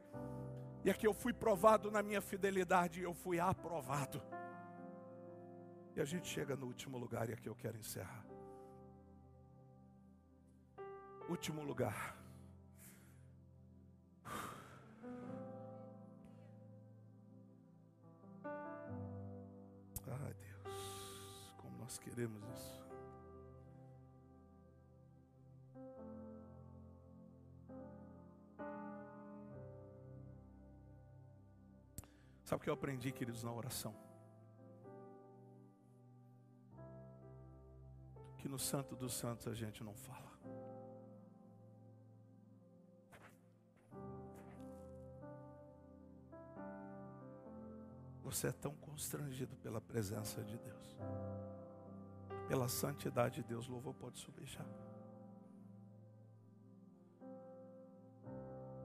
e 0.85 0.89
aqui 0.91 1.07
eu 1.07 1.15
fui 1.15 1.33
provado 1.33 1.89
na 1.89 2.03
minha 2.03 2.21
fidelidade, 2.21 3.01
eu 3.01 3.11
fui 3.11 3.39
aprovado. 3.39 4.21
E 5.95 5.99
a 5.99 6.05
gente 6.05 6.27
chega 6.27 6.55
no 6.55 6.67
último 6.67 6.95
lugar, 6.95 7.27
e 7.27 7.33
aqui 7.33 7.49
eu 7.49 7.55
quero 7.55 7.75
encerrar. 7.75 8.23
Último 11.27 11.63
lugar. 11.63 12.15
Nós 21.85 21.99
queremos 21.99 22.43
isso. 22.49 22.83
Sabe 32.43 32.59
o 32.59 32.63
que 32.63 32.69
eu 32.71 32.73
aprendi, 32.73 33.11
queridos, 33.11 33.43
na 33.43 33.51
oração? 33.51 33.95
Que 38.39 38.49
no 38.49 38.57
Santo 38.57 38.95
dos 38.95 39.13
Santos 39.13 39.47
a 39.47 39.53
gente 39.53 39.83
não 39.83 39.93
fala. 39.93 40.31
Você 48.23 48.47
é 48.47 48.51
tão 48.51 48.73
constrangido 48.77 49.55
pela 49.57 49.79
presença 49.79 50.43
de 50.43 50.57
Deus, 50.57 50.97
pela 52.47 52.67
santidade 52.67 53.35
de 53.35 53.43
Deus, 53.43 53.67
louvor 53.67 53.93
pode 53.93 54.17
subir 54.19 54.45
já. 54.45 54.65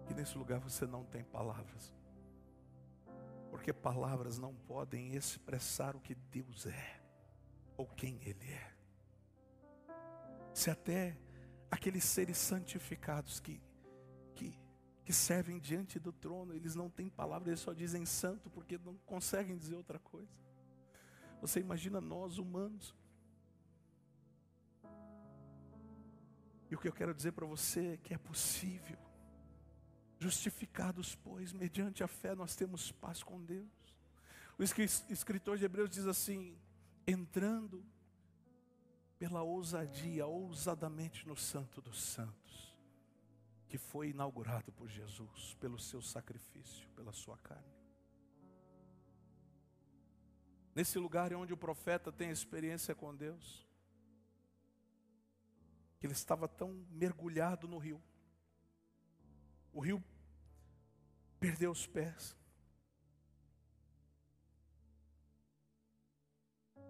Que 0.06 0.14
nesse 0.14 0.36
lugar 0.36 0.58
você 0.58 0.86
não 0.86 1.04
tem 1.04 1.22
palavras. 1.22 1.92
Porque 3.50 3.72
palavras 3.72 4.38
não 4.38 4.54
podem 4.54 5.14
expressar 5.14 5.94
o 5.94 6.00
que 6.00 6.14
Deus 6.14 6.66
é 6.66 7.00
ou 7.76 7.86
quem 7.86 8.20
Ele 8.22 8.50
é. 8.50 8.74
Se 10.54 10.70
até 10.70 11.16
aqueles 11.70 12.04
seres 12.04 12.36
santificados 12.38 13.40
que, 13.40 13.62
que, 14.34 14.58
que 15.04 15.12
servem 15.12 15.58
diante 15.58 15.98
do 15.98 16.12
trono, 16.12 16.54
eles 16.54 16.74
não 16.74 16.90
têm 16.90 17.08
palavras, 17.08 17.48
eles 17.48 17.60
só 17.60 17.72
dizem 17.72 18.04
santo 18.04 18.50
porque 18.50 18.78
não 18.78 18.96
conseguem 19.06 19.56
dizer 19.56 19.76
outra 19.76 19.98
coisa. 19.98 20.32
Você 21.40 21.60
imagina 21.60 22.00
nós 22.00 22.38
humanos. 22.38 22.94
E 26.70 26.74
o 26.74 26.78
que 26.78 26.88
eu 26.88 26.92
quero 26.92 27.14
dizer 27.14 27.32
para 27.32 27.46
você 27.46 27.94
é 27.94 27.96
que 27.96 28.14
é 28.14 28.18
possível 28.18 28.98
Justificados, 30.20 31.14
pois, 31.14 31.50
mediante 31.50 32.04
a 32.04 32.06
fé, 32.06 32.34
nós 32.34 32.54
temos 32.54 32.92
paz 32.92 33.22
com 33.22 33.42
Deus. 33.42 33.66
O 34.58 34.62
escritor 34.62 35.56
de 35.56 35.64
Hebreus 35.64 35.88
diz 35.88 36.06
assim: 36.06 36.58
entrando 37.06 37.82
pela 39.18 39.42
ousadia, 39.42 40.26
ousadamente 40.26 41.26
no 41.26 41.34
Santo 41.34 41.80
dos 41.80 42.02
Santos, 42.02 42.76
que 43.66 43.78
foi 43.78 44.10
inaugurado 44.10 44.70
por 44.72 44.90
Jesus, 44.90 45.56
pelo 45.58 45.78
seu 45.78 46.02
sacrifício, 46.02 46.86
pela 46.90 47.14
sua 47.14 47.38
carne. 47.38 47.80
Nesse 50.74 50.98
lugar 50.98 51.32
é 51.32 51.34
onde 51.34 51.54
o 51.54 51.56
profeta 51.56 52.12
tem 52.12 52.28
experiência 52.28 52.94
com 52.94 53.16
Deus, 53.16 53.66
que 56.00 56.06
ele 56.06 56.14
estava 56.14 56.48
tão 56.48 56.72
mergulhado 56.90 57.68
no 57.68 57.76
rio, 57.76 58.02
o 59.70 59.80
rio 59.80 60.02
perdeu 61.38 61.70
os 61.70 61.86
pés. 61.86 62.34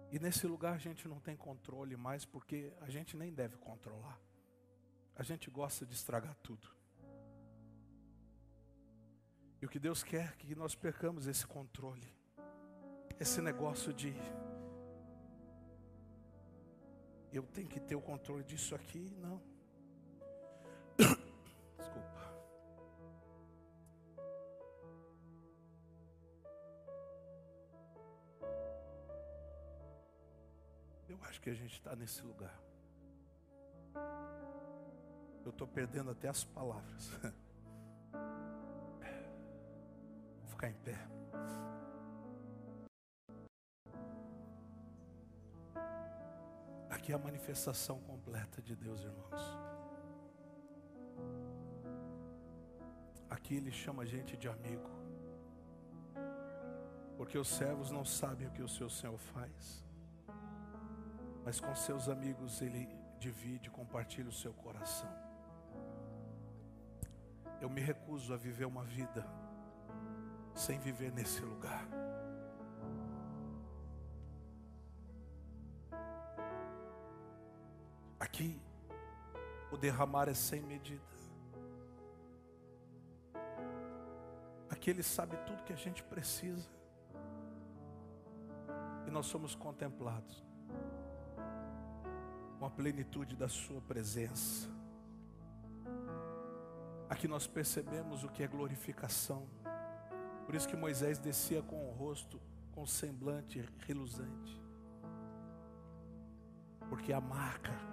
E 0.09 0.17
nesse 0.17 0.47
lugar 0.47 0.73
a 0.73 0.77
gente 0.77 1.07
não 1.07 1.19
tem 1.19 1.35
controle 1.35 1.95
mais, 1.95 2.25
porque 2.25 2.73
a 2.79 2.89
gente 2.89 3.15
nem 3.17 3.33
deve 3.33 3.57
controlar. 3.57 4.19
A 5.15 5.23
gente 5.23 5.49
gosta 5.51 5.85
de 5.85 5.93
estragar 5.93 6.35
tudo. 6.41 6.67
E 9.61 9.65
o 9.65 9.69
que 9.69 9.77
Deus 9.77 10.03
quer 10.03 10.29
é 10.29 10.35
que 10.37 10.55
nós 10.55 10.73
percamos 10.73 11.27
esse 11.27 11.45
controle. 11.45 12.07
Esse 13.19 13.41
negócio 13.41 13.93
de 13.93 14.13
eu 17.31 17.43
tenho 17.43 17.67
que 17.67 17.79
ter 17.79 17.95
o 17.95 18.01
controle 18.01 18.43
disso 18.43 18.75
aqui, 18.75 19.11
não. 19.19 19.41
acho 31.31 31.39
que 31.39 31.49
a 31.49 31.53
gente 31.53 31.73
está 31.73 31.95
nesse 31.95 32.21
lugar. 32.23 32.59
Eu 35.43 35.49
estou 35.49 35.67
perdendo 35.67 36.11
até 36.11 36.27
as 36.27 36.43
palavras. 36.43 37.09
Vou 40.41 40.49
ficar 40.49 40.69
em 40.69 40.75
pé. 40.75 40.97
É 47.11 47.13
a 47.13 47.19
manifestação 47.19 47.99
completa 47.99 48.61
de 48.61 48.75
Deus, 48.75 49.01
irmãos. 49.01 49.41
Aqui 53.29 53.55
Ele 53.55 53.71
chama 53.71 54.03
a 54.03 54.05
gente 54.05 54.37
de 54.37 54.47
amigo. 54.47 54.89
Porque 57.17 57.37
os 57.37 57.47
servos 57.47 57.91
não 57.91 58.03
sabem 58.03 58.47
o 58.47 58.51
que 58.51 58.63
o 58.63 58.67
seu 58.67 58.89
Senhor 58.89 59.17
faz 59.17 59.81
mas 61.43 61.59
com 61.59 61.73
seus 61.75 62.07
amigos 62.07 62.61
ele 62.61 62.87
divide, 63.19 63.69
compartilha 63.69 64.29
o 64.29 64.33
seu 64.33 64.53
coração. 64.53 65.09
Eu 67.59 67.69
me 67.69 67.81
recuso 67.81 68.33
a 68.33 68.37
viver 68.37 68.65
uma 68.65 68.83
vida 68.83 69.25
sem 70.55 70.79
viver 70.79 71.11
nesse 71.11 71.41
lugar. 71.41 71.85
Derramar 79.81 80.29
é 80.29 80.33
sem 80.33 80.61
medida. 80.61 81.01
Aqui 84.69 84.91
Ele 84.91 85.01
sabe 85.01 85.35
tudo 85.47 85.63
que 85.63 85.73
a 85.73 85.75
gente 85.75 86.03
precisa. 86.03 86.69
E 89.07 89.11
nós 89.11 89.25
somos 89.25 89.55
contemplados 89.55 90.45
com 92.59 92.65
a 92.65 92.69
plenitude 92.69 93.35
da 93.35 93.49
Sua 93.49 93.81
presença. 93.81 94.69
Aqui 97.09 97.27
nós 97.27 97.47
percebemos 97.47 98.23
o 98.23 98.29
que 98.29 98.43
é 98.43 98.47
glorificação. 98.47 99.47
Por 100.45 100.53
isso 100.55 100.67
que 100.67 100.75
Moisés 100.75 101.17
descia 101.17 101.61
com 101.61 101.89
o 101.89 101.91
rosto, 101.91 102.39
com 102.71 102.83
o 102.83 102.87
semblante 102.87 103.67
reluzente. 103.85 104.61
Porque 106.87 107.11
a 107.11 107.19
marca 107.19 107.90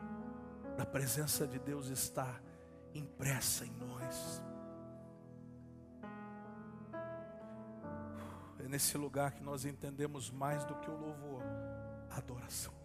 da 0.78 0.86
presença 0.86 1.44
de 1.44 1.58
Deus 1.58 1.88
está 1.88 2.40
impressa 2.94 3.66
em 3.66 3.70
nós. 3.72 4.40
É 8.60 8.68
nesse 8.68 8.96
lugar 8.96 9.32
que 9.32 9.42
nós 9.42 9.64
entendemos 9.64 10.30
mais 10.30 10.64
do 10.64 10.76
que 10.76 10.88
o 10.88 10.96
louvor, 10.96 11.42
a 12.08 12.18
adoração. 12.18 12.77